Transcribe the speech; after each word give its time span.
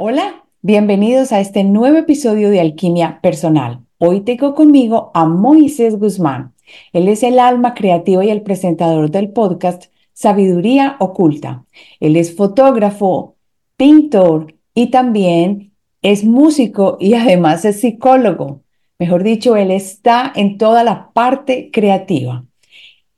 Hola, 0.00 0.44
bienvenidos 0.62 1.32
a 1.32 1.40
este 1.40 1.64
nuevo 1.64 1.98
episodio 1.98 2.50
de 2.50 2.60
Alquimia 2.60 3.18
Personal. 3.20 3.80
Hoy 3.98 4.20
tengo 4.20 4.54
conmigo 4.54 5.10
a 5.12 5.26
Moisés 5.26 5.98
Guzmán. 5.98 6.54
Él 6.92 7.08
es 7.08 7.24
el 7.24 7.40
alma 7.40 7.74
creativa 7.74 8.24
y 8.24 8.30
el 8.30 8.42
presentador 8.42 9.10
del 9.10 9.30
podcast 9.30 9.86
Sabiduría 10.12 10.94
Oculta. 11.00 11.64
Él 11.98 12.14
es 12.14 12.36
fotógrafo, 12.36 13.34
pintor 13.76 14.54
y 14.72 14.92
también 14.92 15.72
es 16.00 16.22
músico 16.22 16.96
y 17.00 17.14
además 17.14 17.64
es 17.64 17.80
psicólogo. 17.80 18.62
Mejor 19.00 19.24
dicho, 19.24 19.56
él 19.56 19.72
está 19.72 20.32
en 20.36 20.58
toda 20.58 20.84
la 20.84 21.10
parte 21.12 21.70
creativa. 21.72 22.44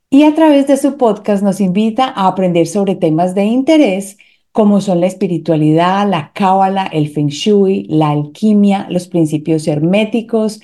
Y 0.09 0.23
a 0.23 0.33
través 0.33 0.65
de 0.65 0.77
su 0.77 0.97
podcast 0.97 1.43
nos 1.43 1.61
invita 1.61 2.05
a 2.07 2.25
aprender 2.25 2.65
sobre 2.65 2.95
temas 2.95 3.35
de 3.35 3.45
interés 3.45 4.17
como 4.51 4.81
son 4.81 4.99
la 4.99 5.07
espiritualidad, 5.07 6.09
la 6.09 6.31
cábala, 6.33 6.85
el 6.87 7.09
feng 7.09 7.29
shui, 7.29 7.85
la 7.89 8.09
alquimia, 8.09 8.87
los 8.89 9.07
principios 9.07 9.67
herméticos 9.67 10.59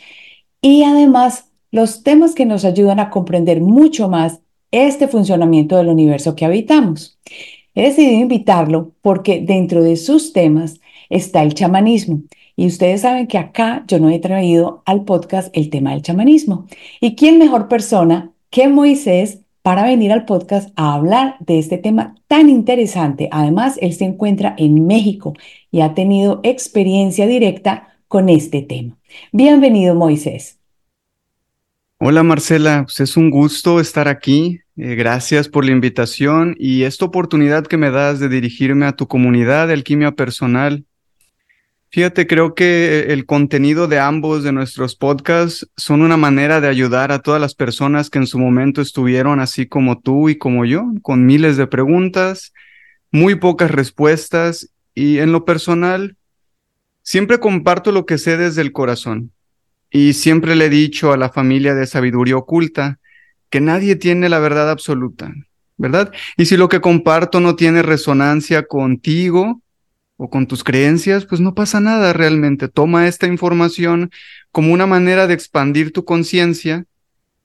y 0.61 0.83
además 0.83 1.51
los 1.71 2.03
temas 2.03 2.33
que 2.35 2.45
nos 2.45 2.65
ayudan 2.65 2.99
a 2.99 3.09
comprender 3.09 3.61
mucho 3.61 4.09
más 4.09 4.41
este 4.71 5.07
funcionamiento 5.07 5.77
del 5.77 5.87
universo 5.87 6.35
que 6.35 6.45
habitamos. 6.45 7.17
He 7.75 7.83
decidido 7.83 8.19
invitarlo 8.19 8.93
porque 9.01 9.41
dentro 9.41 9.83
de 9.83 9.95
sus 9.95 10.33
temas 10.33 10.79
está 11.09 11.43
el 11.43 11.53
chamanismo. 11.53 12.23
Y 12.55 12.65
ustedes 12.65 13.01
saben 13.01 13.27
que 13.27 13.37
acá 13.37 13.85
yo 13.87 13.99
no 13.99 14.09
he 14.09 14.19
traído 14.19 14.81
al 14.85 15.05
podcast 15.05 15.55
el 15.55 15.69
tema 15.69 15.91
del 15.91 16.01
chamanismo. 16.01 16.65
¿Y 16.99 17.15
quién 17.15 17.37
mejor 17.37 17.67
persona 17.67 18.31
que 18.49 18.67
Moisés 18.67 19.41
para 19.67 19.83
venir 19.83 20.13
al 20.13 20.23
podcast 20.23 20.69
a 20.77 20.93
hablar 20.93 21.35
de 21.41 21.59
este 21.59 21.77
tema 21.77 22.15
tan 22.29 22.47
interesante. 22.47 23.27
Además, 23.33 23.77
él 23.81 23.91
se 23.91 24.05
encuentra 24.05 24.55
en 24.57 24.87
México 24.87 25.33
y 25.71 25.81
ha 25.81 25.93
tenido 25.93 26.39
experiencia 26.43 27.27
directa 27.27 27.89
con 28.07 28.29
este 28.29 28.61
tema. 28.61 28.95
Bienvenido, 29.33 29.93
Moisés. 29.93 30.57
Hola, 31.99 32.23
Marcela. 32.23 32.83
Pues 32.85 33.01
es 33.01 33.17
un 33.17 33.29
gusto 33.29 33.81
estar 33.81 34.07
aquí. 34.07 34.61
Eh, 34.77 34.95
gracias 34.95 35.49
por 35.49 35.65
la 35.65 35.71
invitación 35.71 36.55
y 36.57 36.83
esta 36.83 37.03
oportunidad 37.03 37.67
que 37.67 37.75
me 37.75 37.91
das 37.91 38.21
de 38.21 38.29
dirigirme 38.29 38.85
a 38.85 38.93
tu 38.93 39.09
comunidad 39.09 39.67
de 39.67 39.73
alquimia 39.73 40.13
personal 40.13 40.85
Fíjate, 41.89 42.27
creo 42.27 42.53
que 42.53 43.13
el 43.13 43.25
contenido 43.25 43.87
de 43.87 43.99
ambos 43.99 44.43
de 44.43 44.51
nuestros 44.51 44.95
podcasts 44.95 45.69
son 45.77 46.01
una 46.01 46.17
manera 46.17 46.59
de 46.59 46.67
ayudar 46.67 47.13
a 47.13 47.19
todas 47.19 47.39
las 47.39 47.55
personas 47.55 48.09
que 48.09 48.19
en 48.19 48.27
su 48.27 48.39
momento 48.39 48.81
estuvieron 48.81 49.39
así 49.39 49.67
como 49.67 49.99
tú 49.99 50.27
y 50.27 50.37
como 50.37 50.65
yo, 50.65 50.85
con 51.01 51.25
miles 51.25 51.55
de 51.55 51.65
preguntas, 51.65 52.51
muy 53.09 53.35
pocas 53.35 53.71
respuestas 53.71 54.69
y 54.93 55.19
en 55.19 55.31
lo 55.31 55.45
personal, 55.45 56.17
siempre 57.03 57.39
comparto 57.39 57.93
lo 57.93 58.05
que 58.05 58.17
sé 58.17 58.35
desde 58.35 58.61
el 58.61 58.73
corazón 58.73 59.31
y 59.89 60.11
siempre 60.11 60.57
le 60.57 60.65
he 60.65 60.69
dicho 60.69 61.13
a 61.13 61.17
la 61.17 61.29
familia 61.29 61.73
de 61.73 61.87
sabiduría 61.87 62.35
oculta 62.35 62.99
que 63.49 63.61
nadie 63.61 63.95
tiene 63.95 64.27
la 64.27 64.39
verdad 64.39 64.69
absoluta, 64.69 65.33
¿verdad? 65.77 66.11
Y 66.35 66.47
si 66.47 66.57
lo 66.57 66.67
que 66.67 66.81
comparto 66.81 67.39
no 67.39 67.55
tiene 67.55 67.81
resonancia 67.81 68.67
contigo, 68.67 69.61
o 70.17 70.29
con 70.29 70.47
tus 70.47 70.63
creencias, 70.63 71.25
pues 71.25 71.39
no 71.39 71.53
pasa 71.53 71.79
nada 71.79 72.11
realmente. 72.11 72.67
Toma 72.67 73.07
esta 73.07 73.27
información 73.27 74.09
como 74.51 74.73
una 74.73 74.87
manera 74.87 75.27
de 75.27 75.35
expandir 75.35 75.93
tu 75.93 76.03
conciencia 76.03 76.85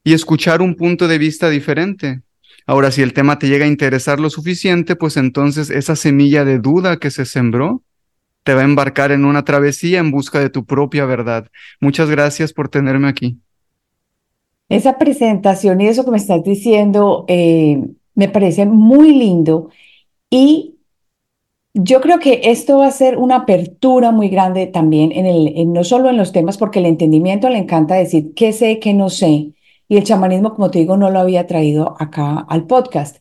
y 0.02 0.14
escuchar 0.14 0.62
un 0.62 0.74
punto 0.74 1.06
de 1.06 1.18
vista 1.18 1.50
diferente. 1.50 2.22
Ahora, 2.66 2.90
si 2.90 3.02
el 3.02 3.12
tema 3.12 3.38
te 3.38 3.48
llega 3.48 3.66
a 3.66 3.68
interesar 3.68 4.20
lo 4.20 4.30
suficiente, 4.30 4.96
pues 4.96 5.16
entonces 5.16 5.70
esa 5.70 5.96
semilla 5.96 6.44
de 6.44 6.58
duda 6.58 6.96
que 6.96 7.10
se 7.10 7.24
sembró 7.24 7.82
te 8.44 8.54
va 8.54 8.62
a 8.62 8.64
embarcar 8.64 9.12
en 9.12 9.24
una 9.24 9.44
travesía 9.44 10.00
en 10.00 10.10
busca 10.10 10.40
de 10.40 10.50
tu 10.50 10.64
propia 10.64 11.04
verdad. 11.04 11.48
Muchas 11.80 12.10
gracias 12.10 12.52
por 12.52 12.68
tenerme 12.68 13.08
aquí. 13.08 13.38
Esa 14.68 14.98
presentación 14.98 15.80
y 15.80 15.88
eso 15.88 16.04
que 16.04 16.10
me 16.10 16.16
estás 16.16 16.42
diciendo 16.42 17.24
eh, 17.28 17.84
me 18.14 18.28
parece 18.28 18.64
muy 18.66 19.12
lindo 19.12 19.70
y 20.30 20.76
yo 21.74 22.00
creo 22.00 22.18
que 22.18 22.42
esto 22.44 22.78
va 22.78 22.86
a 22.88 22.90
ser 22.90 23.16
una 23.16 23.36
apertura 23.36 24.10
muy 24.10 24.28
grande 24.28 24.66
también 24.66 25.12
en 25.12 25.26
el, 25.26 25.72
no 25.72 25.84
solo 25.84 26.10
en 26.10 26.18
los 26.18 26.32
temas, 26.32 26.58
porque 26.58 26.80
el 26.80 26.86
entendimiento 26.86 27.48
le 27.48 27.58
encanta 27.58 27.94
decir 27.94 28.34
qué 28.34 28.52
sé, 28.52 28.78
qué 28.78 28.92
no 28.94 29.08
sé. 29.10 29.52
Y 29.88 29.96
el 29.96 30.04
chamanismo, 30.04 30.54
como 30.54 30.70
te 30.70 30.80
digo, 30.80 30.96
no 30.96 31.10
lo 31.10 31.20
había 31.20 31.46
traído 31.46 31.96
acá 31.98 32.46
al 32.48 32.66
podcast. 32.66 33.16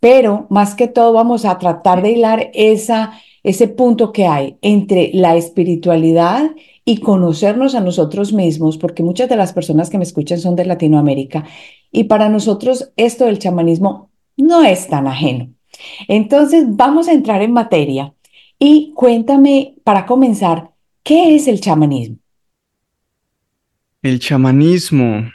Pero 0.00 0.46
más 0.50 0.74
que 0.74 0.88
todo 0.88 1.12
vamos 1.12 1.44
a 1.44 1.58
tratar 1.58 2.02
de 2.02 2.12
hilar 2.12 2.50
esa, 2.54 3.12
ese 3.42 3.68
punto 3.68 4.12
que 4.12 4.26
hay 4.26 4.58
entre 4.62 5.10
la 5.12 5.36
espiritualidad 5.36 6.50
y 6.84 6.98
conocernos 7.00 7.74
a 7.74 7.80
nosotros 7.80 8.32
mismos, 8.32 8.78
porque 8.78 9.02
muchas 9.02 9.28
de 9.28 9.36
las 9.36 9.52
personas 9.52 9.90
que 9.90 9.98
me 9.98 10.04
escuchan 10.04 10.38
son 10.38 10.54
de 10.56 10.64
Latinoamérica. 10.64 11.44
Y 11.90 12.04
para 12.04 12.28
nosotros 12.28 12.92
esto 12.96 13.26
del 13.26 13.40
chamanismo 13.40 14.10
no 14.36 14.62
es 14.62 14.86
tan 14.88 15.08
ajeno. 15.08 15.55
Entonces, 16.08 16.64
vamos 16.68 17.08
a 17.08 17.12
entrar 17.12 17.42
en 17.42 17.52
materia 17.52 18.12
y 18.58 18.92
cuéntame, 18.94 19.74
para 19.84 20.06
comenzar, 20.06 20.70
¿qué 21.02 21.34
es 21.36 21.46
el 21.48 21.60
chamanismo? 21.60 22.18
El 24.02 24.18
chamanismo. 24.18 25.30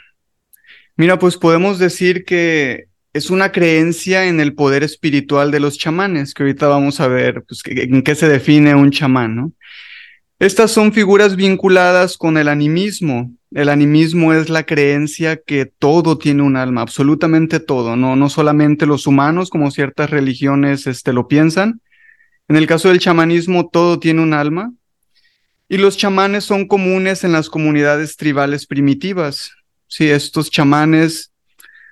Mira, 0.96 1.18
pues 1.18 1.36
podemos 1.36 1.78
decir 1.78 2.24
que 2.24 2.86
es 3.12 3.30
una 3.30 3.52
creencia 3.52 4.26
en 4.26 4.40
el 4.40 4.54
poder 4.54 4.82
espiritual 4.82 5.50
de 5.50 5.60
los 5.60 5.78
chamanes, 5.78 6.34
que 6.34 6.42
ahorita 6.42 6.68
vamos 6.68 7.00
a 7.00 7.08
ver 7.08 7.44
pues, 7.46 7.62
en 7.66 8.02
qué 8.02 8.14
se 8.14 8.28
define 8.28 8.74
un 8.74 8.90
chamán, 8.90 9.36
¿no? 9.36 9.52
Estas 10.42 10.72
son 10.72 10.92
figuras 10.92 11.36
vinculadas 11.36 12.18
con 12.18 12.36
el 12.36 12.48
animismo. 12.48 13.32
El 13.52 13.68
animismo 13.68 14.32
es 14.32 14.48
la 14.48 14.64
creencia 14.64 15.36
que 15.36 15.66
todo 15.66 16.18
tiene 16.18 16.42
un 16.42 16.56
alma, 16.56 16.80
absolutamente 16.80 17.60
todo, 17.60 17.94
no, 17.94 18.16
no 18.16 18.28
solamente 18.28 18.84
los 18.84 19.06
humanos, 19.06 19.50
como 19.50 19.70
ciertas 19.70 20.10
religiones 20.10 20.88
este, 20.88 21.12
lo 21.12 21.28
piensan. 21.28 21.80
En 22.48 22.56
el 22.56 22.66
caso 22.66 22.88
del 22.88 22.98
chamanismo, 22.98 23.68
todo 23.68 24.00
tiene 24.00 24.20
un 24.20 24.34
alma. 24.34 24.72
Y 25.68 25.76
los 25.76 25.96
chamanes 25.96 26.42
son 26.42 26.66
comunes 26.66 27.22
en 27.22 27.30
las 27.30 27.48
comunidades 27.48 28.16
tribales 28.16 28.66
primitivas. 28.66 29.52
Sí, 29.86 30.10
estos 30.10 30.50
chamanes 30.50 31.30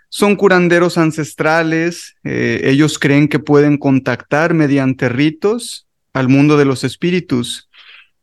son 0.09 0.35
curanderos 0.35 0.99
ancestrales, 0.99 2.17
eh, 2.25 2.63
ellos 2.65 2.99
creen 2.99 3.29
que 3.29 3.39
pueden 3.39 3.79
contactar 3.79 4.55
mediante 4.55 5.09
ritos 5.09 5.87
al 6.13 6.29
mundo 6.29 6.57
de 6.57 6.65
los 6.65 6.83
espíritus. 6.83 7.70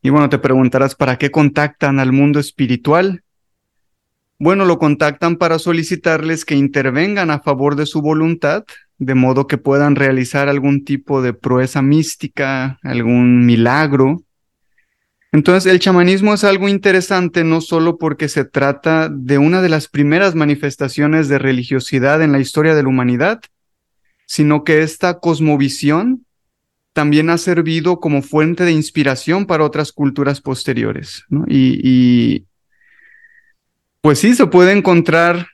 Y 0.08 0.10
bueno, 0.10 0.30
te 0.30 0.40
preguntarás, 0.40 0.96
¿para 0.96 1.18
qué 1.18 1.32
contactan 1.32 2.00
al 2.00 2.14
mundo 2.14 2.40
espiritual? 2.40 3.26
Bueno, 4.40 4.64
lo 4.64 4.80
contactan 4.80 5.36
para 5.36 5.60
solicitarles 5.60 6.46
que 6.46 6.56
intervengan 6.56 7.30
a 7.30 7.42
favor 7.42 7.76
de 7.76 7.86
su 7.86 8.02
voluntad, 8.02 8.64
de 9.00 9.16
modo 9.16 9.48
que 9.48 9.58
puedan 9.58 9.98
realizar 9.98 10.48
algún 10.48 10.86
tipo 10.86 11.22
de 11.22 11.34
proeza 11.34 11.82
mística, 11.82 12.80
algún 12.84 13.46
milagro. 13.46 14.24
Entonces, 15.34 15.70
el 15.70 15.80
chamanismo 15.80 16.36
es 16.36 16.46
algo 16.46 16.70
interesante 16.70 17.44
no 17.44 17.60
solo 17.60 17.98
porque 17.98 18.30
se 18.30 18.46
trata 18.46 19.10
de 19.10 19.38
una 19.40 19.62
de 19.62 19.68
las 19.68 19.90
primeras 19.90 20.36
manifestaciones 20.36 21.28
de 21.28 21.38
religiosidad 21.38 22.22
en 22.22 22.32
la 22.32 22.40
historia 22.40 22.76
de 22.76 22.84
la 22.84 22.88
humanidad, 22.88 23.42
sino 24.26 24.64
que 24.64 24.84
esta 24.84 25.20
cosmovisión 25.20 26.26
también 26.98 27.30
ha 27.30 27.38
servido 27.38 28.00
como 28.00 28.24
fuente 28.24 28.64
de 28.64 28.72
inspiración 28.72 29.46
para 29.46 29.64
otras 29.64 29.92
culturas 29.92 30.42
posteriores. 30.42 31.24
Y, 31.48 32.46
pues 34.02 34.18
sí, 34.18 34.34
se 34.34 34.48
puede 34.48 34.72
encontrar 34.72 35.46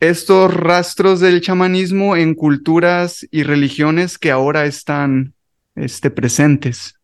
estos 0.00 0.52
rastros 0.52 1.20
del 1.20 1.40
chamanismo 1.40 2.16
en 2.16 2.34
culturas 2.34 3.24
y 3.30 3.44
religiones 3.44 4.18
que 4.18 4.32
ahora 4.32 4.66
están 4.66 5.34
este, 5.76 6.10
presentes. 6.10 6.96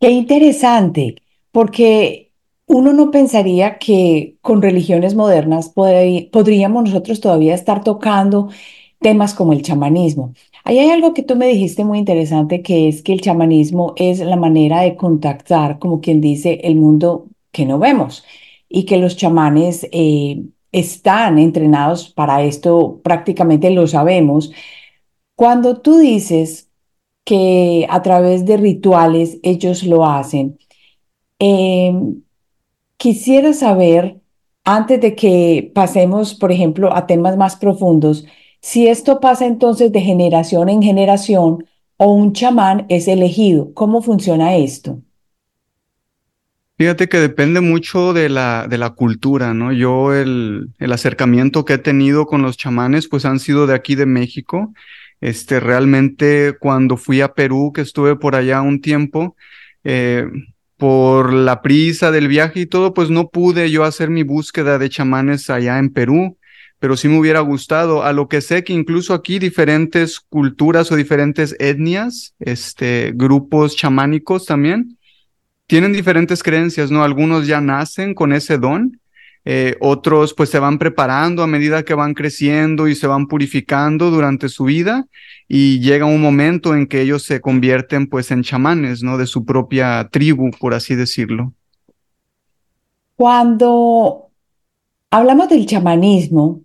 Qué 0.00 0.10
interesante, 0.10 1.22
porque 1.52 2.32
uno 2.66 2.92
no 2.92 3.12
pensaría 3.12 3.78
que 3.78 4.34
con 4.40 4.62
religiones 4.62 5.14
modernas 5.14 5.68
podríamos 5.68 6.86
nosotros 6.86 7.20
todavía 7.20 7.54
estar 7.54 7.84
tocando 7.84 8.48
temas 9.06 9.34
como 9.34 9.52
el 9.52 9.62
chamanismo. 9.62 10.34
Ahí 10.64 10.80
hay 10.80 10.90
algo 10.90 11.14
que 11.14 11.22
tú 11.22 11.36
me 11.36 11.46
dijiste 11.46 11.84
muy 11.84 11.98
interesante, 11.98 12.60
que 12.60 12.88
es 12.88 13.02
que 13.02 13.12
el 13.12 13.20
chamanismo 13.20 13.94
es 13.96 14.18
la 14.18 14.34
manera 14.34 14.80
de 14.80 14.96
contactar, 14.96 15.78
como 15.78 16.00
quien 16.00 16.20
dice, 16.20 16.58
el 16.64 16.74
mundo 16.74 17.28
que 17.52 17.64
no 17.66 17.78
vemos 17.78 18.24
y 18.68 18.84
que 18.84 18.96
los 18.96 19.16
chamanes 19.16 19.86
eh, 19.92 20.42
están 20.72 21.38
entrenados 21.38 22.10
para 22.10 22.42
esto, 22.42 23.00
prácticamente 23.04 23.70
lo 23.70 23.86
sabemos. 23.86 24.50
Cuando 25.36 25.80
tú 25.80 25.98
dices 25.98 26.68
que 27.24 27.86
a 27.88 28.02
través 28.02 28.44
de 28.44 28.56
rituales 28.56 29.38
ellos 29.44 29.84
lo 29.84 30.04
hacen, 30.04 30.58
em, 31.38 32.22
quisiera 32.96 33.52
saber, 33.52 34.20
antes 34.64 35.00
de 35.00 35.14
que 35.14 35.70
pasemos, 35.74 36.34
por 36.34 36.50
ejemplo, 36.52 36.92
a 36.92 37.06
temas 37.06 37.36
más 37.36 37.56
profundos, 37.56 38.26
si 38.66 38.88
esto 38.88 39.20
pasa 39.20 39.46
entonces 39.46 39.92
de 39.92 40.00
generación 40.00 40.68
en 40.68 40.82
generación 40.82 41.64
o 41.98 42.12
un 42.12 42.32
chamán 42.32 42.84
es 42.88 43.06
elegido? 43.06 43.72
¿Cómo 43.74 44.02
funciona 44.02 44.56
esto? 44.56 45.00
Fíjate 46.76 47.08
que 47.08 47.18
depende 47.18 47.60
mucho 47.60 48.12
de 48.12 48.28
la, 48.28 48.66
de 48.68 48.76
la 48.76 48.90
cultura, 48.90 49.54
¿no? 49.54 49.72
Yo 49.72 50.12
el, 50.12 50.70
el 50.80 50.92
acercamiento 50.92 51.64
que 51.64 51.74
he 51.74 51.78
tenido 51.78 52.26
con 52.26 52.42
los 52.42 52.56
chamanes, 52.56 53.06
pues 53.06 53.24
han 53.24 53.38
sido 53.38 53.68
de 53.68 53.74
aquí 53.74 53.94
de 53.94 54.06
México. 54.06 54.74
Este, 55.20 55.60
realmente 55.60 56.56
cuando 56.58 56.96
fui 56.96 57.20
a 57.20 57.34
Perú, 57.34 57.70
que 57.72 57.82
estuve 57.82 58.16
por 58.16 58.34
allá 58.34 58.62
un 58.62 58.80
tiempo, 58.80 59.36
eh, 59.84 60.26
por 60.76 61.32
la 61.32 61.62
prisa 61.62 62.10
del 62.10 62.26
viaje 62.26 62.62
y 62.62 62.66
todo, 62.66 62.94
pues 62.94 63.10
no 63.10 63.28
pude 63.28 63.70
yo 63.70 63.84
hacer 63.84 64.10
mi 64.10 64.24
búsqueda 64.24 64.76
de 64.78 64.90
chamanes 64.90 65.50
allá 65.50 65.78
en 65.78 65.90
Perú, 65.90 66.36
pero 66.78 66.96
sí 66.96 67.08
me 67.08 67.18
hubiera 67.18 67.40
gustado. 67.40 68.02
A 68.02 68.12
lo 68.12 68.28
que 68.28 68.40
sé 68.40 68.64
que 68.64 68.72
incluso 68.72 69.14
aquí 69.14 69.38
diferentes 69.38 70.20
culturas 70.20 70.90
o 70.92 70.96
diferentes 70.96 71.56
etnias, 71.58 72.34
este, 72.38 73.12
grupos 73.14 73.76
chamánicos 73.76 74.46
también, 74.46 74.98
tienen 75.66 75.92
diferentes 75.92 76.42
creencias, 76.42 76.90
¿no? 76.90 77.02
Algunos 77.02 77.46
ya 77.46 77.60
nacen 77.60 78.14
con 78.14 78.32
ese 78.32 78.58
don, 78.58 79.00
eh, 79.48 79.76
otros 79.80 80.34
pues 80.34 80.50
se 80.50 80.58
van 80.58 80.76
preparando 80.76 81.44
a 81.44 81.46
medida 81.46 81.84
que 81.84 81.94
van 81.94 82.14
creciendo 82.14 82.88
y 82.88 82.96
se 82.96 83.06
van 83.06 83.28
purificando 83.28 84.10
durante 84.10 84.48
su 84.48 84.64
vida 84.64 85.06
y 85.46 85.78
llega 85.78 86.04
un 86.04 86.20
momento 86.20 86.74
en 86.74 86.88
que 86.88 87.00
ellos 87.00 87.22
se 87.22 87.40
convierten 87.40 88.08
pues 88.08 88.32
en 88.32 88.42
chamanes, 88.42 89.04
¿no? 89.04 89.16
De 89.18 89.26
su 89.26 89.44
propia 89.44 90.08
tribu, 90.10 90.50
por 90.50 90.74
así 90.74 90.96
decirlo. 90.96 91.52
Cuando 93.14 94.30
hablamos 95.10 95.48
del 95.48 95.64
chamanismo, 95.64 96.62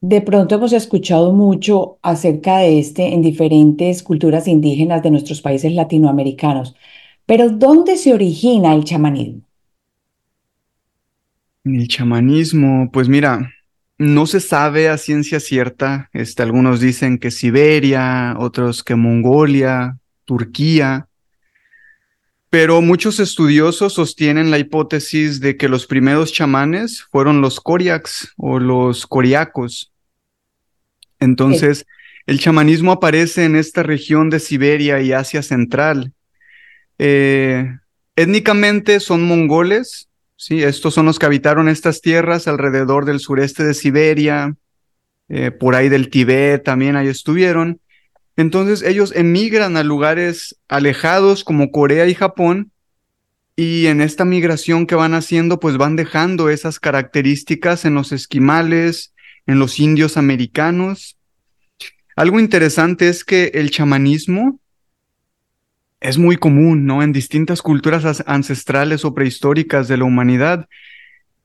de 0.00 0.22
pronto 0.22 0.54
hemos 0.54 0.72
escuchado 0.72 1.32
mucho 1.32 1.98
acerca 2.02 2.58
de 2.58 2.78
este 2.78 3.12
en 3.12 3.20
diferentes 3.22 4.02
culturas 4.02 4.48
indígenas 4.48 5.02
de 5.02 5.10
nuestros 5.10 5.42
países 5.42 5.72
latinoamericanos. 5.72 6.74
Pero 7.26 7.50
¿dónde 7.50 7.96
se 7.96 8.14
origina 8.14 8.74
el 8.74 8.84
chamanismo? 8.84 9.42
El 11.64 11.86
chamanismo, 11.88 12.90
pues 12.90 13.08
mira, 13.08 13.50
no 13.98 14.24
se 14.24 14.40
sabe 14.40 14.88
a 14.88 14.96
ciencia 14.96 15.38
cierta. 15.40 16.08
Este, 16.14 16.42
algunos 16.42 16.80
dicen 16.80 17.18
que 17.18 17.30
Siberia, 17.30 18.34
otros 18.38 18.82
que 18.82 18.96
Mongolia, 18.96 19.98
Turquía. 20.24 21.09
Pero 22.50 22.82
muchos 22.82 23.20
estudiosos 23.20 23.94
sostienen 23.94 24.50
la 24.50 24.58
hipótesis 24.58 25.40
de 25.40 25.56
que 25.56 25.68
los 25.68 25.86
primeros 25.86 26.32
chamanes 26.32 27.02
fueron 27.10 27.40
los 27.40 27.60
Koryaks 27.60 28.32
o 28.36 28.58
los 28.58 29.06
coriacos. 29.06 29.92
Entonces, 31.20 31.86
el 32.26 32.40
chamanismo 32.40 32.92
aparece 32.92 33.44
en 33.44 33.56
esta 33.56 33.82
región 33.82 34.30
de 34.30 34.40
Siberia 34.40 35.00
y 35.00 35.12
Asia 35.12 35.42
Central 35.42 36.12
eh, 37.02 37.78
étnicamente 38.14 39.00
son 39.00 39.22
mongoles, 39.22 40.10
¿sí? 40.36 40.62
Estos 40.62 40.92
son 40.92 41.06
los 41.06 41.18
que 41.18 41.24
habitaron 41.24 41.70
estas 41.70 42.02
tierras 42.02 42.46
alrededor 42.46 43.06
del 43.06 43.20
sureste 43.20 43.64
de 43.64 43.72
Siberia, 43.72 44.54
eh, 45.30 45.50
por 45.50 45.74
ahí 45.74 45.88
del 45.88 46.10
Tibet 46.10 46.62
también 46.62 46.96
ahí 46.96 47.08
estuvieron. 47.08 47.80
Entonces 48.40 48.82
ellos 48.82 49.12
emigran 49.14 49.76
a 49.76 49.84
lugares 49.84 50.56
alejados 50.66 51.44
como 51.44 51.70
Corea 51.70 52.06
y 52.06 52.14
Japón 52.14 52.72
y 53.54 53.84
en 53.84 54.00
esta 54.00 54.24
migración 54.24 54.86
que 54.86 54.94
van 54.94 55.12
haciendo 55.12 55.60
pues 55.60 55.76
van 55.76 55.94
dejando 55.94 56.48
esas 56.48 56.80
características 56.80 57.84
en 57.84 57.94
los 57.94 58.12
esquimales, 58.12 59.12
en 59.46 59.58
los 59.58 59.78
indios 59.78 60.16
americanos. 60.16 61.18
Algo 62.16 62.40
interesante 62.40 63.10
es 63.10 63.26
que 63.26 63.50
el 63.52 63.70
chamanismo 63.70 64.58
es 66.00 66.16
muy 66.16 66.38
común, 66.38 66.86
¿no? 66.86 67.02
En 67.02 67.12
distintas 67.12 67.60
culturas 67.60 68.24
ancestrales 68.26 69.04
o 69.04 69.12
prehistóricas 69.12 69.86
de 69.86 69.98
la 69.98 70.04
humanidad. 70.04 70.66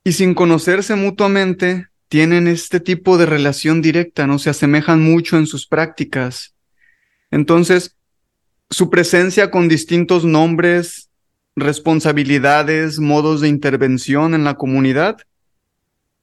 Y 0.05 0.13
sin 0.13 0.33
conocerse 0.33 0.95
mutuamente, 0.95 1.87
tienen 2.07 2.47
este 2.47 2.79
tipo 2.79 3.17
de 3.17 3.25
relación 3.25 3.81
directa, 3.81 4.27
¿no? 4.27 4.39
Se 4.39 4.49
asemejan 4.49 5.01
mucho 5.01 5.37
en 5.37 5.45
sus 5.45 5.67
prácticas. 5.67 6.54
Entonces, 7.35 7.97
su 8.69 8.89
presencia 8.89 9.51
con 9.51 9.67
distintos 9.67 10.23
nombres, 10.23 11.09
responsabilidades, 11.57 12.99
modos 12.99 13.41
de 13.41 13.49
intervención 13.49 14.33
en 14.33 14.45
la 14.45 14.53
comunidad, 14.53 15.17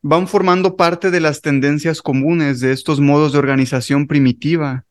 van 0.01 0.27
formando 0.27 0.77
parte 0.77 1.11
de 1.11 1.21
las 1.21 1.43
tendencias 1.43 2.01
comunes 2.01 2.61
de 2.61 2.73
estos 2.73 2.99
modos 2.99 3.33
de 3.33 3.39
organización 3.39 4.07
primitiva 4.07 4.87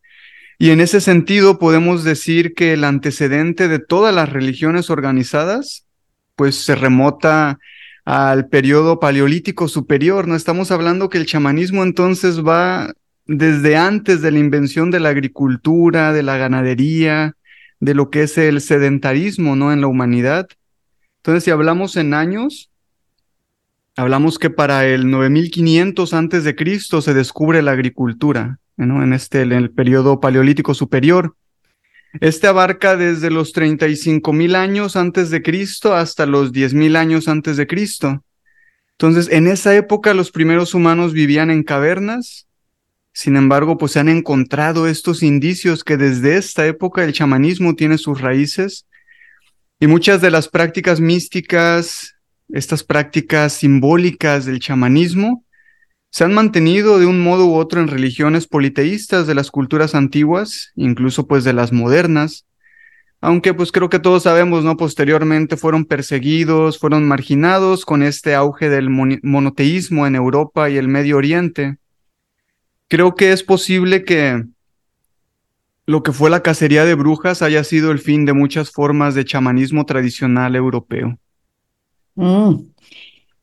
y 0.61 0.69
en 0.69 0.79
ese 0.79 1.01
sentido 1.01 1.57
podemos 1.57 2.03
decir 2.03 2.53
que 2.53 2.73
el 2.73 2.83
antecedente 2.83 3.67
de 3.67 3.79
todas 3.79 4.13
las 4.13 4.29
religiones 4.29 4.91
organizadas, 4.91 5.87
pues 6.35 6.53
se 6.53 6.75
remota 6.75 7.57
al 8.05 8.47
periodo 8.47 8.99
paleolítico 8.99 9.67
superior. 9.67 10.27
No 10.27 10.35
estamos 10.35 10.69
hablando 10.69 11.09
que 11.09 11.17
el 11.17 11.25
chamanismo 11.25 11.81
entonces 11.81 12.45
va 12.45 12.93
desde 13.37 13.77
antes 13.77 14.21
de 14.21 14.31
la 14.31 14.39
invención 14.39 14.91
de 14.91 14.99
la 14.99 15.09
agricultura, 15.09 16.11
de 16.11 16.23
la 16.23 16.37
ganadería, 16.37 17.35
de 17.79 17.93
lo 17.93 18.09
que 18.09 18.23
es 18.23 18.37
el 18.37 18.61
sedentarismo, 18.61 19.55
¿no? 19.55 19.71
En 19.71 19.81
la 19.81 19.87
humanidad. 19.87 20.47
Entonces, 21.17 21.45
si 21.45 21.51
hablamos 21.51 21.95
en 21.95 22.13
años, 22.13 22.69
hablamos 23.95 24.37
que 24.37 24.49
para 24.49 24.85
el 24.85 25.09
9500 25.09 26.13
antes 26.13 26.43
de 26.43 26.55
Cristo 26.55 27.01
se 27.01 27.13
descubre 27.13 27.61
la 27.61 27.71
agricultura 27.71 28.59
en, 28.77 29.13
este, 29.13 29.41
en 29.41 29.53
el 29.53 29.71
periodo 29.71 30.19
paleolítico 30.19 30.73
superior. 30.73 31.35
Este 32.19 32.47
abarca 32.47 32.97
desde 32.97 33.31
los 33.31 33.53
35 33.53 34.33
mil 34.33 34.55
años 34.55 34.97
antes 34.97 35.29
de 35.29 35.41
Cristo 35.41 35.95
hasta 35.95 36.25
los 36.25 36.51
10 36.51 36.73
mil 36.73 36.97
años 36.97 37.29
antes 37.29 37.55
de 37.55 37.67
Cristo. 37.67 38.23
Entonces, 38.91 39.29
en 39.31 39.47
esa 39.47 39.73
época 39.75 40.13
los 40.13 40.31
primeros 40.31 40.73
humanos 40.73 41.13
vivían 41.13 41.49
en 41.49 41.63
cavernas. 41.63 42.47
Sin 43.13 43.35
embargo, 43.35 43.77
pues 43.77 43.91
se 43.93 43.99
han 43.99 44.09
encontrado 44.09 44.87
estos 44.87 45.21
indicios 45.21 45.83
que 45.83 45.97
desde 45.97 46.37
esta 46.37 46.65
época 46.65 47.03
el 47.03 47.13
chamanismo 47.13 47.75
tiene 47.75 47.97
sus 47.97 48.21
raíces 48.21 48.87
y 49.79 49.87
muchas 49.87 50.21
de 50.21 50.31
las 50.31 50.47
prácticas 50.47 50.99
místicas, 50.99 52.15
estas 52.49 52.83
prácticas 52.83 53.53
simbólicas 53.53 54.45
del 54.45 54.59
chamanismo, 54.59 55.43
se 56.11 56.23
han 56.23 56.33
mantenido 56.33 56.99
de 56.99 57.05
un 57.05 57.21
modo 57.21 57.47
u 57.47 57.55
otro 57.55 57.81
en 57.81 57.87
religiones 57.87 58.45
politeístas 58.47 59.27
de 59.27 59.33
las 59.33 59.49
culturas 59.49 59.95
antiguas, 59.95 60.71
incluso 60.75 61.25
pues 61.25 61.43
de 61.43 61.53
las 61.53 61.71
modernas, 61.71 62.45
aunque 63.21 63.53
pues 63.53 63.71
creo 63.71 63.89
que 63.89 63.99
todos 63.99 64.23
sabemos, 64.23 64.63
¿no? 64.63 64.77
Posteriormente 64.77 65.55
fueron 65.55 65.85
perseguidos, 65.85 66.79
fueron 66.79 67.07
marginados 67.07 67.85
con 67.85 68.03
este 68.03 68.35
auge 68.35 68.69
del 68.69 68.89
monoteísmo 68.89 70.07
en 70.07 70.15
Europa 70.15 70.69
y 70.69 70.77
el 70.77 70.87
Medio 70.87 71.17
Oriente. 71.17 71.77
Creo 72.91 73.15
que 73.15 73.31
es 73.31 73.41
posible 73.41 74.03
que 74.03 74.43
lo 75.85 76.03
que 76.03 76.11
fue 76.11 76.29
la 76.29 76.43
cacería 76.43 76.83
de 76.83 76.93
brujas 76.93 77.41
haya 77.41 77.63
sido 77.63 77.89
el 77.91 77.99
fin 77.99 78.25
de 78.25 78.33
muchas 78.33 78.69
formas 78.69 79.15
de 79.15 79.23
chamanismo 79.23 79.85
tradicional 79.85 80.57
europeo. 80.57 81.17
Mm, 82.15 82.55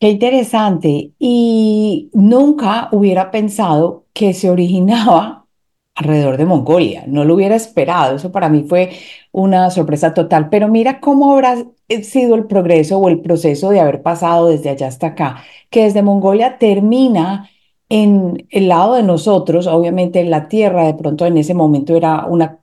Qué 0.00 0.10
interesante. 0.10 1.12
Y 1.18 2.10
nunca 2.12 2.90
hubiera 2.92 3.30
pensado 3.30 4.04
que 4.12 4.34
se 4.34 4.50
originaba 4.50 5.46
alrededor 5.94 6.36
de 6.36 6.46
Mongolia. 6.46 7.04
No 7.08 7.24
lo 7.24 7.34
hubiera 7.34 7.56
esperado. 7.56 8.16
Eso 8.16 8.30
para 8.30 8.50
mí 8.50 8.66
fue 8.68 8.90
una 9.32 9.70
sorpresa 9.70 10.14
total. 10.14 10.50
Pero 10.50 10.68
mira 10.68 11.00
cómo 11.00 11.32
habrá 11.32 11.56
sido 12.02 12.34
el 12.36 12.46
progreso 12.46 12.98
o 12.98 13.08
el 13.08 13.20
proceso 13.22 13.70
de 13.70 13.80
haber 13.80 14.02
pasado 14.02 14.48
desde 14.48 14.70
allá 14.70 14.88
hasta 14.88 15.08
acá, 15.08 15.42
que 15.70 15.84
desde 15.84 16.02
Mongolia 16.02 16.58
termina 16.58 17.48
en 17.88 18.46
el 18.50 18.68
lado 18.68 18.94
de 18.94 19.02
nosotros, 19.02 19.66
obviamente 19.66 20.20
en 20.20 20.30
la 20.30 20.48
tierra, 20.48 20.86
de 20.86 20.94
pronto 20.94 21.26
en 21.26 21.38
ese 21.38 21.54
momento 21.54 21.96
era 21.96 22.26
una 22.26 22.60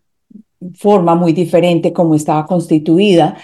forma 0.76 1.16
muy 1.16 1.34
diferente 1.34 1.94
como 1.94 2.16
estaba 2.16 2.46
constituida 2.46 3.38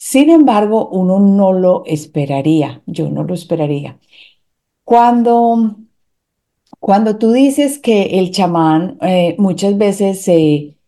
sin 0.00 0.30
embargo, 0.30 0.88
uno 0.88 1.20
no 1.20 1.52
lo 1.52 1.84
esperaría, 1.84 2.82
yo 2.86 3.10
no 3.10 3.22
lo 3.22 3.34
esperaría. 3.34 3.98
Cuando, 4.84 5.76
cuando 6.78 7.18
tú 7.18 7.32
dices 7.32 7.78
que 7.78 8.18
el 8.18 8.30
chamán 8.30 8.98
eh, 9.02 9.36
muchas 9.38 9.76
veces 9.78 10.22
se, 10.22 10.78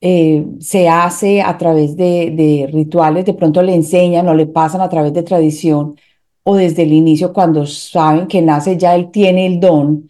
eh, 0.00 0.46
se 0.60 0.88
hace 0.88 1.42
a 1.42 1.58
través 1.58 1.96
de, 1.98 2.30
de 2.30 2.66
rituales, 2.72 3.26
de 3.26 3.34
pronto 3.34 3.62
le 3.62 3.74
enseñan 3.74 4.28
o 4.28 4.34
le 4.34 4.46
pasan 4.46 4.80
a 4.80 4.88
través 4.88 5.12
de 5.12 5.22
tradición 5.22 5.96
o 6.44 6.56
desde 6.56 6.82
el 6.82 6.92
inicio 6.92 7.32
cuando 7.32 7.66
saben 7.66 8.26
que 8.26 8.42
nace 8.42 8.76
ya 8.76 8.94
él 8.94 9.10
tiene 9.10 9.46
el 9.46 9.60
don, 9.60 10.08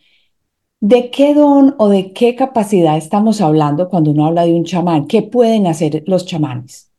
¿De 0.85 1.13
qué 1.13 1.33
don 1.33 1.77
o 1.79 1.89
de 1.89 2.13
qué 2.13 2.35
capacidad 2.35 2.97
estamos 2.97 3.41
hablando 3.41 3.89
cuando 3.89 4.11
uno 4.11 4.27
habla 4.27 4.45
de 4.45 4.53
un 4.53 4.65
chamán? 4.65 5.07
¿Qué 5.07 5.23
pueden 5.23 5.69
hacer 5.69 6.03
los 6.09 6.27
chamanes? 6.27 6.91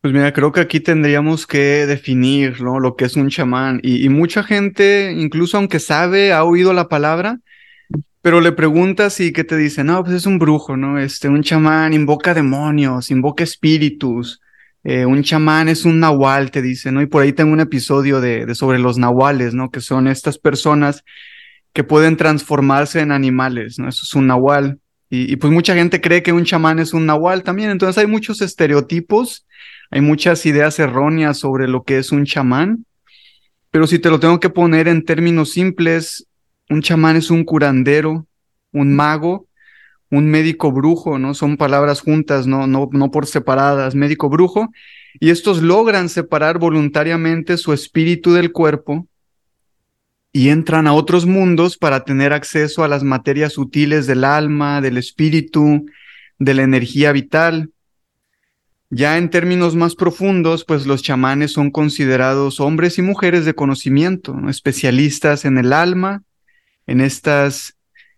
Pues 0.00 0.14
mira, 0.14 0.32
creo 0.32 0.52
que 0.52 0.60
aquí 0.60 0.78
tendríamos 0.78 1.44
que 1.44 1.86
definir 1.86 2.60
¿no? 2.60 2.78
lo 2.78 2.94
que 2.94 3.06
es 3.06 3.16
un 3.16 3.30
chamán 3.30 3.80
y, 3.82 4.08
mucha 4.10 4.44
gente, 4.44 5.12
incluso 5.18 5.56
aunque 5.56 5.80
sabe, 5.80 6.32
ha 6.32 6.44
oído 6.44 6.72
la 6.72 6.88
palabra, 6.88 7.40
pero 8.22 8.40
le 8.40 8.52
preguntas 8.52 9.18
y 9.18 9.32
que 9.32 9.42
te 9.42 9.56
dice, 9.56 9.82
no, 9.82 10.04
pues 10.04 10.14
es 10.14 10.26
un 10.26 10.38
brujo, 10.38 10.76
¿no? 10.76 11.00
Este, 11.00 11.28
un 11.28 11.42
chamán 11.42 11.94
invoca 11.94 12.32
demonios, 12.32 13.10
invoca 13.10 13.42
espíritus, 13.42 14.40
eh, 14.88 15.04
un 15.04 15.24
chamán 15.24 15.68
es 15.68 15.84
un 15.84 15.98
nahual, 15.98 16.52
te 16.52 16.62
dice, 16.62 16.92
¿no? 16.92 17.02
Y 17.02 17.06
por 17.06 17.24
ahí 17.24 17.32
tengo 17.32 17.52
un 17.52 17.58
episodio 17.58 18.20
de, 18.20 18.54
sobre 18.54 18.78
los 18.78 18.98
nahuales, 18.98 19.52
¿no? 19.52 19.68
Que 19.68 19.80
son 19.80 20.06
estas 20.06 20.38
personas 20.38 21.02
que 21.72 21.82
pueden 21.82 22.16
transformarse 22.16 23.00
en 23.00 23.10
animales, 23.10 23.80
¿no? 23.80 23.88
Eso 23.88 24.02
es 24.04 24.14
un 24.14 24.28
nahual. 24.28 24.78
Y, 25.10 25.32
y, 25.32 25.34
pues 25.36 25.52
mucha 25.52 25.74
gente 25.74 26.00
cree 26.00 26.22
que 26.22 26.32
un 26.32 26.44
chamán 26.44 26.78
es 26.78 26.94
un 26.94 27.04
nahual 27.04 27.42
también. 27.42 27.70
Entonces 27.70 27.98
hay 27.98 28.06
muchos 28.06 28.40
estereotipos, 28.40 29.44
hay 29.90 30.02
muchas 30.02 30.46
ideas 30.46 30.78
erróneas 30.78 31.36
sobre 31.36 31.66
lo 31.66 31.82
que 31.82 31.98
es 31.98 32.12
un 32.12 32.24
chamán. 32.24 32.86
Pero 33.72 33.88
si 33.88 33.98
te 33.98 34.08
lo 34.08 34.20
tengo 34.20 34.38
que 34.38 34.50
poner 34.50 34.86
en 34.86 35.04
términos 35.04 35.50
simples, 35.50 36.28
un 36.70 36.80
chamán 36.80 37.16
es 37.16 37.32
un 37.32 37.42
curandero, 37.42 38.24
un 38.70 38.94
mago, 38.94 39.48
un 40.10 40.28
médico 40.28 40.72
brujo, 40.72 41.18
¿no? 41.18 41.34
Son 41.34 41.56
palabras 41.56 42.00
juntas, 42.00 42.46
no, 42.46 42.66
no, 42.66 42.88
no 42.92 43.10
por 43.10 43.26
separadas, 43.26 43.94
médico 43.94 44.28
brujo. 44.28 44.70
Y 45.18 45.30
estos 45.30 45.62
logran 45.62 46.08
separar 46.08 46.58
voluntariamente 46.58 47.56
su 47.56 47.72
espíritu 47.72 48.32
del 48.32 48.52
cuerpo 48.52 49.06
y 50.32 50.50
entran 50.50 50.86
a 50.86 50.92
otros 50.92 51.24
mundos 51.24 51.78
para 51.78 52.04
tener 52.04 52.32
acceso 52.32 52.84
a 52.84 52.88
las 52.88 53.02
materias 53.02 53.54
sutiles 53.54 54.06
del 54.06 54.22
alma, 54.22 54.80
del 54.82 54.98
espíritu, 54.98 55.86
de 56.38 56.54
la 56.54 56.62
energía 56.62 57.12
vital. 57.12 57.70
Ya 58.90 59.16
en 59.16 59.30
términos 59.30 59.74
más 59.74 59.94
profundos, 59.94 60.64
pues 60.64 60.86
los 60.86 61.02
chamanes 61.02 61.52
son 61.52 61.70
considerados 61.70 62.60
hombres 62.60 62.98
y 62.98 63.02
mujeres 63.02 63.44
de 63.46 63.54
conocimiento, 63.54 64.36
especialistas 64.48 65.44
en 65.44 65.58
el 65.58 65.72
alma, 65.72 66.22
en 66.86 67.00
estas 67.00 67.75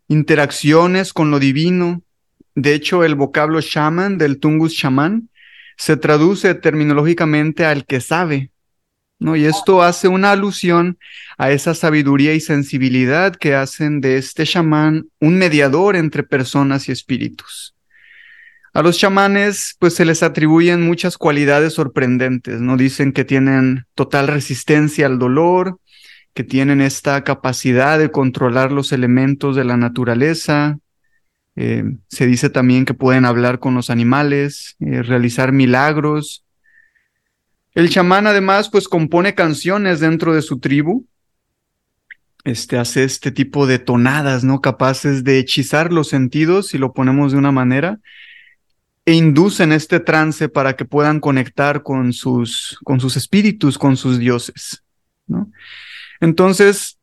interacciones 0.08 1.12
con 1.12 1.30
lo 1.30 1.38
divino. 1.38 2.02
De 2.54 2.74
hecho, 2.74 3.04
el 3.04 3.14
vocablo 3.14 3.60
shaman 3.60 4.18
del 4.18 4.40
tungus 4.40 4.72
shaman 4.72 5.28
se 5.76 5.96
traduce 5.96 6.54
terminológicamente 6.54 7.64
al 7.64 7.86
que 7.86 8.00
sabe, 8.00 8.50
¿no? 9.20 9.36
Y 9.36 9.44
esto 9.44 9.82
hace 9.82 10.08
una 10.08 10.32
alusión 10.32 10.98
a 11.36 11.52
esa 11.52 11.74
sabiduría 11.74 12.34
y 12.34 12.40
sensibilidad 12.40 13.36
que 13.36 13.54
hacen 13.54 14.00
de 14.00 14.16
este 14.16 14.44
chamán 14.44 15.06
un 15.20 15.38
mediador 15.38 15.94
entre 15.94 16.24
personas 16.24 16.88
y 16.88 16.92
espíritus. 16.92 17.76
A 18.74 18.82
los 18.82 18.98
chamanes, 18.98 19.76
pues 19.78 19.94
se 19.94 20.04
les 20.04 20.22
atribuyen 20.22 20.82
muchas 20.82 21.16
cualidades 21.16 21.74
sorprendentes, 21.74 22.60
¿no? 22.60 22.76
Dicen 22.76 23.12
que 23.12 23.24
tienen 23.24 23.86
total 23.94 24.28
resistencia 24.28 25.06
al 25.06 25.18
dolor, 25.18 25.78
que 26.34 26.44
tienen 26.44 26.80
esta 26.80 27.24
capacidad 27.24 27.98
de 27.98 28.10
controlar 28.10 28.72
los 28.72 28.92
elementos 28.92 29.56
de 29.56 29.64
la 29.64 29.76
naturaleza. 29.76 30.78
Eh, 31.56 31.84
se 32.08 32.26
dice 32.26 32.50
también 32.50 32.84
que 32.84 32.94
pueden 32.94 33.24
hablar 33.24 33.58
con 33.58 33.74
los 33.74 33.90
animales, 33.90 34.76
eh, 34.80 35.02
realizar 35.02 35.52
milagros, 35.52 36.44
el 37.78 37.90
chamán 37.90 38.26
además 38.26 38.70
pues 38.70 38.88
compone 38.88 39.36
canciones 39.36 40.00
dentro 40.00 40.34
de 40.34 40.42
su 40.42 40.58
tribu. 40.58 41.06
Este 42.42 42.76
hace 42.76 43.04
este 43.04 43.30
tipo 43.30 43.68
de 43.68 43.78
tonadas, 43.78 44.42
¿no? 44.42 44.60
Capaces 44.60 45.22
de 45.22 45.38
hechizar 45.38 45.92
los 45.92 46.08
sentidos, 46.08 46.66
si 46.66 46.78
lo 46.78 46.92
ponemos 46.92 47.30
de 47.30 47.38
una 47.38 47.52
manera, 47.52 48.00
e 49.04 49.12
inducen 49.12 49.70
este 49.70 50.00
trance 50.00 50.48
para 50.48 50.74
que 50.74 50.86
puedan 50.86 51.20
conectar 51.20 51.84
con 51.84 52.12
sus, 52.12 52.80
con 52.82 52.98
sus 52.98 53.16
espíritus, 53.16 53.78
con 53.78 53.96
sus 53.96 54.18
dioses, 54.18 54.82
¿no? 55.28 55.48
Entonces, 56.20 56.98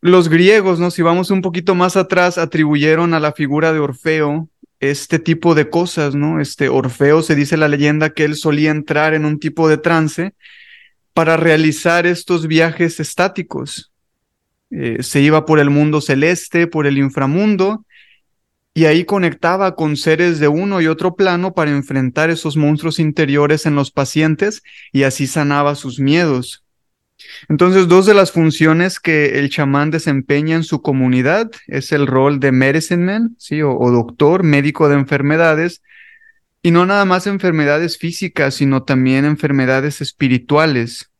los 0.00 0.28
griegos, 0.28 0.80
¿no? 0.80 0.90
Si 0.90 1.02
vamos 1.02 1.30
un 1.30 1.42
poquito 1.42 1.74
más 1.74 1.96
atrás, 1.96 2.38
atribuyeron 2.38 3.14
a 3.14 3.20
la 3.20 3.32
figura 3.32 3.72
de 3.72 3.78
Orfeo 3.78 4.48
este 4.80 5.20
tipo 5.20 5.54
de 5.54 5.70
cosas, 5.70 6.16
¿no? 6.16 6.40
Este 6.40 6.68
Orfeo 6.68 7.22
se 7.22 7.36
dice 7.36 7.56
la 7.56 7.68
leyenda 7.68 8.10
que 8.10 8.24
él 8.24 8.34
solía 8.34 8.72
entrar 8.72 9.14
en 9.14 9.24
un 9.24 9.38
tipo 9.38 9.68
de 9.68 9.78
trance 9.78 10.34
para 11.14 11.36
realizar 11.36 12.04
estos 12.04 12.48
viajes 12.48 12.98
estáticos. 12.98 13.92
Eh, 14.70 15.02
se 15.02 15.20
iba 15.20 15.46
por 15.46 15.60
el 15.60 15.70
mundo 15.70 16.00
celeste, 16.00 16.66
por 16.66 16.86
el 16.86 16.98
inframundo, 16.98 17.84
y 18.74 18.86
ahí 18.86 19.04
conectaba 19.04 19.76
con 19.76 19.96
seres 19.96 20.40
de 20.40 20.48
uno 20.48 20.80
y 20.80 20.86
otro 20.86 21.14
plano 21.14 21.52
para 21.52 21.70
enfrentar 21.70 22.30
esos 22.30 22.56
monstruos 22.56 22.98
interiores 22.98 23.66
en 23.66 23.74
los 23.74 23.90
pacientes 23.90 24.62
y 24.92 25.02
así 25.02 25.26
sanaba 25.26 25.74
sus 25.74 26.00
miedos. 26.00 26.61
Entonces, 27.48 27.88
dos 27.88 28.06
de 28.06 28.14
las 28.14 28.32
funciones 28.32 29.00
que 29.00 29.38
el 29.38 29.50
chamán 29.50 29.90
desempeña 29.90 30.56
en 30.56 30.64
su 30.64 30.82
comunidad 30.82 31.50
es 31.66 31.92
el 31.92 32.06
rol 32.06 32.40
de 32.40 32.52
medicine 32.52 33.04
man, 33.04 33.36
¿sí? 33.38 33.62
o, 33.62 33.90
doctor, 33.90 34.42
médico 34.42 34.88
de 34.88 34.96
enfermedades, 34.96 35.82
y 36.62 36.70
no 36.70 36.86
nada 36.86 37.04
más 37.04 37.26
enfermedades 37.26 37.98
físicas, 37.98 38.54
sino 38.54 38.84
también 38.84 39.24
enfermedades 39.24 40.00
espirituales. 40.00 41.10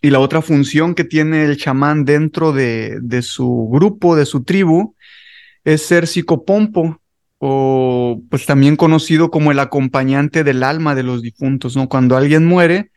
Y 0.00 0.10
la 0.10 0.18
otra 0.18 0.42
función 0.42 0.94
que 0.94 1.04
tiene 1.04 1.44
el 1.44 1.56
chamán 1.56 2.04
dentro 2.04 2.52
de, 2.52 3.00
su 3.22 3.68
grupo, 3.70 4.16
de 4.16 4.26
su 4.26 4.42
tribu, 4.42 4.96
es 5.64 5.82
ser 5.82 6.08
psicopompo, 6.08 7.00
o 7.38 8.20
pues 8.30 8.46
también 8.46 8.76
conocido 8.76 9.30
como 9.30 9.52
el 9.52 9.58
acompañante 9.60 10.42
del 10.44 10.62
alma 10.62 10.94
de 10.94 11.04
los 11.04 11.22
difuntos, 11.22 11.76
¿no? 11.76 11.88
Cuando 11.88 12.16
alguien 12.16 12.44
muere, 12.44 12.91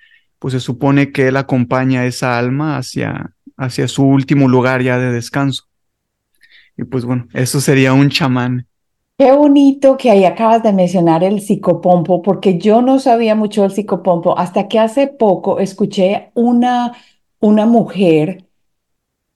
pues 0.46 0.54
se 0.54 0.60
supone 0.60 1.12
que 1.12 1.30
él 1.30 1.38
acompaña 1.38 2.02
a 2.02 2.06
esa 2.06 2.38
alma 2.38 2.78
hacia, 2.78 3.32
hacia 3.58 3.88
su 3.88 4.04
último 4.06 4.48
lugar 4.48 4.84
ya 4.84 5.00
de 5.00 5.12
descanso. 5.12 5.64
Y 6.78 6.84
pues 6.84 7.04
bueno, 7.04 7.26
eso 7.34 7.60
sería 7.60 7.94
un 7.94 8.10
chamán. 8.10 8.68
Qué 9.18 9.32
bonito 9.32 9.98
que 9.98 10.12
ahí 10.12 10.24
acabas 10.24 10.62
de 10.62 10.72
mencionar 10.72 11.24
el 11.24 11.42
psicopompo, 11.42 12.22
porque 12.22 12.60
yo 12.60 12.84
no 12.84 13.00
sabía 13.00 13.34
mucho 13.34 13.64
del 13.64 13.72
psicopompo 13.72 14.38
hasta 14.38 14.68
que 14.68 14.78
hace 14.78 15.08
poco 15.08 15.58
escuché 15.58 16.30
una, 16.36 16.96
una 17.40 17.66
mujer 17.66 18.46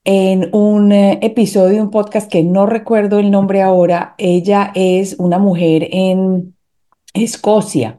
en 0.03 0.53
un 0.53 0.91
eh, 0.91 1.17
episodio 1.23 1.77
de 1.77 1.81
un 1.81 1.89
podcast 1.89 2.31
que 2.31 2.43
no 2.43 2.67
recuerdo 2.67 3.17
el 3.17 3.31
nombre 3.31 3.63
ahora. 3.63 4.13
Ella 4.19 4.71
es 4.75 5.15
una 5.17 5.39
mujer 5.39 5.87
en 5.89 6.55
Escocia 7.15 7.98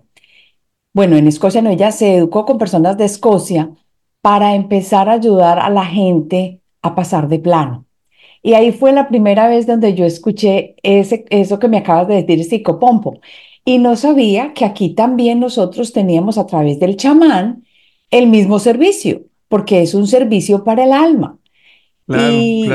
bueno, 0.93 1.17
en 1.17 1.29
Escocia 1.29 1.63
no, 1.63 1.71
ella 1.71 1.93
se 1.93 2.17
educó 2.17 2.45
con 2.45 2.59
personas 2.59 2.97
de 2.97 3.05
Escocia 3.05 3.71
para 4.21 4.55
empezar 4.55 5.09
a 5.09 5.13
ayudar 5.13 5.59
a 5.59 5.71
la 5.71 5.85
gente 5.85 6.61
a 6.83 6.95
pasar 6.95 7.29
de 7.29 7.39
plano. 7.39 7.87
Y 8.43 8.55
ahí 8.55 8.73
fue 8.73 8.93
la 8.93 9.09
primera 9.09 9.49
vez 9.49 9.67
donde 9.67 9.95
yo 9.95 10.05
escuché 10.05 10.75
ese, 10.83 11.25
eso 11.31 11.59
que 11.59 11.69
me 11.69 11.79
acabas 11.79 12.09
de 12.09 12.23
decir, 12.23 12.45
psicopompo. 12.45 13.21
Y 13.65 13.79
no 13.79 13.97
sabía 13.97 14.55
que 14.55 14.65
aquí 14.65 14.91
también 14.95 15.41
nosotros 15.41 15.93
teníamos 15.93 16.39
a 16.39 16.47
través 16.47 16.81
del 16.81 16.97
chamán 16.97 17.65
el 18.11 18.27
mismo 18.29 18.59
servicio, 18.59 19.23
porque 19.49 19.83
es 19.83 19.95
un 19.95 20.07
servicio 20.07 20.65
para 20.65 20.85
el 20.85 20.93
alma. 20.93 21.39
y 22.09 22.69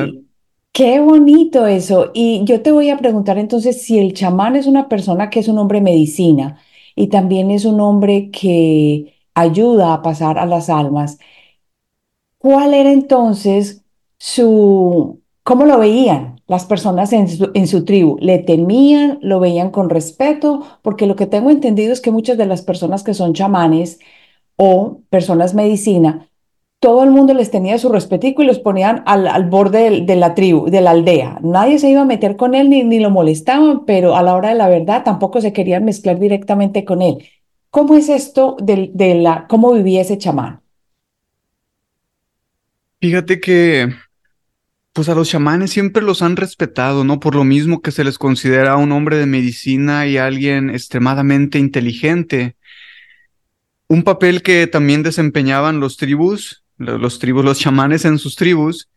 qué 0.71 0.99
bonito 0.99 1.65
eso. 1.67 2.11
Y 2.13 2.43
yo 2.45 2.61
te 2.61 2.71
voy 2.71 2.89
a 2.89 2.97
preguntar 2.97 3.37
entonces 3.37 3.81
si 3.81 3.99
el 3.99 4.13
chamán 4.13 4.55
es 4.55 4.67
una 4.67 4.87
persona 4.87 5.29
que 5.29 5.39
es 5.39 5.47
un 5.47 5.57
hombre 5.57 5.81
medicina, 5.81 6.59
y 6.95 7.07
también 7.07 7.51
es 7.51 7.65
un 7.65 7.81
hombre 7.81 8.31
que 8.31 9.15
ayuda 9.33 9.93
a 9.93 10.01
pasar 10.01 10.39
a 10.39 10.45
las 10.45 10.69
almas. 10.69 11.19
¿Cuál 12.37 12.73
era 12.73 12.91
entonces 12.91 13.83
su, 14.17 15.21
cómo 15.43 15.65
lo 15.65 15.79
veían 15.79 16.41
las 16.47 16.65
personas 16.65 17.11
en 17.13 17.27
su, 17.27 17.51
en 17.53 17.67
su 17.67 17.85
tribu? 17.85 18.17
¿Le 18.19 18.39
temían? 18.39 19.19
¿Lo 19.21 19.39
veían 19.39 19.71
con 19.71 19.89
respeto? 19.89 20.63
Porque 20.81 21.07
lo 21.07 21.15
que 21.15 21.25
tengo 21.27 21.49
entendido 21.49 21.91
es 21.93 22.01
que 22.01 22.11
muchas 22.11 22.37
de 22.37 22.45
las 22.45 22.61
personas 22.61 23.03
que 23.03 23.13
son 23.13 23.33
chamanes 23.33 23.99
o 24.57 25.01
personas 25.09 25.53
medicina 25.53 26.29
todo 26.79 27.03
el 27.03 27.09
mundo 27.09 27.33
les 27.33 27.51
tenía 27.51 27.77
su 27.77 27.89
respetico 27.89 28.43
y 28.43 28.45
los 28.45 28.59
ponían 28.59 29.01
al, 29.05 29.49
borde 29.49 30.01
de, 30.01 30.15
la 30.15 30.35
tribu, 30.35 30.69
de 30.69 30.81
la 30.81 30.91
aldea. 30.91 31.39
Nadie 31.41 31.79
se 31.79 31.89
iba 31.89 32.01
a 32.01 32.05
meter 32.05 32.35
con 32.35 32.53
él 32.53 32.69
ni, 32.69 32.83
ni 32.83 32.99
lo 32.99 33.09
molestaban, 33.09 33.85
pero 33.85 34.15
a 34.15 34.23
la 34.23 34.35
hora 34.35 34.49
de 34.49 34.55
la 34.55 34.69
verdad 34.69 35.03
tampoco 35.03 35.41
se 35.41 35.53
querían 35.53 35.85
mezclar 35.85 36.19
directamente 36.19 36.85
con 36.85 37.01
él. 37.01 37.27
¿Cómo 37.69 37.95
es 37.95 38.09
esto 38.09 38.55
de, 38.61 38.91
de 38.93 39.15
la, 39.15 39.47
cómo 39.47 39.73
vivía 39.73 40.01
ese 40.01 40.17
chamán? 40.17 40.61
Fíjate 43.01 43.39
que, 43.39 43.89
pues 44.93 45.09
a 45.09 45.15
los 45.15 45.29
chamanes 45.29 45.71
siempre 45.71 46.01
los 46.01 46.21
han 46.21 46.35
respetado, 46.35 47.03
¿no? 47.03 47.19
Por 47.19 47.35
lo 47.35 47.43
mismo 47.43 47.81
que 47.81 47.91
se 47.91 48.03
les 48.03 48.17
considera 48.17 48.77
un 48.77 48.91
hombre 48.91 49.17
de 49.17 49.25
medicina 49.25 50.07
y 50.07 50.17
alguien 50.17 50.69
extremadamente 50.69 51.59
inteligente. 51.59 52.55
Un 53.87 54.03
papel 54.03 54.41
que 54.41 54.67
también 54.67 55.03
desempeñaban 55.03 55.79
los 55.79 55.97
tribus 55.97 56.64
los 56.77 57.19
tribus, 57.19 57.45
los 57.45 57.59
chamanes 57.59 58.05
en 58.05 58.19
sus 58.19 58.35
tribus, 58.35 58.89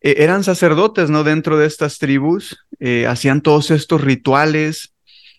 eh, 0.00 0.16
eran 0.18 0.44
sacerdotes, 0.44 1.10
¿no? 1.10 1.24
Dentro 1.24 1.58
de 1.58 1.66
estas 1.66 1.98
tribus, 1.98 2.56
eh, 2.78 3.06
hacían 3.06 3.40
todos 3.40 3.70
estos 3.70 4.02
rituales, 4.02 4.92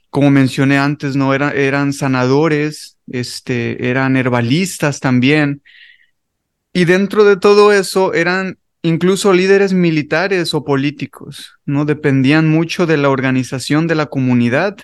como 0.09 0.31
mencioné 0.31 0.77
antes, 0.77 1.15
¿no? 1.15 1.33
Eran, 1.33 1.93
sanadores, 1.93 2.97
este, 3.11 3.89
eran 3.89 4.17
herbalistas 4.17 4.99
también. 4.99 5.61
Y 6.73 6.85
dentro 6.85 7.23
de 7.23 7.37
todo 7.37 7.71
eso 7.71 8.13
eran 8.13 8.57
incluso 8.81 9.33
líderes 9.33 9.73
militares 9.73 10.53
o 10.53 10.63
políticos, 10.63 11.57
¿no? 11.65 11.85
Dependían 11.85 12.47
mucho 12.47 12.85
de 12.85 12.97
la 12.97 13.09
organización 13.09 13.87
de 13.87 13.95
la 13.95 14.07
comunidad. 14.07 14.77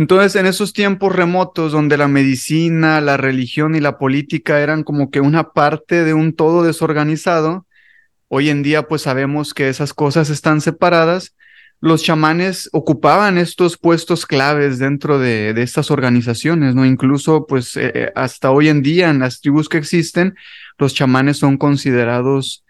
Entonces, 0.00 0.34
en 0.36 0.46
esos 0.46 0.72
tiempos 0.72 1.14
remotos 1.14 1.72
donde 1.72 1.98
la 1.98 2.08
medicina, 2.08 3.02
la 3.02 3.18
religión 3.18 3.74
y 3.74 3.80
la 3.80 3.98
política 3.98 4.58
eran 4.60 4.82
como 4.82 5.10
que 5.10 5.20
una 5.20 5.52
parte 5.52 6.04
de 6.04 6.14
un 6.14 6.32
todo 6.32 6.62
desorganizado, 6.62 7.66
hoy 8.28 8.48
en 8.48 8.62
día 8.62 8.88
pues 8.88 9.02
sabemos 9.02 9.52
que 9.52 9.68
esas 9.68 9.92
cosas 9.92 10.30
están 10.30 10.62
separadas. 10.62 11.36
Los 11.82 12.02
chamanes 12.02 12.70
ocupaban 12.72 13.36
estos 13.36 13.76
puestos 13.76 14.24
claves 14.24 14.78
dentro 14.78 15.18
de, 15.18 15.50
estas 15.60 15.90
organizaciones, 15.90 16.74
¿no? 16.74 16.86
Incluso 16.86 17.46
pues 17.46 17.76
eh, 17.76 17.92
eh, 17.94 18.12
hasta 18.14 18.52
hoy 18.52 18.70
en 18.70 18.80
día 18.80 19.10
en 19.10 19.18
las 19.18 19.42
tribus 19.42 19.68
que 19.68 19.76
existen, 19.76 20.34
los 20.78 20.94
chamanes 20.94 21.36
son 21.36 21.58
considerados 21.58 22.64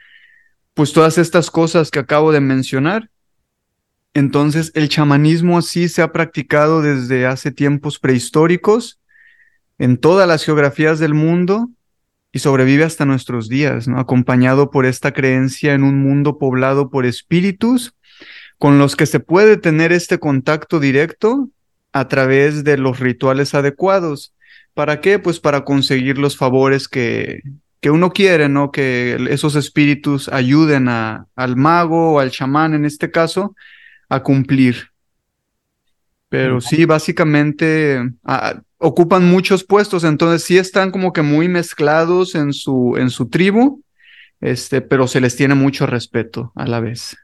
pues 0.75 0.93
todas 0.93 1.17
estas 1.17 1.49
cosas 1.53 1.93
que 1.93 2.01
acabo 2.01 2.33
de 2.33 2.41
mencionar. 2.41 3.09
Entonces, 4.13 4.73
el 4.75 4.89
chamanismo 4.89 5.63
sí 5.63 5.89
se 5.89 6.03
ha 6.03 6.13
practicado 6.13 6.83
desde 6.83 7.27
hace 7.27 7.53
tiempos 7.53 7.99
prehistóricos 7.99 9.01
en 9.79 9.99
todas 9.99 10.27
las 10.27 10.45
geografías 10.45 10.99
del 10.99 11.15
mundo 11.15 11.71
y 12.33 12.41
sobrevive 12.41 12.85
hasta 12.85 13.05
nuestros 13.05 13.49
días, 13.49 13.89
¿no? 13.89 13.99
acompañado 13.99 14.71
por 14.71 14.85
esta 14.85 15.13
creencia 15.13 15.75
en 15.75 15.85
un 15.85 16.01
mundo 16.01 16.39
poblado 16.39 16.91
por 16.91 17.07
espíritus 17.07 17.95
con 18.59 18.79
los 18.79 18.95
que 18.95 19.07
se 19.07 19.21
puede 19.21 19.57
tener 19.57 19.91
este 19.91 20.19
contacto 20.19 20.81
directo 20.81 21.49
a 21.93 22.09
través 22.09 22.63
de 22.63 22.77
los 22.77 23.01
rituales 23.01 23.55
adecuados. 23.55 24.35
¿Para 24.75 25.01
qué? 25.01 25.19
Pues 25.19 25.41
para 25.41 25.65
conseguir 25.65 26.19
los 26.19 26.37
favores 26.37 26.87
que, 26.87 27.43
que 27.81 27.91
uno 27.91 28.11
quiere, 28.13 28.49
¿no? 28.49 28.71
Que 28.71 29.19
esos 29.31 29.57
espíritus 29.57 30.29
ayuden 30.29 30.89
a, 30.89 31.27
al 31.35 31.57
mago 31.57 32.13
o 32.13 32.21
al 32.21 32.31
chamán 32.31 32.75
en 32.75 32.85
este 32.85 33.11
caso 33.11 33.57
a 34.11 34.23
cumplir. 34.23 34.91
Pero 36.29 36.61
sí, 36.61 36.85
básicamente 36.85 37.99
ocupan 38.79 39.29
muchos 39.29 39.65
puestos, 39.65 40.05
entonces 40.05 40.45
sí 40.45 40.59
están 40.59 40.91
como 40.91 41.13
que 41.13 41.23
muy 41.23 41.49
mezclados 41.49 42.35
en 42.35 42.53
su, 42.53 42.97
en 42.97 43.11
su 43.11 43.29
tribu, 43.29 43.83
este, 44.41 44.81
pero 44.81 45.07
se 45.09 45.21
les 45.21 45.35
tiene 45.37 45.55
mucho 45.55 45.87
respeto 45.87 46.53
a 46.55 46.67
la 46.67 46.81
vez. 46.81 47.17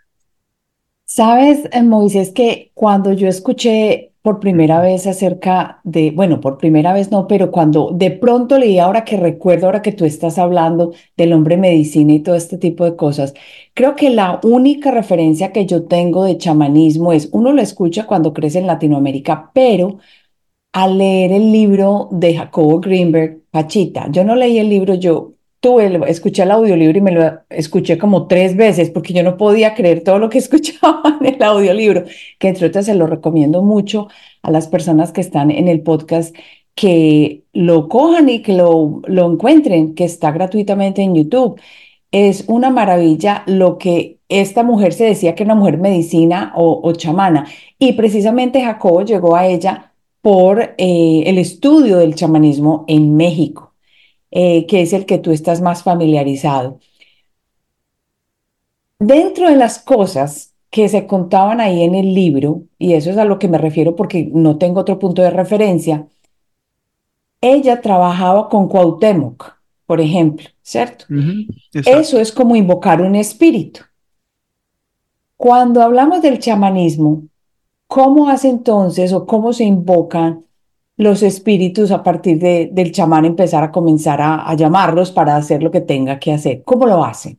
Sabes, 1.05 1.69
eh, 1.71 1.83
Moisés, 1.83 2.33
que 2.33 2.73
cuando 2.75 3.12
yo 3.12 3.28
escuché 3.28 4.12
por 4.26 4.40
primera 4.40 4.80
vez 4.80 5.06
acerca 5.06 5.80
de, 5.85 6.11
bueno, 6.11 6.40
por 6.40 6.59
primera 6.59 6.92
vez 6.92 7.12
no, 7.12 7.28
pero 7.28 7.52
cuando 7.52 7.92
de 7.95 8.11
pronto 8.11 8.59
leí, 8.59 8.80
ahora 8.80 9.04
que 9.04 9.16
recuerdo, 9.16 9.66
ahora 9.66 9.83
que 9.83 9.92
tú 9.92 10.04
estás 10.04 10.37
hablando 10.37 10.92
del 11.16 11.33
hombre 11.33 11.56
medicina 11.56 12.12
y 12.12 12.18
todo 12.21 12.35
este 12.35 12.59
tipo 12.59 12.85
de 12.85 12.97
cosas, 12.97 13.35
creo 13.73 13.95
que 13.95 14.11
la 14.11 14.40
única 14.42 14.90
referencia 14.90 15.52
que 15.52 15.64
yo 15.66 15.85
tengo 15.87 16.25
de 16.25 16.38
chamanismo 16.38 17.12
es, 17.12 17.28
uno 17.30 17.52
lo 17.52 17.62
escucha 17.62 18.06
cuando 18.06 18.33
crece 18.33 18.59
en 18.59 18.66
Latinoamérica, 18.66 19.52
pero 19.54 19.99
al 20.73 20.99
leer 20.99 21.33
el 21.33 21.52
libro 21.52 22.09
de 22.12 22.37
Jacobo 22.37 22.80
Greenberg, 22.80 23.42
Pachita, 23.52 24.09
yo 24.11 24.25
no 24.25 24.37
leí 24.37 24.59
el 24.59 24.68
libro, 24.71 24.95
yo 24.95 25.36
tuve, 25.60 26.00
escuché 26.10 26.42
el 26.42 26.50
audiolibro 26.50 26.98
y 26.98 27.00
me 27.00 27.12
lo 27.12 27.40
escuché 27.50 27.98
como 27.98 28.26
tres 28.26 28.56
veces 28.56 28.90
porque 28.90 29.12
yo 29.12 29.22
no 29.22 29.36
podía 29.36 29.75
creer 29.75 30.04
todo 30.04 30.18
lo 30.18 30.30
que 30.30 30.38
escuchaba 30.46 31.18
en 31.20 31.34
el 31.34 31.42
audiolibro, 31.42 32.04
que 32.38 32.48
entre 32.48 32.66
otras 32.66 32.86
se 32.86 32.94
lo 32.94 33.06
recomiendo 33.06 33.62
mucho 33.62 34.08
a 34.42 34.50
las 34.50 34.68
personas 34.68 35.12
que 35.12 35.20
están 35.20 35.50
en 35.50 35.68
el 35.68 35.82
podcast 35.82 36.34
que 36.75 37.44
lo 37.52 37.88
cojan 37.88 38.28
y 38.28 38.42
que 38.42 38.52
lo, 38.52 39.00
lo 39.06 39.32
encuentren, 39.32 39.94
que 39.94 40.04
está 40.04 40.30
gratuitamente 40.30 41.02
en 41.02 41.14
YouTube. 41.14 41.60
Es 42.12 42.44
una 42.48 42.70
maravilla 42.70 43.42
lo 43.46 43.78
que 43.78 44.16
esta 44.28 44.62
mujer 44.62 44.92
se 44.92 45.04
decía 45.04 45.34
que 45.34 45.44
era 45.44 45.52
una 45.52 45.60
mujer 45.60 45.78
medicina 45.78 46.52
o, 46.56 46.92
chamana. 46.92 47.46
Y 47.78 47.92
precisamente 47.94 48.62
Jacobo 48.62 49.02
llegó 49.02 49.36
a 49.36 49.46
ella 49.46 49.92
por 50.20 50.75
eh, 50.78 51.22
el 51.26 51.38
estudio 51.38 51.98
del 51.98 52.14
chamanismo 52.14 52.84
en 52.88 53.16
México. 53.16 53.65
Eh, 54.30 54.66
que 54.66 54.83
es 54.83 54.92
el 54.92 55.06
que 55.06 55.18
tú 55.18 55.30
estás 55.30 55.61
más 55.61 55.83
familiarizado. 55.83 56.81
Dentro 58.98 59.48
de 59.48 59.57
las 59.57 59.79
cosas 59.79 60.55
que 60.70 60.88
se 60.88 61.07
contaban 61.07 61.61
ahí 61.61 61.83
en 61.83 61.94
el 61.94 62.14
libro, 62.14 62.62
y 62.79 62.94
eso 62.94 63.11
es 63.11 63.18
a 63.18 63.24
lo 63.24 63.38
que 63.38 63.48
me 63.48 63.59
refiero 63.59 63.94
porque 63.94 64.29
no 64.33 64.59
tengo 64.59 64.81
otro 64.81 64.98
punto 64.98 65.22
de 65.22 65.31
referencia, 65.31 66.07
ella 67.40 67.81
trabajaba 67.81 68.48
con 68.48 68.68
Cuauhtémoc, 68.68 69.55
por 69.87 70.00
ejemplo, 70.00 70.48
¿cierto? 70.62 71.05
eso 71.72 72.18
es 72.18 72.33
como 72.33 72.57
invocar 72.57 73.00
un 73.00 73.14
espíritu. 73.14 73.83
Cuando 75.37 75.83
hablamos 75.83 76.22
del 76.22 76.38
chamanismo, 76.40 77.22
¿cómo 77.87 78.29
hace 78.29 78.48
entonces 78.48 79.12
o 79.12 79.27
cómo 79.27 79.53
se 79.53 79.64
invocan 79.64 80.45
los 80.96 81.22
espíritus 81.22 81.90
a 81.90 82.02
partir 82.02 82.38
de, 82.38 82.70
del 82.72 82.92
chamán 82.92 83.24
empezar 83.24 83.62
a 83.62 83.70
comenzar 83.70 84.20
a, 84.22 84.54
llamarlos 84.54 85.11
para 85.11 85.37
hacer 85.37 85.62
lo 85.62 85.70
que 85.70 85.80
tenga 85.80 86.18
que 86.18 86.32
hacer. 86.32 86.62
¿Cómo 86.64 86.87
lo 86.87 87.04
hace? 87.04 87.38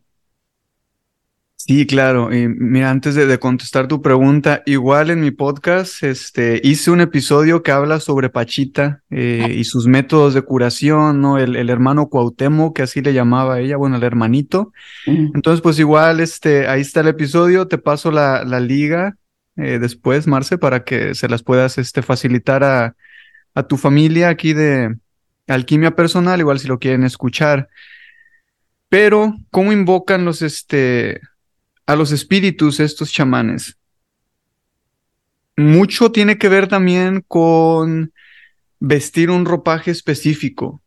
Sí, 1.56 1.88
claro. 1.88 2.34
Y 2.34 2.48
mira, 2.48 2.92
antes 2.92 3.16
de, 3.16 3.40
contestar 3.40 3.88
tu 3.88 4.02
pregunta, 4.02 4.62
igual 4.68 5.10
en 5.10 5.22
mi 5.22 5.32
podcast 5.32 6.04
este, 6.04 6.62
hice 6.64 6.92
un 6.92 7.02
episodio 7.02 7.64
que 7.64 7.72
habla 7.72 8.00
sobre 8.00 8.30
Pachita 8.30 9.02
eh, 9.10 9.54
y 9.58 9.64
sus 9.64 9.88
métodos 9.88 10.36
de 10.36 10.44
curación, 10.44 11.20
¿no? 11.20 11.40
El, 11.40 11.56
el, 11.56 11.70
hermano 11.72 12.10
Cuauhtémoc, 12.10 12.76
que 12.76 12.84
así 12.84 13.02
le 13.02 13.12
llamaba 13.12 13.60
ella, 13.60 13.76
bueno, 13.76 13.98
el 13.98 14.04
hermanito. 14.04 14.72
Mm. 15.08 15.32
Entonces, 15.34 15.62
pues 15.62 15.80
igual, 15.80 16.20
este, 16.20 16.68
ahí 16.68 16.82
está 16.82 17.02
el 17.02 17.08
episodio, 17.08 17.68
te 17.68 17.80
paso 17.80 18.12
la, 18.12 18.46
la 18.46 18.60
liga 18.60 19.18
eh, 19.58 19.80
después, 19.80 20.28
Marce, 20.28 20.60
para 20.60 20.84
que 20.84 21.16
se 21.16 21.28
las 21.28 21.42
puedas 21.42 21.80
este, 21.80 22.04
facilitar 22.04 22.64
a, 22.64 22.96
a 23.58 23.64
tu 23.64 23.76
familia 23.76 24.30
aquí 24.30 24.54
de 24.54 24.96
alquimia 25.48 25.96
personal, 25.96 26.40
igual 26.40 26.60
si 26.60 26.68
lo 26.68 26.78
quieren 26.78 27.04
escuchar. 27.04 27.70
Pero, 28.88 29.34
¿cómo 29.50 29.74
invocan 29.74 30.26
los, 30.26 30.44
este, 30.44 31.22
a 31.88 31.96
los 31.96 32.12
espíritus 32.12 32.80
estos 32.80 33.12
chamanes? 33.12 33.80
Mucho 35.56 36.12
tiene 36.12 36.38
que 36.38 36.50
ver 36.50 36.68
también 36.68 37.26
con 37.28 38.14
vestir 38.80 39.32
un 39.32 39.44
ropaje 39.44 39.90
específico 39.90 40.84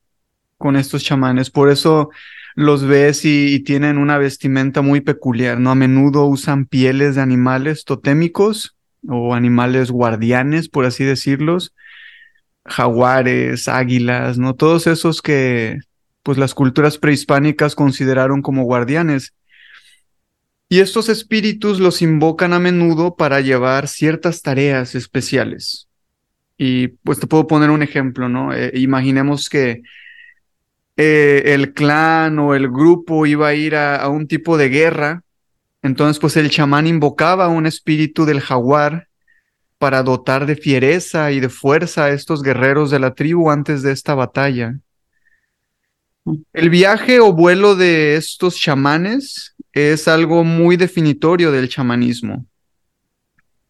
con 0.57 0.77
estos 0.77 1.03
chamanes. 1.03 1.51
Por 1.51 1.71
eso 1.71 2.11
los 2.55 2.87
ves 2.87 3.25
y, 3.25 3.65
tienen 3.65 3.99
una 3.99 4.17
vestimenta 4.17 4.81
muy 4.81 5.01
peculiar, 5.01 5.59
¿no? 5.59 5.73
A 5.73 5.75
menudo 5.75 6.25
usan 6.27 6.67
pieles 6.67 7.17
de 7.17 7.23
animales 7.23 7.85
totémicos 7.85 8.77
o 9.09 9.35
animales 9.35 9.91
guardianes, 9.91 10.69
por 10.69 10.85
así 10.85 11.03
decirlos 11.03 11.75
jaguares, 12.65 13.69
águilas, 13.69 14.39
¿no? 14.39 14.55
Todos 14.55 14.87
esos 14.87 15.23
que 15.23 15.79
pues 16.23 16.39
las 16.39 16.55
culturas 16.55 16.99
prehispánicas 16.99 17.75
consideraron 17.75 18.43
como 18.43 18.65
guardianes. 18.65 19.35
Y 20.69 20.81
estos 20.81 21.09
espíritus 21.09 21.81
los 21.81 22.03
invocan 22.03 22.53
a 22.53 22.61
menudo 22.61 23.17
para 23.17 23.41
llevar 23.41 23.89
ciertas 23.89 24.43
tareas 24.43 24.95
especiales. 24.95 25.89
Y 26.57 26.89
pues 26.89 27.19
te 27.19 27.27
puedo 27.27 27.47
poner 27.47 27.71
un 27.71 27.83
ejemplo, 27.83 28.29
¿no? 28.29 28.53
Eh, 28.53 28.71
imaginemos 28.75 29.49
que 29.49 29.83
eh, 30.97 31.55
el 31.55 31.73
clan 31.73 32.39
o 32.39 32.55
el 32.55 32.69
grupo 32.69 33.25
iba 33.27 33.49
a 33.49 33.55
ir 33.55 33.75
a, 33.75 33.97
a 33.97 34.09
un 34.09 34.29
tipo 34.29 34.59
de 34.59 34.69
guerra, 34.69 35.23
entonces 35.83 36.21
pues 36.21 36.37
el 36.37 36.51
chamán 36.51 36.87
invocaba 36.87 37.47
a 37.47 37.49
un 37.49 37.67
espíritu 37.67 38.27
del 38.27 38.41
jaguar 38.41 39.09
para 39.81 40.03
dotar 40.03 40.45
de 40.45 40.57
fiereza 40.57 41.33
y 41.33 41.41
de 41.41 41.49
fuerza 41.49 42.05
a 42.05 42.11
estos 42.11 42.43
guerreros 42.43 42.91
de 42.91 42.99
la 42.99 43.15
tribu 43.15 43.51
antes 43.51 43.81
de 43.81 43.93
esta 43.93 44.15
batalla. 44.15 44.79
El 46.53 46.69
viaje 46.69 47.19
o 47.19 47.33
vuelo 47.33 47.77
de 47.77 48.17
estos 48.17 48.57
chamanes 48.57 49.57
es 49.73 50.07
algo 50.07 50.45
muy 50.45 50.77
definitorio 50.77 51.51
del 51.51 51.71
chamanismo. 51.71 52.45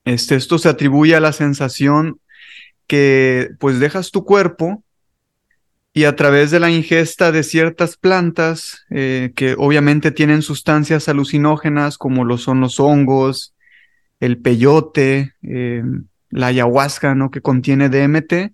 Este, 0.05 0.35
esto 0.35 0.59
se 0.59 0.69
atribuye 0.69 1.15
a 1.15 1.21
la 1.21 1.33
sensación 1.33 2.19
que 2.89 3.51
pues 3.61 3.79
dejas 3.79 4.11
tu 4.11 4.25
cuerpo 4.25 4.83
y 5.93 6.05
a 6.05 6.17
través 6.17 6.51
de 6.51 6.59
la 6.59 6.73
ingesta 6.73 7.31
de 7.31 7.45
ciertas 7.45 7.97
plantas 7.97 8.85
eh, 8.91 9.31
que 9.37 9.55
obviamente 9.57 10.11
tienen 10.11 10.43
sustancias 10.43 11.09
alucinógenas 11.09 11.99
como 11.99 12.25
lo 12.25 12.37
son 12.37 12.61
los 12.61 12.81
hongos, 12.81 13.55
el 14.21 14.39
peyote, 14.39 15.35
eh, 15.43 15.83
la 16.31 16.49
ayahuasca, 16.49 17.15
¿no? 17.15 17.31
Que 17.31 17.41
contiene 17.41 17.89
DMT. 17.89 18.53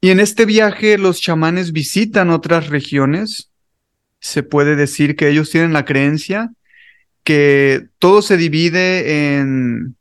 Y 0.00 0.10
en 0.10 0.20
este 0.20 0.46
viaje 0.46 0.98
los 0.98 1.20
chamanes 1.20 1.72
visitan 1.72 2.30
otras 2.30 2.68
regiones. 2.68 3.50
Se 4.20 4.42
puede 4.42 4.76
decir 4.76 5.16
que 5.16 5.28
ellos 5.28 5.50
tienen 5.50 5.72
la 5.72 5.84
creencia 5.84 6.52
que 7.26 7.88
todo 7.98 8.22
se 8.22 8.36
divide 8.36 9.36
en, 9.36 9.96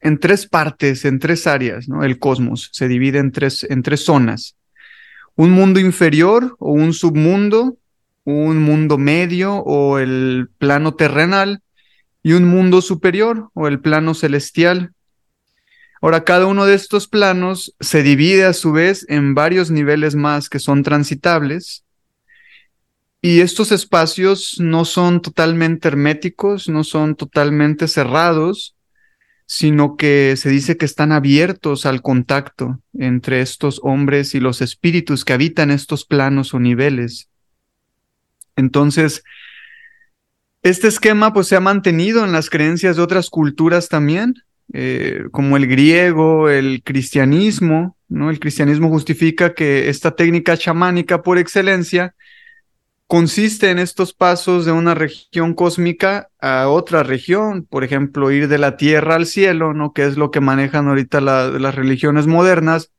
en 0.00 0.18
tres 0.18 0.44
partes, 0.48 1.04
en 1.04 1.20
tres 1.20 1.46
áreas, 1.46 1.88
¿no? 1.88 2.02
El 2.02 2.18
cosmos 2.18 2.70
se 2.72 2.88
divide 2.88 3.20
en 3.20 3.30
tres, 3.30 3.64
en 3.70 3.84
tres 3.84 4.04
zonas. 4.04 4.56
Un 5.36 5.52
mundo 5.52 5.78
inferior 5.78 6.56
o 6.58 6.72
un 6.72 6.94
submundo, 6.94 7.78
un 8.24 8.60
mundo 8.60 8.98
medio 8.98 9.54
o 9.54 10.00
el 10.00 10.48
plano 10.58 10.94
terrenal 10.94 11.62
y 12.24 12.32
un 12.32 12.44
mundo 12.44 12.80
superior 12.80 13.50
o 13.52 13.68
el 13.68 13.78
plano 13.80 14.14
celestial. 14.14 14.94
Ahora, 16.00 16.24
cada 16.24 16.46
uno 16.46 16.64
de 16.64 16.74
estos 16.74 17.06
planos 17.06 17.76
se 17.80 18.02
divide 18.02 18.46
a 18.46 18.54
su 18.54 18.72
vez 18.72 19.06
en 19.08 19.34
varios 19.34 19.70
niveles 19.70 20.16
más 20.16 20.48
que 20.48 20.58
son 20.58 20.82
transitables. 20.82 21.84
Y 23.20 23.40
estos 23.40 23.72
espacios 23.72 24.56
no 24.58 24.86
son 24.86 25.20
totalmente 25.20 25.86
herméticos, 25.86 26.68
no 26.68 26.82
son 26.82 27.14
totalmente 27.14 27.88
cerrados, 27.88 28.74
sino 29.46 29.96
que 29.96 30.36
se 30.38 30.48
dice 30.48 30.78
que 30.78 30.86
están 30.86 31.12
abiertos 31.12 31.84
al 31.84 32.00
contacto 32.00 32.80
entre 32.94 33.42
estos 33.42 33.80
hombres 33.82 34.34
y 34.34 34.40
los 34.40 34.62
espíritus 34.62 35.26
que 35.26 35.34
habitan 35.34 35.70
estos 35.70 36.06
planos 36.06 36.54
o 36.54 36.60
niveles. 36.60 37.28
Entonces, 38.56 39.22
este 40.64 40.88
esquema 40.88 41.32
pues 41.32 41.46
se 41.46 41.56
ha 41.56 41.60
mantenido 41.60 42.24
en 42.24 42.32
las 42.32 42.50
creencias 42.50 42.96
de 42.96 43.02
otras 43.02 43.30
culturas 43.30 43.88
también, 43.88 44.34
eh, 44.72 45.24
como 45.30 45.56
el 45.56 45.66
griego, 45.66 46.48
el 46.48 46.82
cristianismo, 46.82 47.96
¿no? 48.08 48.30
El 48.30 48.40
cristianismo 48.40 48.88
justifica 48.88 49.54
que 49.54 49.90
esta 49.90 50.16
técnica 50.16 50.56
chamánica 50.56 51.22
por 51.22 51.38
excelencia 51.38 52.14
consiste 53.06 53.70
en 53.70 53.78
estos 53.78 54.14
pasos 54.14 54.64
de 54.64 54.72
una 54.72 54.94
región 54.94 55.52
cósmica 55.52 56.30
a 56.40 56.68
otra 56.68 57.02
región, 57.02 57.64
por 57.64 57.84
ejemplo, 57.84 58.32
ir 58.32 58.48
de 58.48 58.58
la 58.58 58.78
tierra 58.78 59.16
al 59.16 59.26
cielo, 59.26 59.74
¿no? 59.74 59.92
Que 59.92 60.06
es 60.06 60.16
lo 60.16 60.30
que 60.30 60.40
manejan 60.40 60.88
ahorita 60.88 61.20
las 61.20 61.74
religiones 61.74 62.26
modernas, 62.26 62.90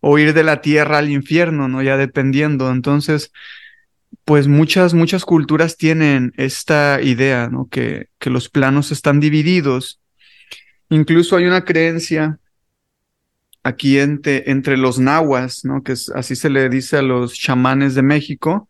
o 0.00 0.18
ir 0.18 0.34
de 0.34 0.42
la 0.42 0.60
tierra 0.60 0.98
al 0.98 1.10
infierno, 1.10 1.68
¿no? 1.68 1.80
Ya 1.82 1.96
dependiendo. 1.96 2.70
Entonces, 2.70 3.32
pues 4.28 4.46
muchas, 4.46 4.92
muchas 4.92 5.24
culturas 5.24 5.78
tienen 5.78 6.34
esta 6.36 7.00
idea, 7.00 7.48
¿no? 7.48 7.66
Que, 7.70 8.10
que 8.18 8.28
los 8.28 8.50
planos 8.50 8.92
están 8.92 9.20
divididos. 9.20 10.02
Incluso 10.90 11.34
hay 11.34 11.46
una 11.46 11.64
creencia 11.64 12.38
aquí 13.62 13.98
entre, 13.98 14.50
entre 14.50 14.76
los 14.76 14.98
nahuas, 14.98 15.64
¿no? 15.64 15.82
Que 15.82 15.94
así 16.14 16.36
se 16.36 16.50
le 16.50 16.68
dice 16.68 16.98
a 16.98 17.02
los 17.02 17.38
chamanes 17.38 17.94
de 17.94 18.02
México, 18.02 18.68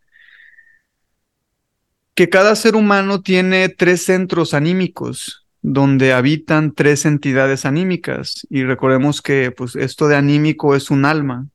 que 2.15 2.29
cada 2.29 2.55
ser 2.55 2.77
humano 2.77 3.23
tiene 3.23 3.69
tres 3.69 4.05
centros 4.05 4.55
anímicos 4.55 5.49
donde 5.61 6.13
habitan 6.13 6.73
tres 6.73 7.05
entidades 7.05 7.65
anímicas. 7.65 8.47
Y 8.49 8.63
recordemos 8.63 9.21
que 9.21 9.51
pues, 9.51 9.75
esto 9.75 10.07
de 10.07 10.15
anímico 10.15 10.77
es 10.77 10.89
un 10.89 11.05
alma. 11.05 11.49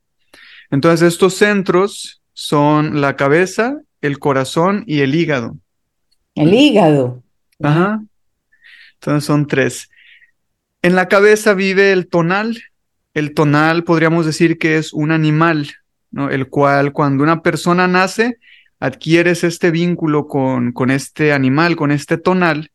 Entonces 0.70 1.14
estos 1.14 1.36
centros 1.36 2.20
son 2.34 3.00
la 3.00 3.16
cabeza, 3.16 3.78
el 4.06 4.18
corazón 4.18 4.84
y 4.86 5.00
el 5.00 5.14
hígado. 5.14 5.56
El 6.34 6.52
hígado. 6.52 7.22
Ajá. 7.62 8.02
Entonces 8.94 9.24
son 9.24 9.46
tres. 9.46 9.90
En 10.82 10.94
la 10.94 11.08
cabeza 11.08 11.54
vive 11.54 11.90
el 11.90 12.06
tonal. 12.08 12.62
El 13.14 13.32
tonal 13.32 13.84
podríamos 13.84 14.26
decir 14.26 14.58
que 14.58 14.76
es 14.76 14.92
un 14.92 15.10
animal, 15.10 15.70
¿no? 16.10 16.28
El 16.28 16.48
cual 16.48 16.92
cuando 16.92 17.22
una 17.22 17.40
persona 17.42 17.88
nace, 17.88 18.38
adquieres 18.78 19.42
este 19.42 19.70
vínculo 19.70 20.26
con, 20.26 20.72
con 20.72 20.90
este 20.90 21.32
animal, 21.32 21.74
con 21.74 21.90
este 21.90 22.18
tonal. 22.18 22.70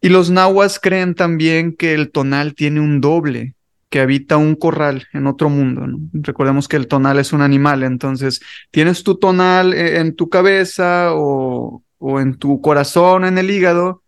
Y 0.00 0.10
los 0.10 0.30
nahuas 0.30 0.78
creen 0.78 1.16
también 1.16 1.74
que 1.74 1.94
el 1.94 2.12
tonal 2.12 2.54
tiene 2.54 2.78
un 2.78 3.00
doble, 3.00 3.54
que 3.90 4.00
habita 4.00 4.36
un 4.36 4.54
corral 4.54 5.06
en 5.12 5.26
otro 5.26 5.48
mundo. 5.48 5.86
Recordemos 6.12 6.68
que 6.68 6.76
el 6.76 6.88
tonal 6.88 7.18
es 7.18 7.32
un 7.32 7.40
animal, 7.40 7.82
entonces 7.82 8.40
tienes 8.70 9.02
tu 9.02 9.18
tonal 9.18 9.72
e, 9.72 9.98
en 9.98 10.14
tu 10.14 10.28
cabeza 10.28 11.14
o, 11.14 11.82
o 11.98 12.20
en 12.20 12.36
tu 12.36 12.60
corazón, 12.60 13.24
en 13.24 13.38
el 13.38 13.50
hígado, 13.50 14.02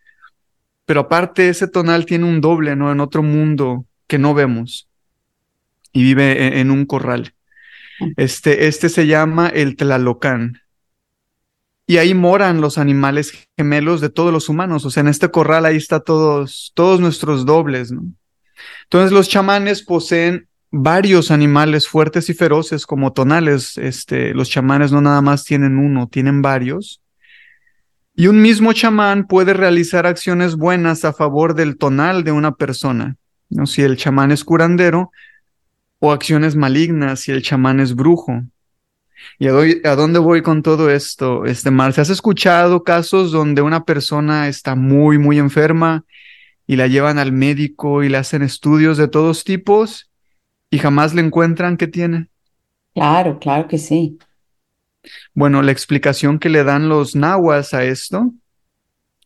pero 0.84 1.00
aparte 1.00 1.48
ese 1.48 1.68
tonal 1.68 2.04
tiene 2.04 2.24
un 2.24 2.40
doble, 2.40 2.76
¿no? 2.76 2.92
En 2.92 3.00
otro 3.00 3.22
mundo 3.22 3.86
que 4.06 4.18
no 4.18 4.34
vemos 4.34 4.88
y 5.92 6.02
vive 6.02 6.46
en, 6.46 6.52
en 6.54 6.70
un 6.70 6.84
corral. 6.84 7.34
Este, 8.16 8.66
este 8.66 8.88
se 8.88 9.06
llama 9.06 9.48
el 9.48 9.76
Tlalocán. 9.76 10.60
Y 11.86 11.96
ahí 11.96 12.14
moran 12.14 12.60
los 12.60 12.78
animales 12.78 13.48
gemelos 13.56 14.00
de 14.00 14.10
todos 14.10 14.32
los 14.32 14.48
humanos. 14.48 14.84
O 14.84 14.90
sea, 14.90 15.00
en 15.00 15.08
este 15.08 15.30
corral 15.30 15.66
ahí 15.66 15.76
está 15.76 16.00
todos, 16.00 16.72
todos 16.74 17.00
nuestros 17.00 17.44
dobles, 17.44 17.90
¿no? 17.90 18.04
Entonces 18.84 19.12
los 19.12 19.28
chamanes 19.28 19.82
poseen 19.82 20.48
varios 20.70 21.30
animales 21.30 21.88
fuertes 21.88 22.28
y 22.30 22.34
feroces 22.34 22.86
como 22.86 23.12
tonales. 23.12 23.76
Este, 23.78 24.34
los 24.34 24.48
chamanes 24.48 24.92
no 24.92 25.00
nada 25.00 25.20
más 25.20 25.44
tienen 25.44 25.78
uno, 25.78 26.08
tienen 26.08 26.42
varios. 26.42 27.00
Y 28.14 28.26
un 28.26 28.42
mismo 28.42 28.72
chamán 28.72 29.26
puede 29.26 29.54
realizar 29.54 30.06
acciones 30.06 30.56
buenas 30.56 31.04
a 31.04 31.12
favor 31.12 31.54
del 31.54 31.78
tonal 31.78 32.24
de 32.24 32.32
una 32.32 32.54
persona. 32.54 33.16
¿no? 33.48 33.66
Si 33.66 33.82
el 33.82 33.96
chamán 33.96 34.30
es 34.30 34.44
curandero, 34.44 35.10
o 36.00 36.12
acciones 36.12 36.56
malignas 36.56 37.20
si 37.20 37.30
el 37.30 37.42
chamán 37.42 37.78
es 37.78 37.94
brujo. 37.94 38.42
¿Y 39.38 39.46
a, 39.48 39.94
dónde 39.94 40.18
voy 40.18 40.42
con 40.42 40.62
todo 40.62 40.90
esto, 40.90 41.44
este 41.44 41.70
Marce? 41.70 42.00
¿Has 42.00 42.10
escuchado 42.10 42.82
casos 42.82 43.30
donde 43.30 43.60
una 43.62 43.84
persona 43.84 44.48
está 44.48 44.74
muy, 44.74 45.18
muy 45.18 45.38
enferma 45.38 46.04
y 46.70 46.76
la 46.76 46.86
llevan 46.86 47.18
al 47.18 47.32
médico 47.32 48.04
y 48.04 48.08
le 48.08 48.16
hacen 48.16 48.42
estudios 48.42 48.96
de 48.96 49.08
todos 49.08 49.42
tipos 49.42 50.08
y 50.70 50.78
jamás 50.78 51.14
le 51.14 51.20
encuentran 51.20 51.76
qué 51.76 51.88
tiene? 51.88 52.28
Claro, 52.94 53.40
claro 53.40 53.66
que 53.66 53.76
sí. 53.76 54.18
Bueno, 55.34 55.62
la 55.62 55.72
explicación 55.72 56.38
que 56.38 56.48
le 56.48 56.62
dan 56.62 56.88
los 56.88 57.16
nahuas 57.16 57.74
a 57.74 57.82
esto 57.82 58.32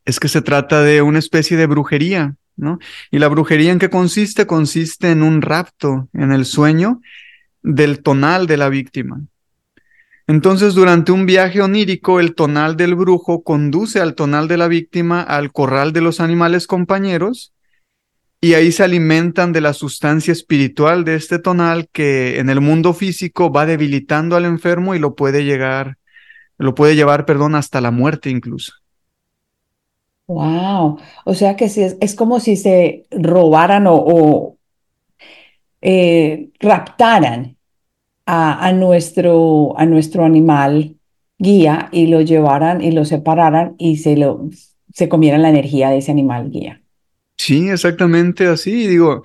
es 0.07 0.21
que 0.21 0.29
se 0.29 0.41
trata 0.41 0.81
de 0.81 1.03
una 1.03 1.19
especie 1.19 1.59
de 1.59 1.67
brujería, 1.67 2.35
¿no? 2.57 2.79
Y 3.11 3.19
la 3.19 3.29
brujería 3.29 3.73
en 3.73 3.79
qué 3.79 3.91
consiste? 3.91 4.47
Consiste 4.47 5.11
en 5.11 5.23
un 5.23 5.43
rapto, 5.43 6.09
en 6.15 6.33
el 6.33 6.47
sueño 6.47 7.03
del 7.63 8.03
tonal 8.03 8.47
de 8.47 8.57
la 8.57 8.71
víctima. 8.71 9.21
Entonces, 10.27 10.75
durante 10.75 11.13
un 11.13 11.27
viaje 11.27 11.61
onírico, 11.61 12.19
el 12.19 12.35
tonal 12.35 12.77
del 12.77 12.95
brujo 12.95 13.43
conduce 13.43 14.01
al 14.01 14.15
tonal 14.15 14.49
de 14.49 14.57
la 14.57 14.69
víctima 14.69 15.21
al 15.21 15.53
corral 15.53 15.93
de 15.93 16.01
los 16.01 16.21
animales 16.21 16.67
compañeros 16.67 17.53
y 18.41 18.55
ahí 18.55 18.73
se 18.73 18.85
alimentan 18.85 19.53
de 19.53 19.61
la 19.61 19.73
sustancia 19.73 20.33
espiritual 20.33 21.05
de 21.05 21.15
este 21.15 21.39
tonal 21.39 21.89
que 21.93 22.39
en 22.39 22.51
el 22.51 22.61
mundo 22.61 22.93
físico 22.95 23.51
va 23.51 23.65
debilitando 23.65 24.37
al 24.37 24.45
enfermo 24.45 24.95
y 24.95 24.99
lo 24.99 25.15
puede 25.15 25.45
llegar, 25.45 25.97
lo 26.59 26.75
puede 26.75 26.95
llevar, 26.95 27.27
perdón, 27.27 27.55
hasta 27.55 27.81
la 27.81 27.91
muerte 27.91 28.31
incluso. 28.31 28.73
Wow, 30.27 30.99
o 31.25 31.35
sea 31.35 31.55
que 31.55 31.67
es, 31.67 31.77
es 31.79 32.15
como 32.15 32.41
si 32.41 32.57
se 32.57 33.07
robaran 33.11 33.85
o, 33.89 34.57
eh, 35.83 36.49
raptaran 36.61 37.57
a, 38.27 38.73
nuestro, 38.73 39.79
a 39.79 39.87
nuestro 39.87 40.25
animal 40.25 40.97
guía 41.39 41.89
y 41.93 42.07
lo 42.07 42.21
llevaran 42.21 42.81
y 42.81 42.93
lo 42.93 43.05
separaran 43.05 43.75
y 43.79 43.97
se, 43.97 44.17
lo, 44.17 44.49
se 44.93 45.09
comieran 45.09 45.43
la 45.43 45.51
energía 45.51 45.91
de 45.91 45.99
ese 45.99 46.13
animal 46.13 46.51
guía. 46.51 46.81
Sí, 47.37 47.69
exactamente 47.69 48.47
así. 48.47 48.87
Digo, 48.87 49.23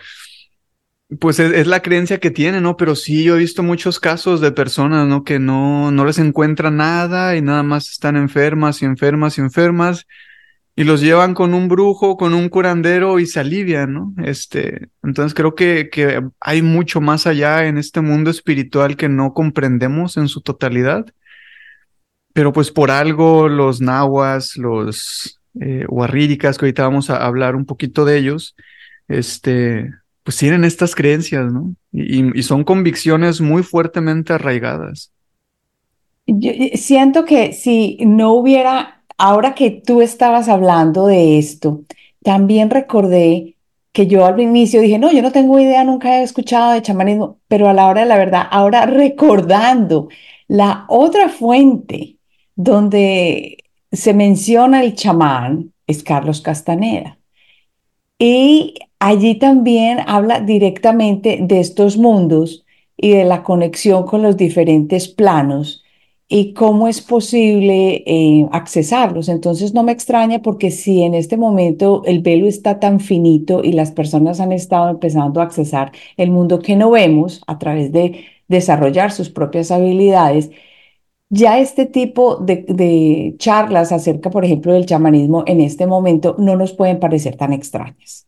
pues 1.19 1.39
es, 1.39 1.67
la 1.67 1.81
creencia 1.81 2.19
que 2.19 2.31
tiene, 2.31 2.61
¿no? 2.61 2.77
Pero 2.77 2.95
sí, 2.95 3.23
yo 3.23 3.35
he 3.35 3.39
visto 3.39 3.63
muchos 3.63 3.99
casos 3.99 4.41
de 4.41 4.51
personas, 4.51 5.07
¿no? 5.07 5.23
Que 5.23 5.39
no, 5.39 5.91
no 5.91 6.05
les 6.05 6.19
encuentra 6.19 6.69
nada 6.71 7.35
y 7.35 7.41
nada 7.41 7.63
más 7.63 7.89
están 7.89 8.15
enfermas 8.15 8.81
y 8.81 8.85
enfermas 8.85 9.37
y 9.37 9.41
enfermas 9.41 10.05
y 10.79 10.85
los 10.85 11.01
llevan 11.01 11.33
con 11.33 11.53
un 11.53 11.67
brujo, 11.67 12.15
con 12.15 12.33
un 12.33 12.47
curandero 12.47 13.19
y 13.19 13.25
se 13.25 13.41
alivian, 13.41 13.91
¿no? 13.91 14.13
Este, 14.23 14.87
entonces 15.03 15.33
creo 15.33 15.53
que, 15.53 15.89
que 15.89 16.21
hay 16.39 16.61
mucho 16.61 17.01
más 17.01 17.27
allá 17.27 17.65
en 17.65 17.77
este 17.77 17.99
mundo 17.99 18.29
espiritual 18.29 18.95
que 18.95 19.09
no 19.09 19.33
comprendemos 19.33 20.15
en 20.15 20.29
su 20.29 20.39
totalidad. 20.39 21.05
Pero 22.31 22.53
pues 22.53 22.71
por 22.71 22.91
algo 22.91 23.49
los 23.49 23.81
nahuas, 23.81 24.55
los 24.55 25.41
eh, 25.59 25.85
que 25.85 26.47
ahorita 26.47 26.83
vamos 26.83 27.09
a 27.09 27.25
hablar 27.25 27.57
un 27.57 27.65
poquito 27.65 28.05
de 28.05 28.17
ellos, 28.17 28.55
este, 29.09 29.91
pues 30.23 30.37
tienen 30.37 30.63
estas 30.63 30.95
creencias, 30.95 31.51
¿no? 31.51 31.75
Y, 31.91 32.39
y 32.39 32.43
son 32.43 32.63
convicciones 32.63 33.41
muy 33.41 33.63
fuertemente 33.63 34.31
arraigadas. 34.31 35.11
Yo 36.25 36.53
siento 36.75 37.25
que 37.25 37.51
si 37.51 37.97
no 38.05 38.31
hubiera 38.31 38.98
Ahora 39.19 39.53
que 39.53 39.69
tú 39.69 40.01
estabas 40.01 40.47
hablando 40.47 41.05
de 41.07 41.37
esto, 41.37 41.83
también 42.23 42.69
recordé 42.69 43.57
que 43.91 44.07
yo 44.07 44.25
al 44.25 44.39
inicio 44.39 44.79
dije, 44.79 44.97
no, 44.97 45.11
yo 45.11 45.21
no 45.21 45.33
tengo 45.33 45.59
idea, 45.59 45.83
nunca 45.83 46.19
he 46.19 46.23
escuchado 46.23 46.71
de 46.71 46.81
chamanismo, 46.81 47.37
pero 47.49 47.67
a 47.67 47.73
la 47.73 47.87
hora 47.87 48.01
de 48.01 48.07
la 48.07 48.17
verdad, 48.17 48.43
ahora 48.49 48.85
recordando 48.85 50.07
la 50.47 50.85
otra 50.87 51.27
fuente 51.27 52.15
donde 52.55 53.57
se 53.91 54.13
menciona 54.13 54.83
el 54.83 54.95
chamán 54.95 55.73
es 55.85 56.01
Carlos 56.01 56.39
Castaneda. 56.39 57.19
Y 58.17 58.75
allí 58.99 59.35
también 59.35 59.99
habla 60.07 60.39
directamente 60.39 61.39
de 61.41 61.59
estos 61.59 61.97
mundos 61.97 62.65
y 62.95 63.11
de 63.11 63.25
la 63.25 63.43
conexión 63.43 64.05
con 64.05 64.21
los 64.21 64.37
diferentes 64.37 65.09
planos 65.09 65.83
y 66.31 66.53
cómo 66.53 66.87
es 66.87 67.01
posible 67.01 68.03
eh, 68.05 68.47
accesarlos. 68.51 69.29
Entonces 69.29 69.73
no 69.73 69.83
me 69.83 69.91
extraña 69.91 70.41
porque 70.41 70.71
si 70.71 71.03
en 71.03 71.15
este 71.15 71.37
momento 71.37 72.03
el 72.05 72.21
velo 72.21 72.47
está 72.47 72.79
tan 72.79 72.99
finito 72.99 73.63
y 73.63 73.73
las 73.73 73.91
personas 73.91 74.39
han 74.39 74.51
estado 74.51 74.89
empezando 74.89 75.41
a 75.41 75.45
accesar 75.45 75.91
el 76.17 76.31
mundo 76.31 76.59
que 76.59 76.75
no 76.75 76.91
vemos 76.91 77.41
a 77.47 77.57
través 77.57 77.91
de 77.91 78.25
desarrollar 78.47 79.11
sus 79.11 79.29
propias 79.31 79.71
habilidades, 79.71 80.51
ya 81.29 81.59
este 81.59 81.85
tipo 81.85 82.37
de, 82.37 82.65
de 82.67 83.35
charlas 83.37 83.91
acerca, 83.91 84.29
por 84.29 84.45
ejemplo, 84.45 84.73
del 84.73 84.85
chamanismo 84.85 85.43
en 85.47 85.61
este 85.61 85.87
momento 85.87 86.35
no 86.39 86.55
nos 86.55 86.73
pueden 86.73 86.99
parecer 86.99 87.37
tan 87.37 87.53
extrañas. 87.53 88.27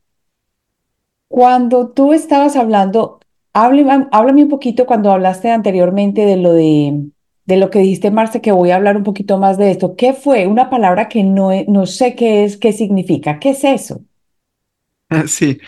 Cuando 1.28 1.90
tú 1.90 2.14
estabas 2.14 2.56
hablando, 2.56 3.20
háblame, 3.54 4.08
háblame 4.12 4.44
un 4.44 4.50
poquito 4.50 4.86
cuando 4.86 5.12
hablaste 5.12 5.50
anteriormente 5.50 6.26
de 6.26 6.38
lo 6.38 6.54
de 6.54 7.12
de 7.52 7.58
lo 7.58 7.70
que 7.70 7.80
dijiste, 7.80 8.12
Marce, 8.12 8.40
que 8.40 8.54
voy 8.54 8.72
a 8.72 8.78
hablar 8.78 8.96
un 8.96 9.04
poquito 9.04 9.38
más 9.38 9.58
de 9.58 9.72
esto. 9.72 9.98
¿Qué 9.98 10.14
fue? 10.14 10.48
Una 10.48 10.70
palabra 10.70 11.10
que 11.10 11.22
no, 11.22 11.50
no 11.68 11.86
sé 11.86 12.16
qué 12.16 12.46
es, 12.46 12.56
qué 12.56 12.72
significa. 12.72 13.40
¿Qué 13.40 13.50
es 13.50 13.66
eso? 13.66 14.02
Sí, 15.28 15.60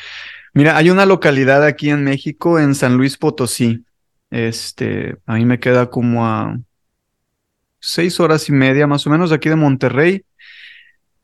mira, 0.53 0.77
hay 0.77 0.89
una 0.89 1.05
localidad 1.05 1.65
aquí 1.65 1.89
en 1.89 2.05
México, 2.05 2.57
en 2.57 2.73
San 2.73 2.95
Luis 2.95 3.17
Potosí. 3.17 3.83
Este, 4.31 5.17
a 5.25 5.35
mí 5.35 5.43
me 5.43 5.59
queda 5.59 5.89
como 5.89 6.25
a 6.25 6.57
seis 7.81 8.21
horas 8.21 8.47
y 8.47 8.53
media 8.53 8.87
más 8.87 9.05
o 9.05 9.09
menos 9.09 9.33
aquí 9.33 9.49
de 9.49 9.57
Monterrey. 9.57 10.23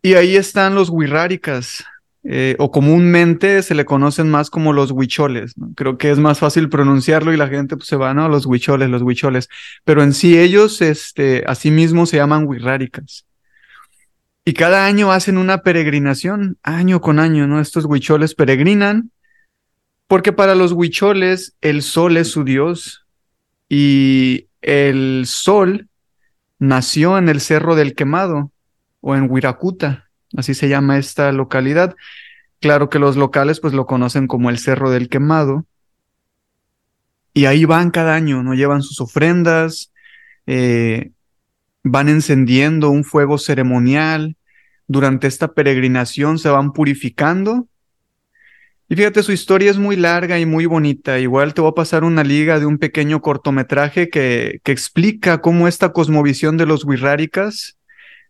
Y 0.01 0.15
ahí 0.15 0.35
están 0.35 0.75
los 0.75 0.89
huirráricas. 0.89 1.85
Eh, 2.23 2.57
o 2.59 2.69
comúnmente 2.69 3.63
se 3.63 3.75
le 3.75 3.85
conocen 3.85 4.29
más 4.29 4.49
como 4.49 4.73
los 4.73 4.91
huicholes. 4.91 5.53
Creo 5.75 5.97
que 5.97 6.11
es 6.11 6.19
más 6.19 6.39
fácil 6.39 6.69
pronunciarlo 6.69 7.33
y 7.33 7.37
la 7.37 7.47
gente 7.47 7.77
pues, 7.77 7.87
se 7.87 7.95
va, 7.95 8.13
¿no? 8.13 8.27
Los 8.27 8.45
huicholes, 8.45 8.89
los 8.89 9.01
huicholes. 9.01 9.47
Pero 9.85 10.03
en 10.03 10.13
sí 10.13 10.37
ellos, 10.37 10.81
este, 10.81 11.43
a 11.47 11.55
sí 11.55 11.71
mismos 11.71 12.09
se 12.09 12.17
llaman 12.17 12.45
huirráricas. 12.45 13.25
Y 14.43 14.53
cada 14.53 14.85
año 14.85 15.11
hacen 15.11 15.37
una 15.37 15.61
peregrinación, 15.61 16.57
año 16.63 17.01
con 17.01 17.19
año, 17.19 17.47
¿no? 17.47 17.61
Estos 17.61 17.85
huicholes 17.85 18.35
peregrinan, 18.35 19.11
porque 20.07 20.33
para 20.33 20.55
los 20.55 20.71
huicholes 20.71 21.55
el 21.61 21.83
sol 21.83 22.17
es 22.17 22.29
su 22.29 22.43
dios 22.43 23.05
y 23.69 24.47
el 24.61 25.25
sol 25.27 25.87
nació 26.57 27.17
en 27.17 27.29
el 27.29 27.41
Cerro 27.41 27.75
del 27.75 27.93
Quemado 27.93 28.51
o 29.01 29.15
en 29.15 29.29
Huiracuta, 29.29 30.08
así 30.35 30.53
se 30.53 30.69
llama 30.69 30.97
esta 30.97 31.31
localidad. 31.31 31.95
Claro 32.59 32.89
que 32.89 32.99
los 32.99 33.15
locales 33.15 33.59
pues 33.59 33.73
lo 33.73 33.85
conocen 33.85 34.27
como 34.27 34.49
el 34.49 34.59
Cerro 34.59 34.89
del 34.89 35.09
Quemado. 35.09 35.65
Y 37.33 37.45
ahí 37.45 37.65
van 37.65 37.91
cada 37.91 38.15
año, 38.15 38.43
¿no? 38.43 38.53
Llevan 38.53 38.81
sus 38.81 38.99
ofrendas, 38.99 39.93
eh, 40.45 41.11
van 41.83 42.09
encendiendo 42.09 42.89
un 42.89 43.03
fuego 43.03 43.37
ceremonial. 43.37 44.35
Durante 44.87 45.27
esta 45.27 45.53
peregrinación 45.53 46.37
se 46.39 46.49
van 46.49 46.73
purificando. 46.73 47.67
Y 48.89 48.95
fíjate, 48.95 49.21
su 49.21 49.31
historia 49.31 49.69
es 49.69 49.77
muy 49.77 49.95
larga 49.95 50.39
y 50.39 50.45
muy 50.45 50.65
bonita. 50.65 51.19
Igual 51.19 51.53
te 51.53 51.61
voy 51.61 51.69
a 51.69 51.75
pasar 51.75 52.03
una 52.03 52.23
liga 52.23 52.59
de 52.59 52.65
un 52.65 52.79
pequeño 52.79 53.21
cortometraje 53.21 54.09
que, 54.09 54.59
que 54.63 54.71
explica 54.71 55.41
cómo 55.41 55.67
esta 55.67 55.93
cosmovisión 55.93 56.57
de 56.57 56.65
los 56.65 56.83
wixárikas 56.83 57.78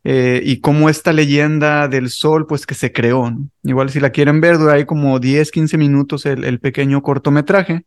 eh, 0.04 0.42
y 0.44 0.62
cómo 0.62 0.90
esta 0.90 1.12
leyenda 1.12 1.88
del 1.88 2.10
sol, 2.10 2.48
pues 2.48 2.66
que 2.66 2.76
se 2.76 2.92
creó. 2.92 3.36
Igual 3.64 3.90
si 3.90 4.00
la 4.00 4.12
quieren 4.12 4.42
ver, 4.42 4.58
dura 4.58 4.74
ahí 4.74 4.86
como 4.86 5.20
10, 5.20 5.52
15 5.52 5.78
minutos 5.78 6.26
el, 6.26 6.60
pequeño 6.60 7.02
cortometraje. 7.02 7.86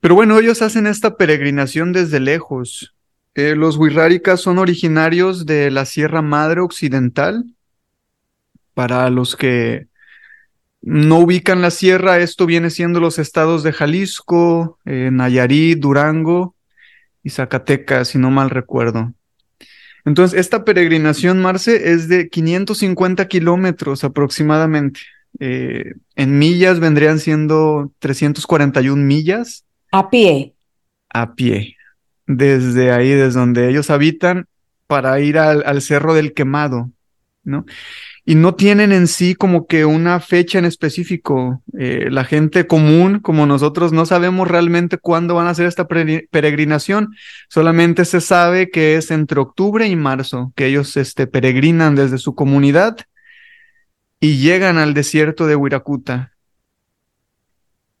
Pero 0.00 0.14
bueno, 0.14 0.38
ellos 0.38 0.62
hacen 0.62 0.86
esta 0.86 1.16
peregrinación 1.16 1.92
desde 1.92 2.20
lejos. 2.20 2.94
Eh, 3.34 3.56
los 3.56 3.76
Wixárikas 3.76 4.40
son 4.40 4.58
originarios 4.58 5.46
de 5.46 5.70
la 5.70 5.84
Sierra 5.84 6.22
Madre 6.22 6.60
Occidental. 6.60 7.44
Para 8.74 9.08
los 9.10 9.36
que 9.36 9.88
no 10.82 11.20
ubican 11.20 11.62
la 11.62 11.70
sierra, 11.70 12.18
esto 12.18 12.44
viene 12.44 12.70
siendo 12.70 13.00
los 13.00 13.18
estados 13.18 13.62
de 13.62 13.72
Jalisco, 13.72 14.78
eh, 14.84 15.08
Nayarit, 15.10 15.78
Durango 15.78 16.54
y 17.22 17.30
Zacatecas, 17.30 18.08
si 18.08 18.18
no 18.18 18.30
mal 18.30 18.50
recuerdo. 18.50 19.14
Entonces, 20.04 20.38
esta 20.38 20.64
peregrinación, 20.64 21.40
Marce, 21.40 21.92
es 21.92 22.08
de 22.08 22.28
550 22.28 23.26
kilómetros 23.26 24.04
aproximadamente. 24.04 25.00
Eh, 25.40 25.94
en 26.14 26.38
millas 26.38 26.78
vendrían 26.78 27.18
siendo 27.18 27.90
341 28.00 29.02
millas. 29.02 29.64
A 29.90 30.10
pie. 30.10 30.54
A 31.08 31.34
pie. 31.34 31.76
Desde 32.26 32.92
ahí, 32.92 33.10
desde 33.10 33.38
donde 33.38 33.68
ellos 33.68 33.90
habitan, 33.90 34.46
para 34.86 35.18
ir 35.20 35.38
al, 35.38 35.62
al 35.66 35.80
Cerro 35.80 36.14
del 36.14 36.34
Quemado, 36.34 36.90
¿no? 37.42 37.64
Y 38.26 38.36
no 38.36 38.54
tienen 38.54 38.92
en 38.92 39.06
sí 39.06 39.34
como 39.34 39.66
que 39.66 39.84
una 39.84 40.18
fecha 40.18 40.58
en 40.58 40.64
específico. 40.64 41.62
Eh, 41.78 42.08
la 42.10 42.24
gente 42.24 42.66
común, 42.66 43.20
como 43.20 43.44
nosotros, 43.44 43.92
no 43.92 44.06
sabemos 44.06 44.48
realmente 44.48 44.96
cuándo 44.96 45.34
van 45.34 45.46
a 45.46 45.50
hacer 45.50 45.66
esta 45.66 45.86
peregrinación. 45.86 47.14
Solamente 47.50 48.06
se 48.06 48.22
sabe 48.22 48.70
que 48.70 48.96
es 48.96 49.10
entre 49.10 49.40
octubre 49.40 49.86
y 49.86 49.94
marzo, 49.94 50.52
que 50.56 50.66
ellos 50.66 50.96
este, 50.96 51.26
peregrinan 51.26 51.94
desde 51.94 52.16
su 52.16 52.34
comunidad 52.34 52.96
y 54.20 54.38
llegan 54.38 54.78
al 54.78 54.94
desierto 54.94 55.46
de 55.46 55.56
Huiracuta. 55.56 56.32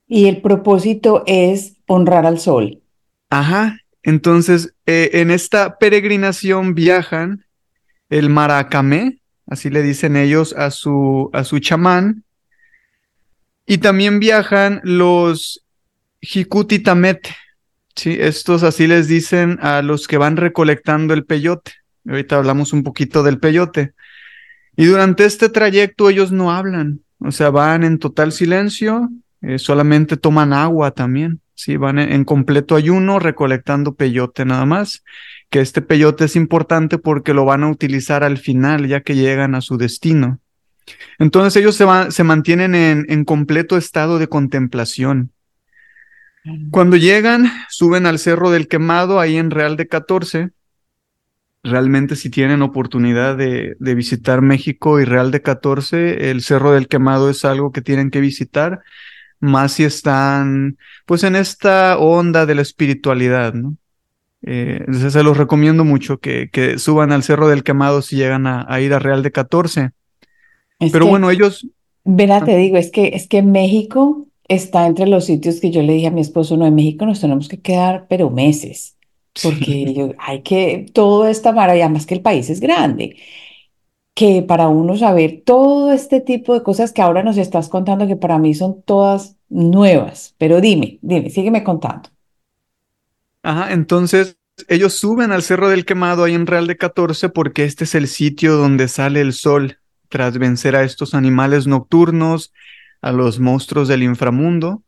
Y 0.06 0.26
el 0.26 0.40
propósito 0.40 1.22
es 1.26 1.76
honrar 1.86 2.24
al 2.24 2.38
sol. 2.38 2.80
Ajá. 3.28 3.78
Entonces, 4.02 4.74
eh, 4.86 5.10
en 5.14 5.30
esta 5.30 5.76
peregrinación 5.78 6.74
viajan 6.74 7.44
el 8.08 8.30
Maracamé, 8.30 9.22
así 9.46 9.70
le 9.70 9.82
dicen 9.82 10.16
ellos 10.16 10.54
a 10.56 10.70
su, 10.70 11.30
a 11.32 11.44
su 11.44 11.58
chamán. 11.58 12.24
Y 13.66 13.78
también 13.78 14.20
viajan 14.20 14.80
los 14.84 15.64
Jicutitamete, 16.20 17.36
¿sí? 17.94 18.16
Estos 18.18 18.62
así 18.62 18.86
les 18.86 19.08
dicen 19.08 19.58
a 19.62 19.82
los 19.82 20.06
que 20.06 20.18
van 20.18 20.36
recolectando 20.36 21.14
el 21.14 21.24
peyote. 21.24 21.72
Ahorita 22.06 22.36
hablamos 22.36 22.72
un 22.72 22.82
poquito 22.82 23.22
del 23.22 23.38
peyote. 23.38 23.92
Y 24.76 24.86
durante 24.86 25.24
este 25.24 25.48
trayecto 25.48 26.10
ellos 26.10 26.32
no 26.32 26.50
hablan, 26.50 27.00
o 27.18 27.30
sea, 27.30 27.50
van 27.50 27.84
en 27.84 27.98
total 27.98 28.32
silencio, 28.32 29.08
eh, 29.40 29.58
solamente 29.58 30.16
toman 30.16 30.52
agua 30.52 30.90
también, 30.90 31.40
¿sí? 31.54 31.76
Van 31.76 31.98
en 31.98 32.24
completo 32.24 32.74
ayuno 32.74 33.18
recolectando 33.18 33.94
peyote 33.94 34.44
nada 34.44 34.66
más 34.66 35.02
que 35.50 35.60
este 35.60 35.82
peyote 35.82 36.24
es 36.24 36.36
importante 36.36 36.98
porque 36.98 37.34
lo 37.34 37.44
van 37.44 37.62
a 37.62 37.70
utilizar 37.70 38.24
al 38.24 38.38
final, 38.38 38.88
ya 38.88 39.02
que 39.02 39.14
llegan 39.14 39.54
a 39.54 39.60
su 39.60 39.76
destino. 39.76 40.40
Entonces 41.18 41.56
ellos 41.60 41.76
se, 41.76 41.86
se 42.10 42.24
mantienen 42.24 42.74
en, 42.74 43.06
en 43.08 43.24
completo 43.24 43.76
estado 43.76 44.18
de 44.18 44.28
contemplación. 44.28 45.32
Cuando 46.70 46.96
llegan, 46.96 47.50
suben 47.70 48.04
al 48.04 48.18
Cerro 48.18 48.50
del 48.50 48.68
Quemado, 48.68 49.18
ahí 49.18 49.36
en 49.36 49.50
Real 49.50 49.76
de 49.76 49.88
14. 49.88 50.50
Realmente 51.62 52.16
si 52.16 52.28
tienen 52.28 52.60
oportunidad 52.60 53.38
de, 53.38 53.76
de, 53.78 53.94
visitar 53.94 54.42
México 54.42 55.00
y 55.00 55.06
Real 55.06 55.30
de 55.30 55.40
14, 55.40 56.30
el 56.30 56.42
Cerro 56.42 56.72
del 56.72 56.88
Quemado 56.88 57.30
es 57.30 57.46
algo 57.46 57.72
que 57.72 57.80
tienen 57.80 58.10
que 58.10 58.20
visitar, 58.20 58.82
más 59.40 59.72
si 59.72 59.84
están 59.84 60.76
pues 61.06 61.24
en 61.24 61.36
esta 61.36 61.96
onda 61.96 62.44
de 62.44 62.54
la 62.54 62.62
espiritualidad, 62.62 63.54
¿no? 63.54 63.78
Eh, 64.46 64.84
se 65.10 65.22
los 65.22 65.38
recomiendo 65.38 65.84
mucho 65.84 66.18
que, 66.18 66.50
que, 66.50 66.78
suban 66.78 67.12
al 67.12 67.22
Cerro 67.22 67.48
del 67.48 67.64
Quemado 67.64 68.02
si 68.02 68.16
llegan 68.16 68.46
a, 68.46 68.80
ir 68.80 68.92
a 68.92 68.98
Real 68.98 69.22
de 69.22 69.32
14. 69.32 69.90
Pero 70.92 71.06
bueno, 71.06 71.30
ellos... 71.30 71.66
Verá, 72.04 72.44
te 72.44 72.54
digo, 72.56 72.76
es 72.76 72.90
que, 72.90 73.12
es 73.14 73.26
que 73.26 73.42
México 73.42 74.26
está 74.46 74.86
entre 74.86 75.06
los 75.06 75.24
sitios 75.24 75.60
que 75.60 75.70
yo 75.70 75.80
le 75.80 75.94
dije 75.94 76.08
a 76.08 76.10
mi 76.10 76.20
esposo, 76.20 76.58
no, 76.58 76.66
en 76.66 76.74
México 76.74 77.06
nos 77.06 77.20
tenemos 77.20 77.48
que 77.48 77.60
quedar, 77.60 78.06
pero 78.08 78.28
meses, 78.28 78.98
porque 79.42 79.94
yo, 79.94 80.10
hay 80.18 80.42
que, 80.42 80.86
todo 80.92 81.26
esta 81.26 81.52
maravilla, 81.52 81.88
más 81.88 82.04
que 82.04 82.14
el 82.14 82.20
país 82.20 82.50
es 82.50 82.60
grande, 82.60 83.16
que 84.14 84.42
para 84.42 84.68
uno 84.68 84.98
saber 84.98 85.42
todo 85.46 85.92
este 85.92 86.20
tipo 86.20 86.52
de 86.52 86.62
cosas 86.62 86.92
que 86.92 87.00
ahora 87.00 87.22
nos 87.22 87.38
estás 87.38 87.70
contando, 87.70 88.06
que 88.06 88.16
para 88.16 88.38
mí 88.38 88.52
son 88.52 88.82
todas 88.82 89.36
nuevas, 89.48 90.34
pero 90.36 90.60
dime, 90.60 90.98
dime, 91.00 91.30
sígueme 91.30 91.64
contando. 91.64 92.10
Ajá, 93.44 93.74
entonces 93.74 94.38
ellos 94.68 94.94
suben 94.94 95.30
al 95.30 95.42
Cerro 95.42 95.68
del 95.68 95.84
Quemado 95.84 96.24
ahí 96.24 96.32
en 96.32 96.46
Real 96.46 96.66
de 96.66 96.78
14 96.78 97.28
porque 97.28 97.64
este 97.64 97.84
es 97.84 97.94
el 97.94 98.08
sitio 98.08 98.56
donde 98.56 98.88
sale 98.88 99.20
el 99.20 99.34
sol 99.34 99.78
tras 100.08 100.38
vencer 100.38 100.76
a 100.76 100.84
estos 100.84 101.12
animales 101.12 101.66
nocturnos, 101.66 102.54
a 103.02 103.12
los 103.12 103.40
monstruos 103.40 103.88
del 103.88 104.02
inframundo. 104.02 104.82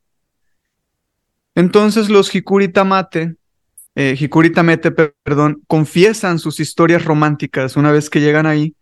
Entonces 1.54 2.08
los 2.08 2.34
Hikuritamate, 2.34 3.36
eh, 3.94 4.16
Hikuritamete, 4.18 4.90
perdón, 4.90 5.62
confiesan 5.66 6.38
sus 6.38 6.58
historias 6.58 7.04
románticas 7.04 7.76
una 7.76 7.92
vez 7.92 8.08
que 8.08 8.20
llegan 8.20 8.46
ahí 8.46 8.75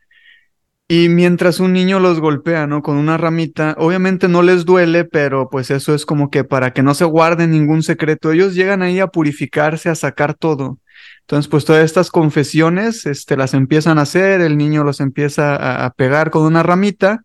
Y 0.86 1.08
mientras 1.08 1.60
un 1.60 1.72
niño 1.72 1.98
los 1.98 2.20
golpea, 2.20 2.66
¿no? 2.66 2.82
Con 2.82 2.96
una 2.98 3.16
ramita, 3.16 3.74
obviamente 3.78 4.28
no 4.28 4.42
les 4.42 4.66
duele, 4.66 5.04
pero 5.04 5.48
pues 5.50 5.70
eso 5.70 5.94
es 5.94 6.04
como 6.04 6.30
que 6.30 6.44
para 6.44 6.72
que 6.74 6.82
no 6.82 6.94
se 6.94 7.06
guarden 7.06 7.52
ningún 7.52 7.82
secreto, 7.82 8.32
ellos 8.32 8.54
llegan 8.54 8.82
ahí 8.82 9.00
a 9.00 9.06
purificarse, 9.06 9.88
a 9.88 9.94
sacar 9.94 10.34
todo. 10.34 10.78
Entonces, 11.22 11.48
pues 11.48 11.64
todas 11.64 11.84
estas 11.84 12.10
confesiones, 12.10 13.06
este, 13.06 13.36
las 13.36 13.54
empiezan 13.54 13.98
a 13.98 14.02
hacer, 14.02 14.42
el 14.42 14.58
niño 14.58 14.84
los 14.84 15.00
empieza 15.00 15.56
a, 15.56 15.86
a 15.86 15.90
pegar 15.90 16.30
con 16.30 16.42
una 16.42 16.62
ramita 16.62 17.24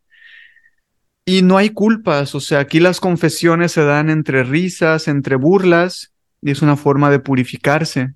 y 1.25 1.41
no 1.41 1.57
hay 1.57 1.69
culpas, 1.71 2.33
o 2.35 2.39
sea, 2.39 2.59
aquí 2.59 2.79
las 2.79 2.99
confesiones 2.99 3.73
se 3.73 3.83
dan 3.83 4.09
entre 4.09 4.43
risas, 4.43 5.07
entre 5.07 5.35
burlas, 5.35 6.11
y 6.41 6.51
es 6.51 6.61
una 6.61 6.75
forma 6.75 7.11
de 7.11 7.19
purificarse. 7.19 8.13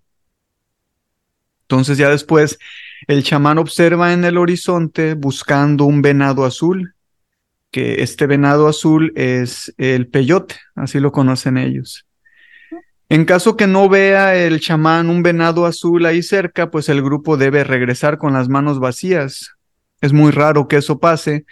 Entonces 1.64 1.98
ya 1.98 2.10
después 2.10 2.58
el 3.08 3.24
chamán 3.24 3.58
observa 3.58 4.14
en 4.14 4.24
el 4.24 4.38
horizonte 4.38 5.14
buscando 5.14 5.86
un 5.86 6.02
venado 6.02 6.46
azul, 6.46 6.96
que 7.72 8.04
este 8.04 8.28
venado 8.28 8.68
azul 8.68 9.12
es 9.16 9.74
el 9.78 10.08
peyote, 10.08 10.56
así 10.76 11.00
lo 11.00 11.12
conocen 11.12 11.58
ellos. 11.58 12.06
En 13.10 13.26
caso 13.26 13.58
que 13.58 13.68
no 13.68 13.90
vea 13.90 14.36
el 14.36 14.60
chamán 14.60 15.10
un 15.10 15.24
venado 15.24 15.66
azul 15.66 16.06
ahí 16.06 16.24
cerca, 16.24 16.72
pues 16.72 16.90
el 16.90 17.02
grupo 17.02 17.38
debe 17.38 17.64
regresar 17.64 18.18
con 18.18 18.34
las 18.34 18.50
manos 18.50 18.80
vacías. 18.80 19.52
Es 20.02 20.14
muy 20.14 20.32
raro 20.32 20.68
que 20.68 20.78
eso 20.78 21.00
pase. 21.00 21.46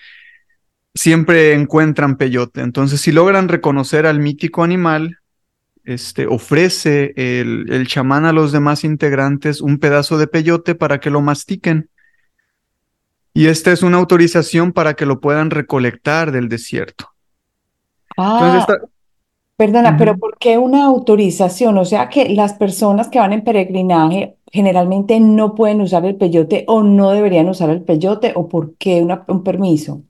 Siempre 0.94 1.54
encuentran 1.54 2.18
peyote. 2.18 2.62
Entonces, 2.62 3.02
si 3.02 3.12
logran 3.12 3.48
reconocer 3.48 4.06
al 4.06 4.20
mítico 4.20 4.64
animal, 4.64 5.20
este, 5.94 6.28
ofrece 6.28 7.14
el, 7.16 7.72
el 7.72 7.88
chamán 7.88 8.26
a 8.26 8.34
los 8.34 8.52
demás 8.52 8.84
integrantes 8.84 9.62
un 9.62 9.80
pedazo 9.80 10.18
de 10.18 10.28
peyote 10.28 10.76
para 10.76 11.00
que 11.00 11.10
lo 11.10 11.22
mastiquen. 11.22 11.90
Y 13.34 13.48
esta 13.48 13.72
es 13.72 13.82
una 13.82 13.98
autorización 13.98 14.74
para 14.74 14.94
que 14.94 15.06
lo 15.06 15.20
puedan 15.22 15.52
recolectar 15.52 16.32
del 16.32 16.50
desierto. 16.50 17.10
Ah, 18.18 18.68
perdona, 19.56 19.96
pero 19.98 20.18
¿por 20.18 20.38
qué 20.38 20.58
una 20.58 20.86
autorización? 20.86 21.78
O 21.78 21.86
sea 21.86 22.10
que 22.10 22.30
las 22.30 22.54
personas 22.54 23.08
que 23.08 23.20
van 23.20 23.34
en 23.34 23.44
peregrinaje 23.44 24.36
generalmente 24.52 25.20
no 25.20 25.56
pueden 25.56 25.82
usar 25.82 26.06
el 26.06 26.16
peyote 26.16 26.66
o 26.68 26.84
no 26.84 27.12
deberían 27.12 27.48
usar 27.48 27.70
el 27.70 27.84
peyote 27.84 28.34
o 28.36 28.50
por 28.50 28.76
qué 28.76 29.06
un 29.28 29.44
permiso. 29.44 30.04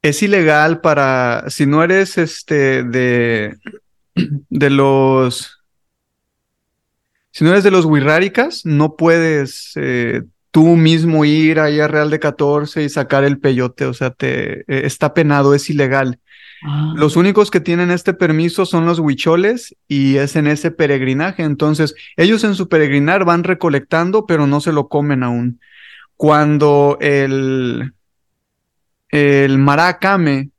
Es 0.00 0.22
ilegal 0.22 0.80
para, 0.80 1.44
si 1.48 1.66
no 1.66 1.84
eres 1.84 2.18
este 2.18 2.82
de, 2.82 3.56
de 4.14 4.70
los... 4.70 5.58
Si 7.30 7.44
no 7.44 7.50
eres 7.50 7.64
de 7.64 7.70
los 7.70 7.86
Wirráricas, 7.86 8.66
no 8.66 8.96
puedes 8.96 9.72
eh, 9.76 10.22
tú 10.50 10.76
mismo 10.76 11.24
ir 11.24 11.58
ahí 11.58 11.80
a 11.80 11.88
Real 11.88 12.10
de 12.10 12.20
14 12.20 12.84
y 12.84 12.88
sacar 12.88 13.24
el 13.24 13.38
peyote, 13.38 13.86
o 13.86 13.94
sea, 13.94 14.10
te 14.10 14.60
eh, 14.60 14.86
está 14.86 15.14
penado, 15.14 15.54
es 15.54 15.68
ilegal. 15.70 16.20
Ah, 16.64 16.92
Los 16.94 17.16
únicos 17.16 17.50
que 17.50 17.60
tienen 17.60 17.90
este 17.90 18.14
permiso 18.14 18.66
son 18.66 18.86
los 18.86 19.00
huicholes 19.00 19.74
y 19.88 20.16
es 20.16 20.36
en 20.36 20.46
ese 20.46 20.70
peregrinaje. 20.70 21.42
Entonces, 21.42 21.94
ellos 22.16 22.44
en 22.44 22.54
su 22.54 22.68
peregrinar 22.68 23.24
van 23.24 23.44
recolectando, 23.44 24.26
pero 24.26 24.46
no 24.46 24.60
se 24.60 24.72
lo 24.72 24.88
comen 24.88 25.22
aún. 25.22 25.58
Cuando 26.16 26.98
el, 27.00 27.94
el 29.08 29.58
maracame 29.58 30.51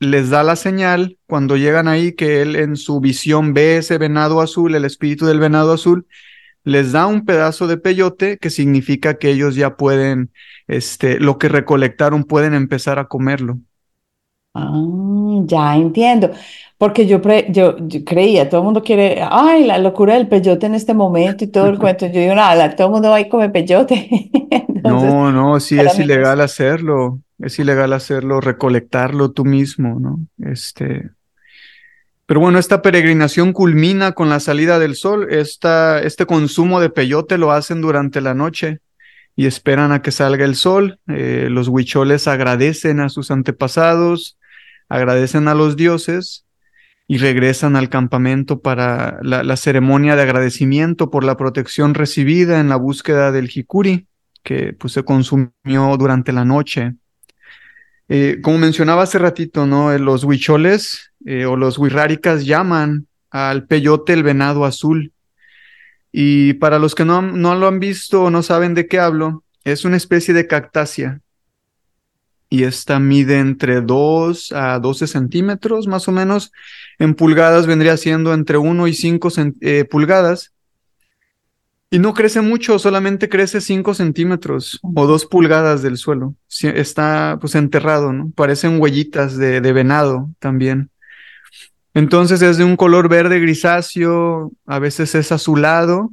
les 0.00 0.30
da 0.30 0.42
la 0.44 0.56
señal, 0.56 1.18
cuando 1.26 1.56
llegan 1.56 1.88
ahí, 1.88 2.12
que 2.14 2.42
él 2.42 2.56
en 2.56 2.76
su 2.76 3.00
visión 3.00 3.54
ve 3.54 3.78
ese 3.78 3.98
venado 3.98 4.40
azul, 4.40 4.74
el 4.74 4.84
espíritu 4.84 5.26
del 5.26 5.40
venado 5.40 5.72
azul, 5.72 6.06
les 6.64 6.92
da 6.92 7.06
un 7.06 7.24
pedazo 7.26 7.66
de 7.68 7.78
peyote 7.78 8.38
que 8.38 8.50
significa 8.50 9.18
que 9.18 9.30
ellos 9.30 9.56
ya 9.56 9.76
pueden, 9.76 10.32
este, 10.68 11.20
lo 11.20 11.38
que 11.38 11.48
recolectaron, 11.48 12.24
pueden 12.24 12.54
empezar 12.54 12.98
a 13.00 13.08
comerlo. 13.08 13.60
ah, 14.54 15.42
ya 15.46 15.76
entiendo. 15.76 16.30
Porque 16.78 17.06
yo, 17.06 17.20
pre- 17.22 17.46
yo, 17.50 17.76
yo 17.88 18.04
creía, 18.04 18.48
todo 18.48 18.60
el 18.60 18.64
mundo 18.64 18.82
quiere, 18.82 19.20
ay, 19.30 19.64
la 19.64 19.78
locura 19.78 20.14
del 20.14 20.28
peyote 20.28 20.66
en 20.66 20.74
este 20.74 20.94
momento 20.94 21.44
y 21.44 21.48
todo 21.48 21.66
el 21.68 21.78
cuento. 21.78 22.06
Yo 22.06 22.20
digo, 22.20 22.34
nada, 22.34 22.74
todo 22.76 22.86
el 22.88 22.92
mundo 22.94 23.10
va 23.10 23.20
y 23.20 23.28
come 23.28 23.50
peyote. 23.50 24.08
Entonces, 24.50 25.14
No, 25.14 25.30
no, 25.32 25.58
sí 25.60 25.80
es- 25.82 25.98
ilegal 25.98 26.40
hacerlo, 26.40 27.20
es 27.38 27.58
ilegal 27.58 27.92
hacerlo, 27.92 28.40
recolectarlo 28.40 29.30
tú 29.30 29.44
mismo, 29.44 29.98
¿no? 30.00 30.20
Este, 30.50 31.10
pero 32.28 32.40
bueno, 32.40 32.58
esta 32.58 32.82
peregrinación 32.82 33.54
culmina 33.54 34.12
con 34.12 34.28
la 34.28 34.38
salida 34.38 34.78
del 34.78 34.96
sol. 34.96 35.28
Esta, 35.30 36.02
este 36.02 36.26
consumo 36.26 36.78
de 36.78 36.90
peyote 36.90 37.38
lo 37.38 37.52
hacen 37.52 37.80
durante 37.80 38.20
la 38.20 38.34
noche 38.34 38.80
y 39.34 39.46
esperan 39.46 39.92
a 39.92 40.02
que 40.02 40.10
salga 40.10 40.44
el 40.44 40.54
sol. 40.54 40.98
Eh, 41.08 41.48
los 41.50 41.68
huicholes 41.68 42.28
agradecen 42.28 43.00
a 43.00 43.08
sus 43.08 43.30
antepasados, 43.30 44.36
agradecen 44.90 45.48
a 45.48 45.54
los 45.54 45.74
dioses 45.76 46.44
y 47.06 47.16
regresan 47.16 47.76
al 47.76 47.88
campamento 47.88 48.60
para 48.60 49.18
la, 49.22 49.42
la 49.42 49.56
ceremonia 49.56 50.14
de 50.14 50.20
agradecimiento 50.20 51.08
por 51.08 51.24
la 51.24 51.38
protección 51.38 51.94
recibida 51.94 52.60
en 52.60 52.68
la 52.68 52.76
búsqueda 52.76 53.32
del 53.32 53.48
jicuri, 53.48 54.06
que 54.42 54.74
pues 54.74 54.92
se 54.92 55.02
consumió 55.02 55.96
durante 55.96 56.32
la 56.32 56.44
noche. 56.44 56.92
Eh, 58.08 58.38
como 58.42 58.58
mencionaba 58.58 59.02
hace 59.02 59.18
ratito, 59.18 59.66
¿no? 59.66 59.92
Eh, 59.92 59.98
Los 59.98 60.24
huicholes 60.24 61.12
eh, 61.26 61.44
o 61.44 61.56
los 61.56 61.78
huirráricas 61.78 62.46
llaman 62.46 63.06
al 63.30 63.66
peyote 63.66 64.12
el 64.14 64.22
venado 64.22 64.64
azul. 64.64 65.12
Y 66.10 66.54
para 66.54 66.78
los 66.78 66.94
que 66.94 67.04
no, 67.04 67.20
no 67.20 67.54
lo 67.54 67.68
han 67.68 67.80
visto 67.80 68.22
o 68.24 68.30
no 68.30 68.42
saben 68.42 68.74
de 68.74 68.86
qué 68.86 68.98
hablo, 68.98 69.44
es 69.64 69.84
una 69.84 69.98
especie 69.98 70.32
de 70.32 70.46
cactácea. 70.46 71.20
Y 72.50 72.62
esta 72.64 72.98
mide 72.98 73.40
entre 73.40 73.82
2 73.82 74.52
a 74.52 74.78
12 74.78 75.06
centímetros, 75.06 75.86
más 75.86 76.08
o 76.08 76.12
menos. 76.12 76.50
En 76.98 77.14
pulgadas 77.14 77.66
vendría 77.66 77.98
siendo 77.98 78.32
entre 78.32 78.56
1 78.56 78.86
y 78.88 78.94
5 78.94 79.28
cen- 79.28 79.56
eh, 79.60 79.84
pulgadas. 79.84 80.52
Y 81.90 81.98
no 81.98 82.12
crece 82.12 82.42
mucho, 82.42 82.78
solamente 82.78 83.30
crece 83.30 83.62
5 83.62 83.94
centímetros 83.94 84.78
o 84.82 85.06
2 85.06 85.26
pulgadas 85.26 85.80
del 85.80 85.96
suelo. 85.96 86.34
Está 86.62 87.38
pues 87.40 87.54
enterrado, 87.54 88.12
¿no? 88.12 88.30
Parecen 88.34 88.80
huellitas 88.80 89.38
de, 89.38 89.62
de 89.62 89.72
venado 89.72 90.28
también. 90.38 90.90
Entonces 91.94 92.42
es 92.42 92.58
de 92.58 92.64
un 92.64 92.76
color 92.76 93.08
verde 93.08 93.40
grisáceo, 93.40 94.52
a 94.66 94.78
veces 94.78 95.14
es 95.14 95.32
azulado 95.32 96.12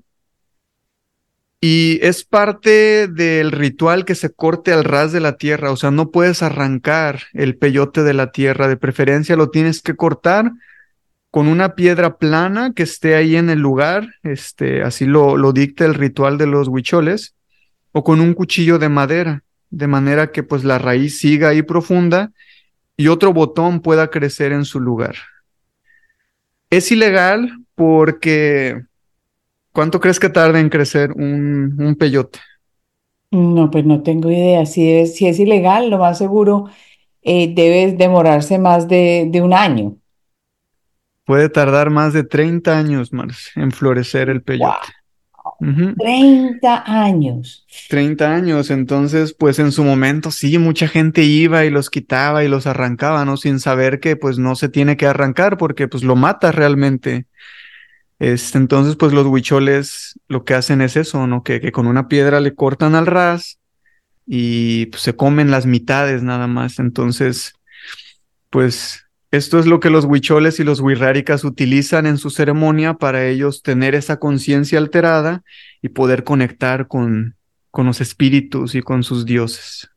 y 1.60 2.00
es 2.02 2.24
parte 2.24 3.08
del 3.08 3.52
ritual 3.52 4.06
que 4.06 4.16
se 4.16 4.32
corte 4.32 4.72
al 4.72 4.84
ras 4.84 5.12
de 5.12 5.20
la 5.20 5.38
tierra, 5.38 5.72
o 5.72 5.76
sea, 5.76 5.92
no 5.92 6.12
puedes 6.12 6.44
arrancar 6.44 7.24
el 7.34 7.58
peyote 7.58 8.04
de 8.04 8.14
la 8.14 8.32
tierra, 8.32 8.68
de 8.68 8.78
preferencia 8.78 9.36
lo 9.36 9.50
tienes 9.50 9.82
que 9.82 9.96
cortar 9.96 10.52
con 11.36 11.50
una 11.50 11.76
piedra 11.76 12.16
plana 12.16 12.72
que 12.74 12.84
esté 12.84 13.14
ahí 13.14 13.36
en 13.36 13.50
el 13.50 13.60
lugar, 13.60 14.08
este, 14.24 14.84
así 14.84 15.04
lo, 15.04 15.36
lo 15.36 15.52
dicta 15.52 15.84
el 15.84 15.94
ritual 15.94 16.38
de 16.38 16.48
los 16.48 16.70
huicholes, 16.70 17.36
o 17.92 18.06
con 18.06 18.22
un 18.22 18.34
cuchillo 18.34 18.80
de 18.80 18.88
madera, 18.88 19.44
de 19.70 19.88
manera 19.88 20.32
que 20.32 20.44
pues 20.44 20.64
la 20.64 20.78
raíz 20.78 21.18
siga 21.18 21.50
ahí 21.50 21.62
profunda 21.62 22.32
y 22.96 23.10
otro 23.10 23.34
botón 23.34 23.82
pueda 23.82 24.10
crecer 24.10 24.54
en 24.54 24.64
su 24.64 24.80
lugar. 24.80 25.18
Es 26.70 26.90
ilegal 26.94 27.52
porque 27.76 28.84
¿cuánto 29.74 30.00
crees 30.00 30.22
que 30.22 30.30
tarda 30.30 30.62
en 30.62 30.70
crecer 30.70 31.12
un, 31.12 31.76
un 31.78 31.98
peyote? 31.98 32.40
No, 33.32 33.70
pues 33.70 33.84
no 33.84 34.04
tengo 34.04 34.32
idea. 34.32 34.66
Si 34.66 34.90
es, 34.90 35.16
si 35.16 35.28
es 35.28 35.38
ilegal, 35.38 35.90
lo 35.90 35.98
más 35.98 36.18
seguro 36.18 36.70
eh, 37.24 37.54
debe 37.54 37.92
demorarse 37.92 38.58
más 38.58 38.88
de, 38.88 39.28
de 39.30 39.42
un 39.42 39.54
año. 39.54 39.98
Puede 41.26 41.50
tardar 41.50 41.90
más 41.90 42.14
de 42.14 42.24
30 42.24 42.78
años, 42.78 43.12
Marce, 43.12 43.52
en 43.56 43.72
florecer 43.72 44.30
el 44.30 44.40
¡Wow! 44.40 44.46
peyote. 44.46 44.94
Ujú. 45.60 45.96
30 45.98 46.84
años. 46.86 47.66
30 47.90 48.34
años, 48.34 48.72
entonces 48.72 49.34
pues 49.34 49.60
en 49.60 49.72
su 49.72 49.84
momento 49.84 50.32
sí, 50.32 50.58
mucha 50.58 50.88
gente 50.88 51.24
iba 51.24 51.66
y 51.66 51.70
los 51.70 51.90
quitaba 51.90 52.44
y 52.44 52.48
los 52.48 52.68
arrancaba, 52.68 53.26
¿no? 53.26 53.38
Sin 53.38 53.60
saber 53.60 54.00
que 54.00 54.16
pues 54.16 54.38
no 54.38 54.56
se 54.56 54.70
tiene 54.70 54.98
que 54.98 55.08
arrancar 55.08 55.58
porque 55.58 55.88
pues 55.88 56.04
lo 56.04 56.16
mata 56.16 56.52
realmente. 56.52 57.28
Este, 58.20 58.58
entonces 58.58 58.96
pues 58.96 59.14
los 59.14 59.28
huicholes 59.28 60.20
lo 60.28 60.46
que 60.46 60.56
hacen 60.56 60.82
es 60.82 60.96
eso, 60.96 61.28
¿no? 61.28 61.44
Que, 61.44 61.62
que 61.62 61.72
con 61.72 61.88
una 61.88 62.08
piedra 62.08 62.40
le 62.40 62.56
cortan 62.56 62.96
al 62.96 63.06
ras 63.06 63.60
y 64.26 64.88
pues, 64.88 65.04
se 65.04 65.16
comen 65.16 65.52
las 65.52 65.66
mitades 65.66 66.24
nada 66.24 66.48
más. 66.48 66.80
Entonces 66.80 67.54
pues 68.50 69.05
esto 69.36 69.60
es 69.60 69.66
lo 69.66 69.80
que 69.80 69.90
los 69.90 70.06
huicholes 70.06 70.60
y 70.60 70.64
los 70.64 70.80
huirráricas 70.80 71.44
utilizan 71.44 72.06
en 72.06 72.18
su 72.18 72.30
ceremonia 72.30 72.96
para 72.96 73.28
ellos 73.28 73.62
tener 73.62 73.96
esa 73.96 74.20
conciencia 74.20 74.80
alterada 74.80 75.44
y 75.82 75.90
poder 75.90 76.24
conectar 76.24 76.88
con, 76.88 77.36
con 77.72 77.86
los 77.86 78.02
espíritus 78.02 78.76
y 78.76 78.82
con 78.82 79.04
sus 79.04 79.26
dioses. 79.26 79.90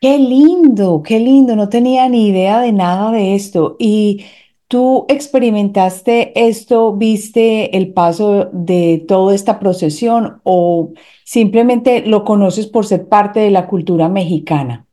Qué 0.00 0.18
lindo, 0.18 1.02
qué 1.04 1.20
lindo. 1.20 1.56
No 1.56 1.68
tenía 1.68 2.08
ni 2.08 2.28
idea 2.28 2.60
de 2.60 2.72
nada 2.72 3.12
de 3.12 3.34
esto. 3.34 3.76
Y 3.78 4.24
¿Tú 4.70 5.04
experimentaste 5.08 6.46
esto, 6.46 6.92
viste 6.92 7.76
el 7.76 7.92
paso 7.92 8.50
de 8.52 9.04
toda 9.08 9.34
esta 9.34 9.58
procesión 9.58 10.40
o 10.44 10.92
simplemente 11.24 12.06
lo 12.06 12.24
conoces 12.24 12.68
por 12.68 12.86
ser 12.86 13.08
parte 13.08 13.40
de 13.40 13.50
la 13.50 13.66
cultura 13.66 14.08
mexicana? 14.08 14.86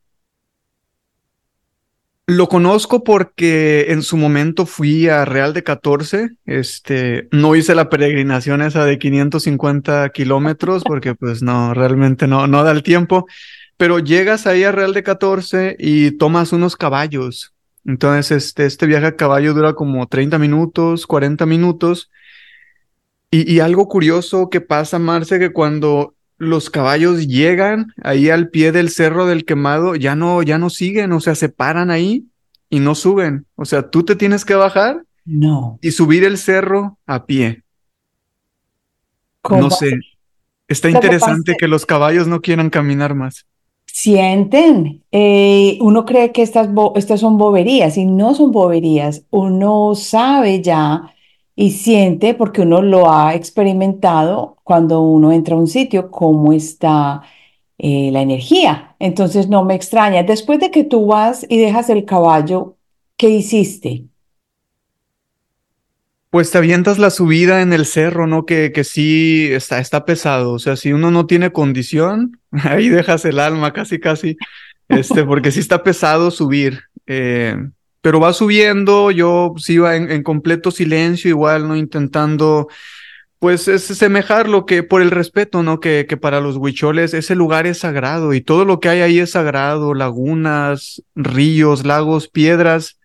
Lo 2.29 2.49
conozco 2.49 3.05
porque 3.05 3.85
en 3.87 4.03
su 4.03 4.17
momento 4.17 4.65
fui 4.65 5.07
a 5.07 5.23
Real 5.23 5.53
de 5.53 5.63
14, 5.63 6.31
este, 6.45 7.29
no 7.31 7.55
hice 7.55 7.73
la 7.73 7.89
peregrinación 7.89 8.61
esa 8.61 8.83
de 8.83 8.99
550 8.99 10.09
kilómetros 10.09 10.83
porque 10.85 11.15
pues 11.15 11.41
no, 11.41 11.73
realmente 11.73 12.27
no, 12.27 12.45
no 12.47 12.65
da 12.65 12.71
el 12.71 12.83
tiempo, 12.83 13.27
pero 13.77 13.99
llegas 13.99 14.45
ahí 14.45 14.65
a 14.65 14.73
Real 14.73 14.93
de 14.93 15.03
14 15.03 15.77
y 15.79 16.11
tomas 16.17 16.51
unos 16.51 16.75
caballos. 16.75 17.53
Entonces, 17.85 18.31
este, 18.31 18.65
este 18.65 18.87
viaje 18.87 19.05
a 19.05 19.15
caballo 19.15 19.53
dura 19.53 19.73
como 19.73 20.05
30 20.05 20.37
minutos, 20.37 21.07
40 21.07 21.45
minutos. 21.45 22.11
Y, 23.31 23.49
y 23.49 23.61
algo 23.61 23.87
curioso 23.87 24.49
que 24.49 24.59
pasa, 24.59 24.99
Marce, 24.99 25.39
que 25.39 25.53
cuando 25.53 26.16
los 26.37 26.69
caballos 26.69 27.27
llegan 27.27 27.93
ahí 28.03 28.29
al 28.29 28.49
pie 28.49 28.71
del 28.71 28.89
cerro 28.89 29.25
del 29.25 29.45
quemado, 29.45 29.95
ya 29.95 30.15
no, 30.15 30.43
ya 30.43 30.57
no 30.57 30.69
siguen, 30.69 31.11
o 31.11 31.19
sea, 31.19 31.35
se 31.35 31.49
paran 31.49 31.91
ahí 31.91 32.25
y 32.69 32.79
no 32.79 32.95
suben. 32.95 33.45
O 33.55 33.65
sea, 33.65 33.89
tú 33.89 34.03
te 34.03 34.15
tienes 34.15 34.45
que 34.45 34.55
bajar 34.55 35.03
no. 35.25 35.79
y 35.81 35.91
subir 35.91 36.23
el 36.23 36.37
cerro 36.37 36.97
a 37.05 37.25
pie. 37.25 37.63
No 39.49 39.69
sé. 39.69 39.97
Está 40.67 40.89
interesante 40.89 41.55
que 41.57 41.67
los 41.67 41.85
caballos 41.85 42.27
no 42.27 42.41
quieran 42.41 42.69
caminar 42.69 43.15
más. 43.15 43.45
Sienten. 43.85 45.03
Eh, 45.11 45.77
uno 45.81 46.05
cree 46.05 46.31
que 46.33 46.43
estas, 46.43 46.69
estas 46.95 47.21
son 47.21 47.37
boberías 47.37 47.97
y 47.97 48.05
no 48.05 48.35
son 48.35 48.51
boberías. 48.51 49.23
Uno 49.29 49.95
sabe 49.95 50.61
ya 50.61 51.13
y 51.59 51.71
siente, 51.71 52.35
porque 52.35 52.61
uno 52.61 52.83
lo 52.83 53.11
ha 53.11 53.33
experimentado 53.33 54.57
cuando 54.63 55.01
uno 55.01 55.31
entra 55.31 55.55
a 55.55 55.57
un 55.57 55.65
sitio, 55.65 56.11
cómo 56.11 56.53
está 56.53 57.23
eh, 57.79 58.11
la 58.13 58.21
energía. 58.21 58.95
Entonces 58.99 59.49
no 59.49 59.65
me 59.65 59.73
extraña. 59.73 60.21
Después 60.21 60.59
de 60.59 60.69
que 60.69 60.83
tú 60.83 61.07
vas 61.07 61.47
y 61.49 61.57
dejas 61.57 61.89
el 61.89 62.05
caballo, 62.05 62.77
¿qué 63.17 63.29
hiciste? 63.29 64.05
Pues 66.29 66.51
te 66.51 66.59
avientas 66.59 66.99
la 66.99 67.09
subida 67.09 67.63
en 67.63 67.73
el 67.73 67.87
cerro, 67.87 68.27
¿no? 68.27 68.45
Que, 68.45 68.71
que 68.71 68.83
sí 68.83 69.49
está, 69.51 69.79
está 69.79 70.05
pesado. 70.05 70.53
O 70.53 70.59
sea, 70.59 70.75
si 70.75 70.93
uno 70.93 71.09
no 71.09 71.25
tiene 71.25 71.51
condición, 71.51 72.39
ahí 72.51 72.89
dejas 72.89 73.25
el 73.25 73.39
alma 73.39 73.73
casi, 73.73 73.99
casi. 73.99 74.37
Este, 74.89 75.23
porque 75.23 75.51
sí 75.51 75.59
está 75.59 75.81
pesado 75.81 76.29
subir. 76.29 76.81
Eh, 77.07 77.55
pero 78.01 78.19
va 78.19 78.33
subiendo, 78.33 79.11
yo 79.11 79.53
sí 79.57 79.73
iba 79.73 79.95
en, 79.95 80.23
completo 80.23 80.71
silencio, 80.71 81.29
igual, 81.29 81.67
¿no? 81.67 81.75
Intentando, 81.75 82.67
pues, 83.39 83.67
es 83.67 83.83
semejar 83.83 84.49
lo 84.49 84.65
que, 84.65 84.83
por 84.83 85.01
el 85.01 85.11
respeto, 85.11 85.63
¿no? 85.63 85.79
Que, 85.79 86.05
que 86.07 86.17
para 86.17 86.39
los 86.41 86.57
huicholes 86.57 87.13
ese 87.13 87.35
lugar 87.35 87.67
es 87.67 87.79
sagrado 87.79 88.33
y 88.33 88.41
todo 88.41 88.65
lo 88.65 88.79
que 88.79 88.89
hay 88.89 89.01
ahí 89.01 89.19
es 89.19 89.31
sagrado, 89.31 89.93
lagunas, 89.93 91.03
ríos, 91.15 91.85
lagos, 91.85 92.29
piedras. 92.29 92.99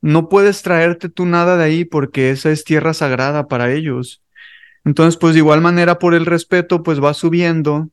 No 0.00 0.28
puedes 0.28 0.62
traerte 0.62 1.08
tú 1.08 1.26
nada 1.26 1.56
de 1.56 1.64
ahí 1.64 1.84
porque 1.84 2.30
esa 2.30 2.50
es 2.50 2.64
tierra 2.64 2.94
sagrada 2.94 3.48
para 3.48 3.72
ellos. 3.72 4.22
Entonces, 4.84 5.16
pues 5.16 5.34
de 5.34 5.38
igual 5.40 5.60
manera, 5.60 5.98
por 5.98 6.14
el 6.14 6.26
respeto, 6.26 6.82
pues 6.82 7.02
va 7.02 7.14
subiendo 7.14 7.88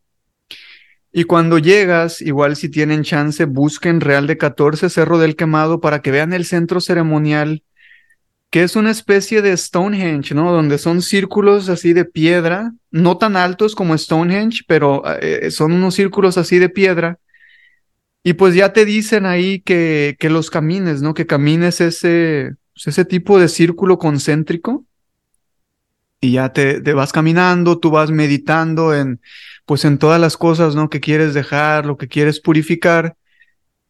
y 1.11 1.23
cuando 1.23 1.57
llegas, 1.57 2.21
igual 2.21 2.55
si 2.55 2.69
tienen 2.69 3.03
chance, 3.03 3.45
busquen 3.45 3.99
Real 3.99 4.27
de 4.27 4.37
14 4.37 4.89
Cerro 4.89 5.17
del 5.17 5.35
Quemado 5.35 5.81
para 5.81 6.01
que 6.01 6.11
vean 6.11 6.33
el 6.33 6.45
centro 6.45 6.81
ceremonial, 6.81 7.63
que 8.51 8.63
es 8.63 8.75
una 8.75 8.91
especie 8.91 9.41
de 9.41 9.55
Stonehenge, 9.55 10.35
¿no? 10.35 10.51
Donde 10.51 10.77
son 10.77 11.01
círculos 11.01 11.69
así 11.69 11.93
de 11.93 12.05
piedra, 12.05 12.73
no 12.91 13.17
tan 13.17 13.35
altos 13.35 13.75
como 13.75 13.97
Stonehenge, 13.97 14.61
pero 14.67 15.03
eh, 15.21 15.49
son 15.51 15.71
unos 15.71 15.95
círculos 15.95 16.37
así 16.37 16.59
de 16.59 16.69
piedra. 16.69 17.19
Y 18.23 18.33
pues 18.33 18.53
ya 18.53 18.73
te 18.73 18.85
dicen 18.85 19.25
ahí 19.25 19.61
que, 19.61 20.15
que 20.19 20.29
los 20.29 20.49
camines, 20.49 21.01
¿no? 21.01 21.13
Que 21.13 21.25
camines 21.25 21.81
ese, 21.81 22.53
pues 22.73 22.87
ese 22.87 23.05
tipo 23.05 23.39
de 23.39 23.47
círculo 23.47 23.97
concéntrico. 23.97 24.85
Y 26.21 26.33
ya 26.33 26.51
te, 26.51 26.81
te 26.81 26.93
vas 26.93 27.11
caminando, 27.11 27.79
tú 27.79 27.91
vas 27.91 28.11
meditando 28.11 28.93
en 28.93 29.21
pues 29.69 29.85
en 29.85 29.99
todas 29.99 30.19
las 30.19 30.35
cosas, 30.35 30.73
¿no? 30.73 30.89
Que 30.89 30.99
quieres 30.99 31.35
dejar, 31.35 31.85
lo 31.85 31.95
que 31.95 32.07
quieres 32.07 32.39
purificar. 32.39 33.15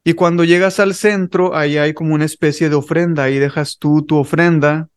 Y 0.04 0.12
cuando 0.12 0.44
llegas 0.44 0.82
al 0.82 0.94
centro, 0.94 1.56
ahí 1.56 1.78
hay 1.78 1.94
como 1.94 2.16
una 2.16 2.26
especie 2.26 2.68
de 2.68 2.76
ofrenda, 2.76 3.24
ahí 3.24 3.38
dejas 3.38 3.78
tú 3.80 4.06
tu 4.06 4.18
ofrenda, 4.18 4.90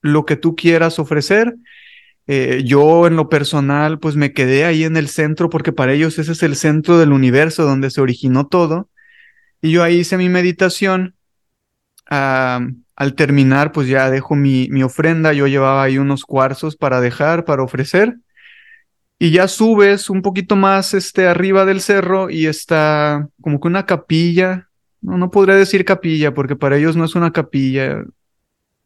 lo 0.00 0.24
que 0.24 0.36
tú 0.36 0.56
quieras 0.56 0.98
ofrecer. 0.98 1.56
Eh, 2.26 2.62
yo 2.64 3.06
en 3.06 3.16
lo 3.16 3.28
personal, 3.28 3.98
pues 3.98 4.16
me 4.16 4.32
quedé 4.32 4.64
ahí 4.64 4.84
en 4.84 4.96
el 4.96 5.08
centro 5.08 5.50
porque 5.50 5.72
para 5.72 5.92
ellos 5.92 6.18
ese 6.18 6.32
es 6.32 6.42
el 6.42 6.56
centro 6.56 6.96
del 6.98 7.12
universo 7.12 7.64
donde 7.64 7.90
se 7.90 8.00
originó 8.00 8.46
todo. 8.46 8.88
Y 9.60 9.70
yo 9.72 9.82
ahí 9.82 9.98
hice 9.98 10.16
mi 10.16 10.30
meditación. 10.30 11.14
Al 12.96 13.14
terminar, 13.14 13.72
pues 13.72 13.88
ya 13.88 14.10
dejo 14.10 14.34
mi, 14.36 14.68
mi 14.70 14.82
ofrenda. 14.82 15.32
Yo 15.32 15.46
llevaba 15.46 15.82
ahí 15.82 15.98
unos 15.98 16.24
cuarzos 16.24 16.76
para 16.76 17.00
dejar, 17.00 17.44
para 17.44 17.62
ofrecer 17.62 18.16
y 19.22 19.30
ya 19.30 19.46
subes 19.46 20.10
un 20.10 20.20
poquito 20.20 20.56
más 20.56 20.94
este, 20.94 21.28
arriba 21.28 21.64
del 21.64 21.80
cerro 21.80 22.28
y 22.28 22.46
está 22.48 23.28
como 23.40 23.60
que 23.60 23.68
una 23.68 23.86
capilla. 23.86 24.68
No, 25.00 25.16
no 25.16 25.30
podría 25.30 25.54
decir 25.54 25.84
capilla 25.84 26.34
porque 26.34 26.56
para 26.56 26.76
ellos 26.76 26.96
no 26.96 27.04
es 27.04 27.14
una 27.14 27.32
capilla, 27.32 28.02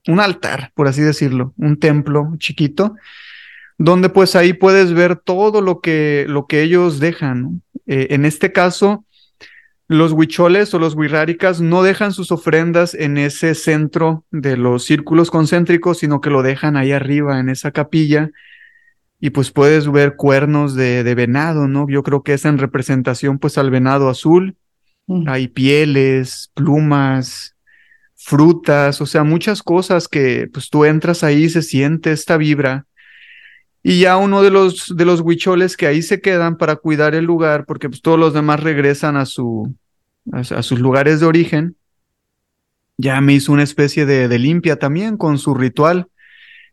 un 0.06 0.20
altar, 0.20 0.72
por 0.74 0.88
así 0.88 1.00
decirlo, 1.00 1.54
un 1.56 1.78
templo 1.78 2.34
chiquito, 2.36 2.96
donde 3.78 4.10
pues 4.10 4.36
ahí 4.36 4.52
puedes 4.52 4.92
ver 4.92 5.16
todo 5.16 5.62
lo 5.62 5.80
que, 5.80 6.26
lo 6.28 6.46
que 6.46 6.60
ellos 6.60 7.00
dejan. 7.00 7.62
Eh, 7.86 8.08
en 8.10 8.26
este 8.26 8.52
caso, 8.52 9.05
los 9.88 10.12
huicholes 10.12 10.74
o 10.74 10.78
los 10.78 10.94
huiráricas 10.94 11.60
no 11.60 11.82
dejan 11.82 12.12
sus 12.12 12.32
ofrendas 12.32 12.94
en 12.94 13.18
ese 13.18 13.54
centro 13.54 14.24
de 14.30 14.56
los 14.56 14.84
círculos 14.84 15.30
concéntricos, 15.30 15.98
sino 15.98 16.20
que 16.20 16.30
lo 16.30 16.42
dejan 16.42 16.76
ahí 16.76 16.92
arriba 16.92 17.38
en 17.38 17.48
esa 17.48 17.70
capilla 17.70 18.30
y 19.20 19.30
pues 19.30 19.50
puedes 19.50 19.90
ver 19.90 20.16
cuernos 20.16 20.74
de, 20.74 21.02
de, 21.02 21.14
venado, 21.14 21.68
¿no? 21.68 21.88
Yo 21.88 22.02
creo 22.02 22.22
que 22.22 22.34
es 22.34 22.44
en 22.44 22.58
representación 22.58 23.38
pues 23.38 23.56
al 23.58 23.70
venado 23.70 24.08
azul. 24.08 24.56
Mm. 25.06 25.28
Hay 25.28 25.48
pieles, 25.48 26.50
plumas, 26.54 27.56
frutas, 28.14 29.00
o 29.00 29.06
sea, 29.06 29.24
muchas 29.24 29.62
cosas 29.62 30.08
que 30.08 30.48
pues 30.52 30.68
tú 30.68 30.84
entras 30.84 31.22
ahí 31.22 31.44
y 31.44 31.48
se 31.48 31.62
siente 31.62 32.12
esta 32.12 32.36
vibra. 32.36 32.86
Y 33.88 34.00
ya 34.00 34.16
uno 34.16 34.42
de 34.42 34.50
los, 34.50 34.96
de 34.96 35.04
los 35.04 35.20
huicholes 35.20 35.76
que 35.76 35.86
ahí 35.86 36.02
se 36.02 36.20
quedan 36.20 36.56
para 36.56 36.74
cuidar 36.74 37.14
el 37.14 37.24
lugar, 37.24 37.66
porque 37.66 37.88
pues 37.88 38.02
todos 38.02 38.18
los 38.18 38.34
demás 38.34 38.58
regresan 38.58 39.16
a, 39.16 39.26
su, 39.26 39.72
a, 40.32 40.42
sus 40.42 40.80
lugares 40.80 41.20
de 41.20 41.26
origen, 41.26 41.76
ya 42.96 43.20
me 43.20 43.34
hizo 43.34 43.52
una 43.52 43.62
especie 43.62 44.04
de, 44.04 44.26
de 44.26 44.38
limpia 44.40 44.80
también 44.80 45.16
con 45.16 45.38
su 45.38 45.54
ritual 45.54 46.08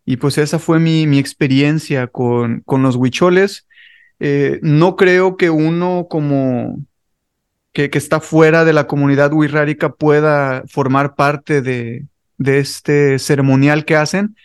y 0.06 0.18
pues 0.18 0.40
esa 0.40 0.58
fue 0.58 0.80
mi, 0.80 1.06
mi 1.06 1.20
experiencia 1.20 2.08
con, 2.08 2.62
con 2.62 2.82
los 2.82 2.96
huicholes. 2.96 3.68
Eh, 4.20 4.60
no 4.64 4.96
creo 4.96 5.38
que 5.38 5.52
uno 5.52 6.08
como 6.10 6.80
que, 7.74 7.92
que, 7.92 8.00
está 8.00 8.22
fuera 8.22 8.66
de 8.66 8.74
la 8.74 8.88
comunidad 8.88 9.32
wixárika 9.34 9.94
pueda 9.94 10.64
formar 10.66 11.14
parte 11.14 11.62
de, 11.62 12.08
de 12.40 12.58
este 12.58 13.20
ceremonial 13.20 13.86
que 13.86 13.98
hacen, 13.98 14.36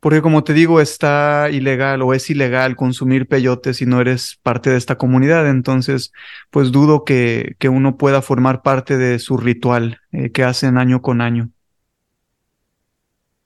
porque 0.00 0.22
como 0.22 0.44
te 0.44 0.52
digo, 0.52 0.80
está 0.80 1.48
ilegal 1.50 2.02
o 2.02 2.14
es 2.14 2.28
ilegal 2.30 2.76
consumir 2.76 3.26
peyote 3.26 3.74
si 3.74 3.86
no 3.86 4.00
eres 4.00 4.38
parte 4.42 4.70
de 4.70 4.76
esta 4.76 4.96
comunidad. 4.98 5.48
Entonces, 5.48 6.12
pues 6.50 6.70
dudo 6.70 7.04
que, 7.04 7.56
que 7.58 7.68
uno 7.68 7.96
pueda 7.96 8.22
formar 8.22 8.62
parte 8.62 8.98
de 8.98 9.18
su 9.18 9.36
ritual 9.36 9.98
eh, 10.12 10.30
que 10.30 10.44
hacen 10.44 10.78
año 10.78 11.02
con 11.02 11.20
año. 11.20 11.50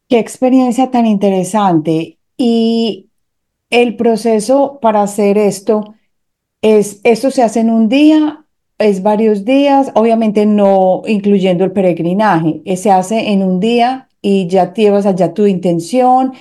Qué 0.09 0.19
experiencia 0.19 0.91
tan 0.91 1.07
interesante. 1.07 2.19
Y 2.37 3.09
el 3.71 3.97
proceso 3.97 4.81
para 4.83 5.03
hacer 5.03 5.39
esto 5.39 5.95
es, 6.63 7.01
esto 7.05 7.31
se 7.31 7.43
hace 7.43 7.61
en 7.61 7.71
un 7.71 7.89
día, 7.89 8.45
es 8.79 9.03
varios 9.03 9.45
días, 9.45 9.93
obviamente 9.95 10.47
no 10.47 11.03
incluyendo 11.07 11.65
el 11.65 11.73
peregrinaje, 11.73 12.61
eh, 12.65 12.77
se 12.77 12.91
hace 12.91 13.31
en 13.31 13.43
un 13.43 13.61
día 13.61 14.10
y 14.23 14.49
ya 14.49 14.73
llevas 14.73 15.07
allá 15.07 15.35
tu 15.35 15.47
intención, 15.47 16.33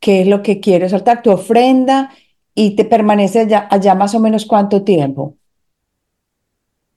qué 0.00 0.22
es 0.22 0.28
lo 0.28 0.42
que 0.42 0.60
quieres 0.60 0.90
soltar, 0.90 1.22
tu 1.22 1.30
ofrenda 1.30 2.10
y 2.54 2.74
te 2.76 2.84
permanece 2.84 3.40
allá, 3.40 3.68
allá 3.70 3.94
más 3.94 4.14
o 4.14 4.20
menos 4.20 4.46
cuánto 4.46 4.82
tiempo. 4.82 5.36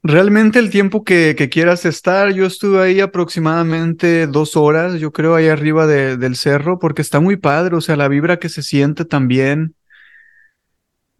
Realmente 0.03 0.57
el 0.57 0.71
tiempo 0.71 1.03
que, 1.03 1.35
que, 1.37 1.49
quieras 1.49 1.85
estar, 1.85 2.33
yo 2.33 2.47
estuve 2.47 2.81
ahí 2.81 2.99
aproximadamente 3.01 4.25
dos 4.25 4.57
horas, 4.57 4.99
yo 4.99 5.11
creo, 5.11 5.35
ahí 5.35 5.47
arriba 5.47 5.85
de, 5.85 6.17
del 6.17 6.35
cerro, 6.35 6.79
porque 6.79 7.03
está 7.03 7.19
muy 7.19 7.37
padre, 7.37 7.75
o 7.75 7.81
sea, 7.81 7.95
la 7.95 8.07
vibra 8.07 8.39
que 8.39 8.49
se 8.49 8.63
siente 8.63 9.05
también. 9.05 9.75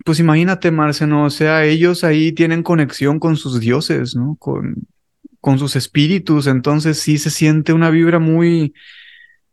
Pues 0.03 0.19
imagínate, 0.19 0.71
Marce, 0.71 1.05
¿no? 1.05 1.25
O 1.25 1.29
sea, 1.29 1.63
ellos 1.63 2.03
ahí 2.03 2.31
tienen 2.31 2.63
conexión 2.63 3.19
con 3.19 3.37
sus 3.37 3.59
dioses, 3.59 4.15
¿no? 4.15 4.35
Con, 4.39 4.87
con 5.39 5.59
sus 5.59 5.75
espíritus, 5.75 6.47
entonces 6.47 6.97
sí 6.97 7.19
se 7.19 7.29
siente 7.29 7.73
una 7.73 7.91
vibra 7.91 8.17
muy, 8.17 8.73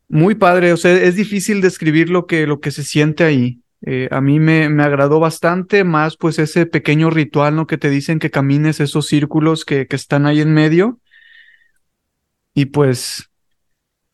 Muy 0.08 0.34
padre, 0.34 0.72
o 0.72 0.76
sea, 0.76 0.92
es 0.92 1.16
difícil 1.16 1.60
describir 1.60 2.08
lo 2.08 2.26
que, 2.26 2.46
lo 2.46 2.60
que 2.60 2.70
se 2.70 2.82
siente 2.82 3.24
ahí. 3.24 3.60
Eh, 3.82 4.08
a 4.10 4.20
mí 4.20 4.40
me, 4.40 4.68
me, 4.68 4.82
agradó 4.82 5.20
bastante 5.20 5.84
más 5.84 6.16
pues 6.16 6.38
ese 6.38 6.66
pequeño 6.66 7.10
ritual, 7.10 7.54
¿no? 7.54 7.66
Que 7.66 7.78
te 7.78 7.90
dicen 7.90 8.18
que 8.18 8.30
camines 8.30 8.80
esos 8.80 9.06
círculos 9.06 9.64
que, 9.64 9.86
que 9.86 9.96
están 9.96 10.26
ahí 10.26 10.40
en 10.40 10.52
medio. 10.52 10.98
Y 12.54 12.66
pues 12.66 13.30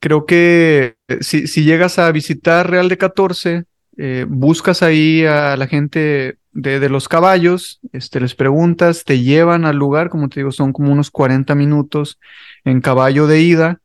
creo 0.01 0.27
que 0.27 0.97
si, 1.21 1.47
si 1.47 1.65
llegas 1.65 1.99
a 1.99 2.13
visitar 2.13 2.69
Real 2.69 2.89
de 2.91 2.99
14, 2.99 3.65
eh, 3.97 4.27
buscas 4.29 4.83
ahí 4.83 5.25
a 5.25 5.57
la 5.57 5.67
gente 5.67 6.39
de, 6.53 6.81
de, 6.81 6.89
los 6.89 7.09
caballos, 7.09 7.81
este, 7.93 8.21
les 8.21 8.35
preguntas, 8.35 9.05
te 9.05 9.21
llevan 9.21 9.65
al 9.65 9.77
lugar, 9.77 10.11
como 10.11 10.29
te 10.29 10.41
digo, 10.41 10.53
son 10.53 10.73
como 10.73 10.93
unos 10.93 11.11
40 11.11 11.55
minutos 11.55 12.19
en 12.65 12.81
caballo 12.81 13.27
de 13.27 13.41
ida. 13.41 13.81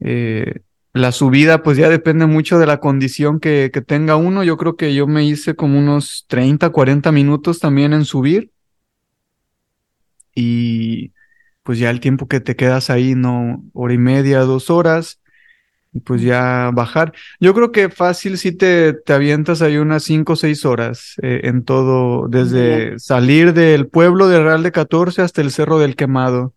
Eh, 0.00 0.60
la 0.94 1.12
subida 1.12 1.62
pues 1.62 1.76
ya 1.76 1.90
depende 1.90 2.26
mucho 2.26 2.58
de 2.58 2.66
la 2.66 2.80
condición 2.80 3.40
que, 3.40 3.70
que, 3.72 3.82
tenga 3.82 4.16
uno. 4.16 4.44
Yo 4.44 4.56
creo 4.56 4.76
que 4.76 4.94
yo 4.94 5.06
me 5.06 5.24
hice 5.24 5.54
como 5.56 5.78
unos 5.78 6.24
30, 6.28 6.70
40 6.70 7.12
minutos 7.12 7.58
también 7.60 7.92
en 7.92 8.04
subir. 8.04 8.52
Y 10.34 11.12
pues 11.64 11.78
ya 11.78 11.90
el 11.90 12.00
tiempo 12.00 12.28
que 12.28 12.40
te 12.40 12.56
quedas 12.56 12.90
ahí, 12.90 13.14
no, 13.14 13.64
hora 13.72 13.94
y 13.94 13.98
media, 13.98 14.40
dos 14.40 14.70
horas 14.70 15.20
y 15.94 16.00
pues 16.00 16.22
ya 16.22 16.70
bajar. 16.74 17.12
Yo 17.40 17.54
creo 17.54 17.72
que 17.72 17.88
fácil 17.88 18.36
si 18.36 18.52
te, 18.52 18.92
te 18.92 19.12
avientas 19.12 19.62
ahí 19.62 19.78
unas 19.78 20.02
cinco 20.02 20.34
o 20.34 20.36
seis 20.36 20.64
horas 20.64 21.14
eh, 21.22 21.42
en 21.44 21.64
todo, 21.64 22.28
desde 22.28 22.98
salir 22.98 23.54
del 23.54 23.86
pueblo 23.86 24.28
de 24.28 24.42
Real 24.42 24.62
de 24.62 24.72
14 24.72 25.22
hasta 25.22 25.40
el 25.40 25.50
Cerro 25.52 25.78
del 25.78 25.96
Quemado. 25.96 26.52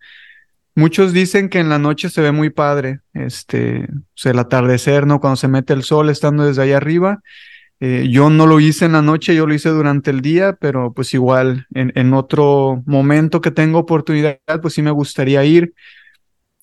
Muchos 0.77 1.11
dicen 1.11 1.49
que 1.49 1.57
en 1.57 1.69
la 1.69 1.79
noche 1.79 2.07
se 2.07 2.21
ve 2.21 2.31
muy 2.31 2.51
padre, 2.51 2.99
este, 3.15 3.85
o 3.85 4.13
sea, 4.13 4.31
el 4.31 4.37
atardecer, 4.37 5.07
¿no? 5.07 5.19
Cuando 5.19 5.35
se 5.35 5.47
mete 5.47 5.73
el 5.73 5.81
sol 5.81 6.11
estando 6.11 6.45
desde 6.45 6.61
allá 6.61 6.77
arriba. 6.77 7.23
Eh, 7.79 8.07
yo 8.11 8.29
no 8.29 8.45
lo 8.45 8.59
hice 8.59 8.85
en 8.85 8.91
la 8.91 9.01
noche, 9.01 9.33
yo 9.33 9.47
lo 9.47 9.55
hice 9.55 9.69
durante 9.69 10.11
el 10.11 10.21
día, 10.21 10.53
pero 10.53 10.93
pues 10.93 11.15
igual 11.15 11.65
en, 11.73 11.91
en 11.95 12.13
otro 12.13 12.83
momento 12.85 13.41
que 13.41 13.49
tengo 13.49 13.79
oportunidad, 13.79 14.37
pues 14.61 14.75
sí 14.75 14.83
me 14.83 14.91
gustaría 14.91 15.43
ir 15.45 15.73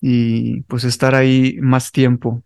y 0.01 0.61
pues 0.69 0.85
estar 0.85 1.17
ahí 1.17 1.57
más 1.61 1.91
tiempo. 1.91 2.41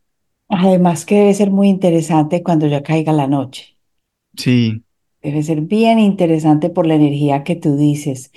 Además 0.49 1.05
que 1.05 1.17
debe 1.17 1.35
ser 1.35 1.51
muy 1.51 1.69
interesante 1.69 2.43
cuando 2.43 2.67
ya 2.67 2.83
caiga 2.83 3.13
la 3.13 3.27
noche. 3.27 3.77
Sí. 4.39 4.83
Debe 5.21 5.43
ser 5.43 5.61
bien 5.61 5.99
interesante 5.99 6.71
por 6.71 6.87
la 6.87 6.95
energía 6.95 7.45
que 7.45 7.57
tú 7.57 7.77
dices. 7.77 8.33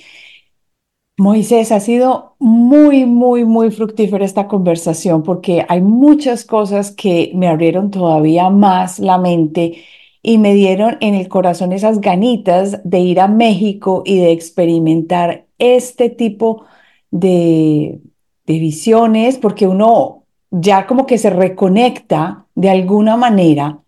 Moisés, 1.18 1.72
ha 1.72 1.80
sido 1.80 2.36
muy, 2.38 3.04
muy, 3.04 3.44
muy 3.44 3.70
fructífera 3.70 4.24
esta 4.24 4.48
conversación 4.48 5.22
porque 5.22 5.64
hay 5.68 5.82
muchas 5.82 6.44
cosas 6.44 6.90
que 6.90 7.30
me 7.34 7.48
abrieron 7.48 7.90
todavía 7.90 8.48
más 8.50 8.98
la 8.98 9.18
mente 9.18 9.84
y 10.22 10.38
me 10.38 10.54
dieron 10.54 10.96
en 11.00 11.14
el 11.14 11.28
corazón 11.28 11.72
esas 11.72 12.00
ganitas 12.00 12.80
de 12.84 13.00
ir 13.00 13.20
a 13.20 13.28
México 13.28 14.02
y 14.06 14.18
de 14.20 14.32
experimentar 14.32 15.46
este 15.58 16.10
tipo 16.10 16.64
de, 17.10 18.00
de 18.46 18.58
visiones, 18.58 19.38
porque 19.38 19.66
uno 19.66 20.24
ya 20.50 20.86
como 20.86 21.06
que 21.06 21.18
se 21.18 21.30
reconecta 21.30 22.46
de 22.54 22.70
alguna 22.70 23.16
manera 23.16 23.80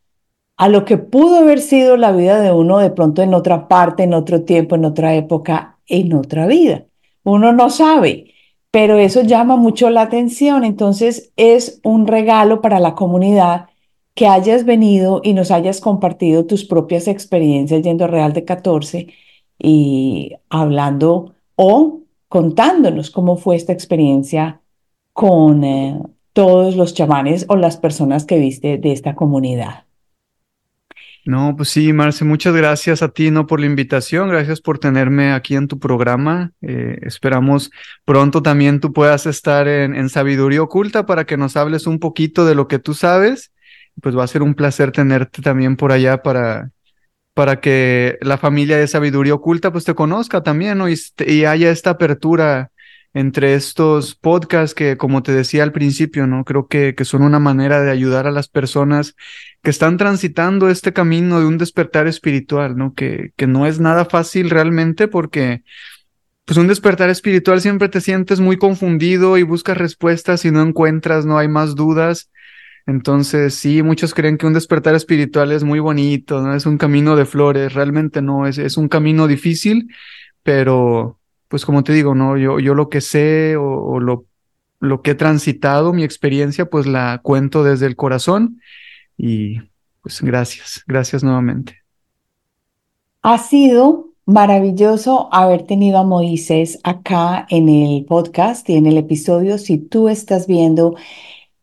a 0.56 0.68
lo 0.68 0.84
que 0.84 0.98
pudo 0.98 1.38
haber 1.38 1.60
sido 1.60 1.96
la 1.96 2.12
vida 2.12 2.40
de 2.40 2.52
uno 2.52 2.78
de 2.78 2.90
pronto 2.90 3.22
en 3.22 3.34
otra 3.34 3.68
parte, 3.68 4.04
en 4.04 4.14
otro 4.14 4.44
tiempo, 4.44 4.76
en 4.76 4.84
otra 4.84 5.14
época, 5.14 5.78
en 5.86 6.14
otra 6.14 6.46
vida. 6.46 6.86
Uno 7.24 7.52
no 7.52 7.70
sabe, 7.70 8.34
pero 8.70 8.98
eso 8.98 9.22
llama 9.22 9.56
mucho 9.56 9.90
la 9.90 10.02
atención. 10.02 10.64
Entonces 10.64 11.32
es 11.36 11.80
un 11.84 12.06
regalo 12.06 12.60
para 12.60 12.80
la 12.80 12.94
comunidad 12.94 13.68
que 14.14 14.26
hayas 14.28 14.64
venido 14.64 15.20
y 15.24 15.34
nos 15.34 15.50
hayas 15.50 15.80
compartido 15.80 16.46
tus 16.46 16.64
propias 16.64 17.08
experiencias 17.08 17.82
yendo 17.82 18.04
a 18.04 18.08
Real 18.08 18.32
de 18.32 18.44
14 18.44 19.08
y 19.58 20.32
hablando 20.50 21.34
o 21.56 22.00
contándonos 22.28 23.10
cómo 23.10 23.36
fue 23.36 23.56
esta 23.56 23.72
experiencia 23.72 24.60
con 25.12 25.64
eh, 25.64 26.00
todos 26.32 26.76
los 26.76 26.94
chamanes 26.94 27.46
o 27.48 27.56
las 27.56 27.76
personas 27.76 28.24
que 28.26 28.38
viste 28.38 28.78
de 28.78 28.92
esta 28.92 29.14
comunidad. 29.14 29.83
No, 31.26 31.54
pues 31.56 31.70
sí, 31.70 31.94
Marce, 31.94 32.22
muchas 32.26 32.54
gracias 32.54 33.02
a 33.02 33.08
ti, 33.08 33.30
¿no? 33.30 33.46
Por 33.46 33.58
la 33.58 33.64
invitación, 33.64 34.28
gracias 34.28 34.60
por 34.60 34.78
tenerme 34.78 35.32
aquí 35.32 35.56
en 35.56 35.68
tu 35.68 35.78
programa. 35.78 36.52
Eh, 36.60 36.98
esperamos 37.00 37.70
pronto 38.04 38.42
también 38.42 38.78
tú 38.78 38.92
puedas 38.92 39.24
estar 39.24 39.66
en, 39.66 39.94
en, 39.94 40.10
Sabiduría 40.10 40.62
Oculta 40.62 41.06
para 41.06 41.24
que 41.24 41.38
nos 41.38 41.56
hables 41.56 41.86
un 41.86 41.98
poquito 41.98 42.44
de 42.44 42.54
lo 42.54 42.68
que 42.68 42.78
tú 42.78 42.92
sabes. 42.92 43.52
Pues 44.02 44.14
va 44.16 44.24
a 44.24 44.26
ser 44.26 44.42
un 44.42 44.54
placer 44.54 44.92
tenerte 44.92 45.40
también 45.40 45.76
por 45.76 45.92
allá 45.92 46.22
para, 46.22 46.72
para 47.32 47.60
que 47.60 48.18
la 48.20 48.36
familia 48.36 48.76
de 48.76 48.86
Sabiduría 48.86 49.34
Oculta 49.34 49.72
pues 49.72 49.84
te 49.84 49.94
conozca 49.94 50.42
también, 50.42 50.76
¿no? 50.76 50.90
Y, 50.90 50.96
y 51.26 51.46
haya 51.46 51.70
esta 51.70 51.90
apertura 51.90 52.70
entre 53.14 53.54
estos 53.54 54.16
podcasts 54.16 54.74
que, 54.74 54.96
como 54.96 55.22
te 55.22 55.32
decía 55.32 55.62
al 55.62 55.72
principio, 55.72 56.26
¿no? 56.26 56.44
Creo 56.44 56.66
que, 56.66 56.96
que 56.96 57.04
son 57.04 57.22
una 57.22 57.38
manera 57.38 57.80
de 57.80 57.92
ayudar 57.92 58.26
a 58.26 58.32
las 58.32 58.48
personas 58.48 59.14
que 59.62 59.70
están 59.70 59.96
transitando 59.96 60.68
este 60.68 60.92
camino 60.92 61.38
de 61.38 61.46
un 61.46 61.56
despertar 61.56 62.08
espiritual, 62.08 62.76
¿no? 62.76 62.92
Que, 62.92 63.32
que 63.36 63.46
no 63.46 63.66
es 63.66 63.78
nada 63.78 64.04
fácil 64.04 64.50
realmente 64.50 65.06
porque, 65.06 65.62
pues 66.44 66.58
un 66.58 66.66
despertar 66.66 67.08
espiritual 67.08 67.60
siempre 67.60 67.88
te 67.88 68.00
sientes 68.00 68.40
muy 68.40 68.58
confundido 68.58 69.38
y 69.38 69.44
buscas 69.44 69.78
respuestas 69.78 70.44
y 70.44 70.50
no 70.50 70.60
encuentras, 70.60 71.24
no 71.24 71.38
hay 71.38 71.46
más 71.46 71.76
dudas. 71.76 72.30
Entonces, 72.84 73.54
sí, 73.54 73.82
muchos 73.84 74.12
creen 74.12 74.38
que 74.38 74.46
un 74.46 74.52
despertar 74.54 74.96
espiritual 74.96 75.52
es 75.52 75.62
muy 75.62 75.78
bonito, 75.78 76.42
¿no? 76.42 76.54
Es 76.54 76.66
un 76.66 76.78
camino 76.78 77.14
de 77.14 77.26
flores, 77.26 77.74
realmente 77.74 78.22
no, 78.22 78.46
es, 78.48 78.58
es 78.58 78.76
un 78.76 78.88
camino 78.88 79.28
difícil, 79.28 79.88
pero 80.42 81.20
pues 81.54 81.64
como 81.64 81.84
te 81.84 81.92
digo, 81.92 82.16
¿no? 82.16 82.36
Yo, 82.36 82.58
yo 82.58 82.74
lo 82.74 82.88
que 82.88 83.00
sé 83.00 83.54
o, 83.56 84.00
lo, 84.00 84.24
lo 84.80 85.02
que 85.02 85.12
he 85.12 85.14
transitado, 85.14 85.92
mi 85.92 86.02
experiencia, 86.02 86.68
pues 86.68 86.84
la 86.84 87.20
cuento 87.22 87.62
desde 87.62 87.86
el 87.86 87.94
corazón 87.94 88.60
y 89.16 89.60
pues 90.02 90.20
gracias, 90.20 90.82
gracias 90.88 91.22
nuevamente. 91.22 91.76
Ha 93.22 93.38
sido 93.38 94.08
maravilloso 94.26 95.28
haber 95.30 95.62
tenido 95.62 95.98
a 95.98 96.02
Moisés 96.02 96.80
acá 96.82 97.46
en 97.48 97.68
el 97.68 98.04
podcast 98.04 98.68
y 98.68 98.74
en 98.74 98.86
el 98.86 98.98
episodio. 98.98 99.56
Si 99.58 99.78
tú 99.78 100.08
estás 100.08 100.48
viendo 100.48 100.96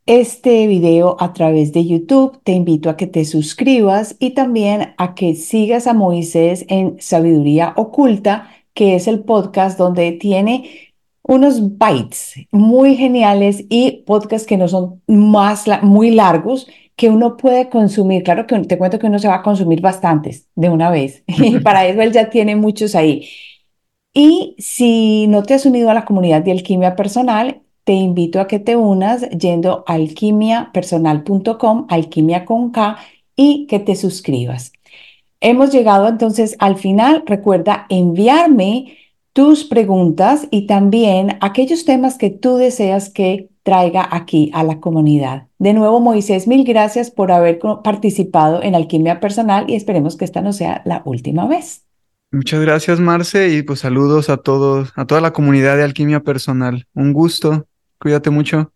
este 0.05 0.67
video 0.67 1.17
a 1.19 1.33
través 1.33 1.73
de 1.73 1.85
YouTube, 1.85 2.39
te 2.45 2.53
invito 2.53 2.89
a 2.89 2.95
que 2.95 3.07
te 3.07 3.25
suscribas 3.25 4.15
y 4.19 4.29
también 4.29 4.93
a 4.97 5.15
que 5.15 5.35
sigas 5.35 5.85
a 5.85 5.93
Moisés 5.93 6.63
en 6.69 6.95
Sabiduría 7.01 7.73
Oculta 7.75 8.47
que 8.81 8.95
es 8.95 9.07
el 9.07 9.19
podcast 9.19 9.77
donde 9.77 10.11
tiene 10.13 10.71
unos 11.21 11.77
bytes 11.77 12.33
muy 12.51 12.95
geniales 12.95 13.63
y 13.69 14.03
podcasts 14.07 14.47
que 14.47 14.57
no 14.57 14.67
son 14.67 15.03
más 15.05 15.65
muy 15.83 16.09
largos 16.09 16.65
que 16.95 17.11
uno 17.11 17.37
puede 17.37 17.69
consumir. 17.69 18.23
Claro 18.23 18.47
que 18.47 18.57
te 18.61 18.79
cuento 18.79 18.97
que 18.97 19.05
uno 19.05 19.19
se 19.19 19.27
va 19.27 19.35
a 19.35 19.43
consumir 19.43 19.81
bastantes 19.81 20.47
de 20.55 20.69
una 20.69 20.89
vez 20.89 21.23
y 21.27 21.59
para 21.59 21.85
eso 21.85 22.01
él 22.01 22.11
ya 22.11 22.31
tiene 22.31 22.55
muchos 22.55 22.95
ahí. 22.95 23.29
Y 24.15 24.55
si 24.57 25.27
no 25.27 25.43
te 25.43 25.53
has 25.53 25.67
unido 25.67 25.91
a 25.91 25.93
la 25.93 26.05
comunidad 26.05 26.41
de 26.41 26.53
alquimia 26.53 26.95
personal, 26.95 27.61
te 27.83 27.93
invito 27.93 28.41
a 28.41 28.47
que 28.47 28.57
te 28.57 28.75
unas 28.77 29.29
yendo 29.29 29.83
a 29.85 29.93
alquimiapersonal.com, 29.93 31.85
alquimia 31.87 32.45
con 32.45 32.71
K, 32.71 32.97
y 33.35 33.67
que 33.67 33.77
te 33.77 33.95
suscribas. 33.95 34.71
Hemos 35.41 35.71
llegado 35.71 36.07
entonces 36.07 36.55
al 36.59 36.77
final. 36.77 37.23
Recuerda 37.25 37.87
enviarme 37.89 38.97
tus 39.33 39.63
preguntas 39.63 40.47
y 40.51 40.67
también 40.67 41.37
aquellos 41.41 41.83
temas 41.85 42.17
que 42.17 42.29
tú 42.29 42.57
deseas 42.57 43.09
que 43.09 43.49
traiga 43.63 44.07
aquí 44.11 44.51
a 44.53 44.63
la 44.63 44.79
comunidad. 44.79 45.47
De 45.59 45.73
nuevo, 45.73 45.99
Moisés, 45.99 46.47
mil 46.47 46.63
gracias 46.63 47.11
por 47.11 47.31
haber 47.31 47.59
participado 47.83 48.63
en 48.63 48.75
Alquimia 48.75 49.19
Personal 49.19 49.65
y 49.69 49.75
esperemos 49.75 50.15
que 50.15 50.25
esta 50.25 50.41
no 50.41 50.53
sea 50.53 50.81
la 50.85 51.01
última 51.05 51.47
vez. 51.47 51.85
Muchas 52.31 52.61
gracias, 52.61 52.99
Marce, 52.99 53.49
y 53.49 53.61
pues 53.61 53.81
saludos 53.81 54.29
a 54.29 54.37
todos, 54.37 54.93
a 54.95 55.05
toda 55.05 55.21
la 55.21 55.33
comunidad 55.33 55.75
de 55.75 55.83
Alquimia 55.83 56.21
Personal. 56.21 56.87
Un 56.93 57.13
gusto. 57.13 57.67
Cuídate 57.99 58.29
mucho. 58.29 58.71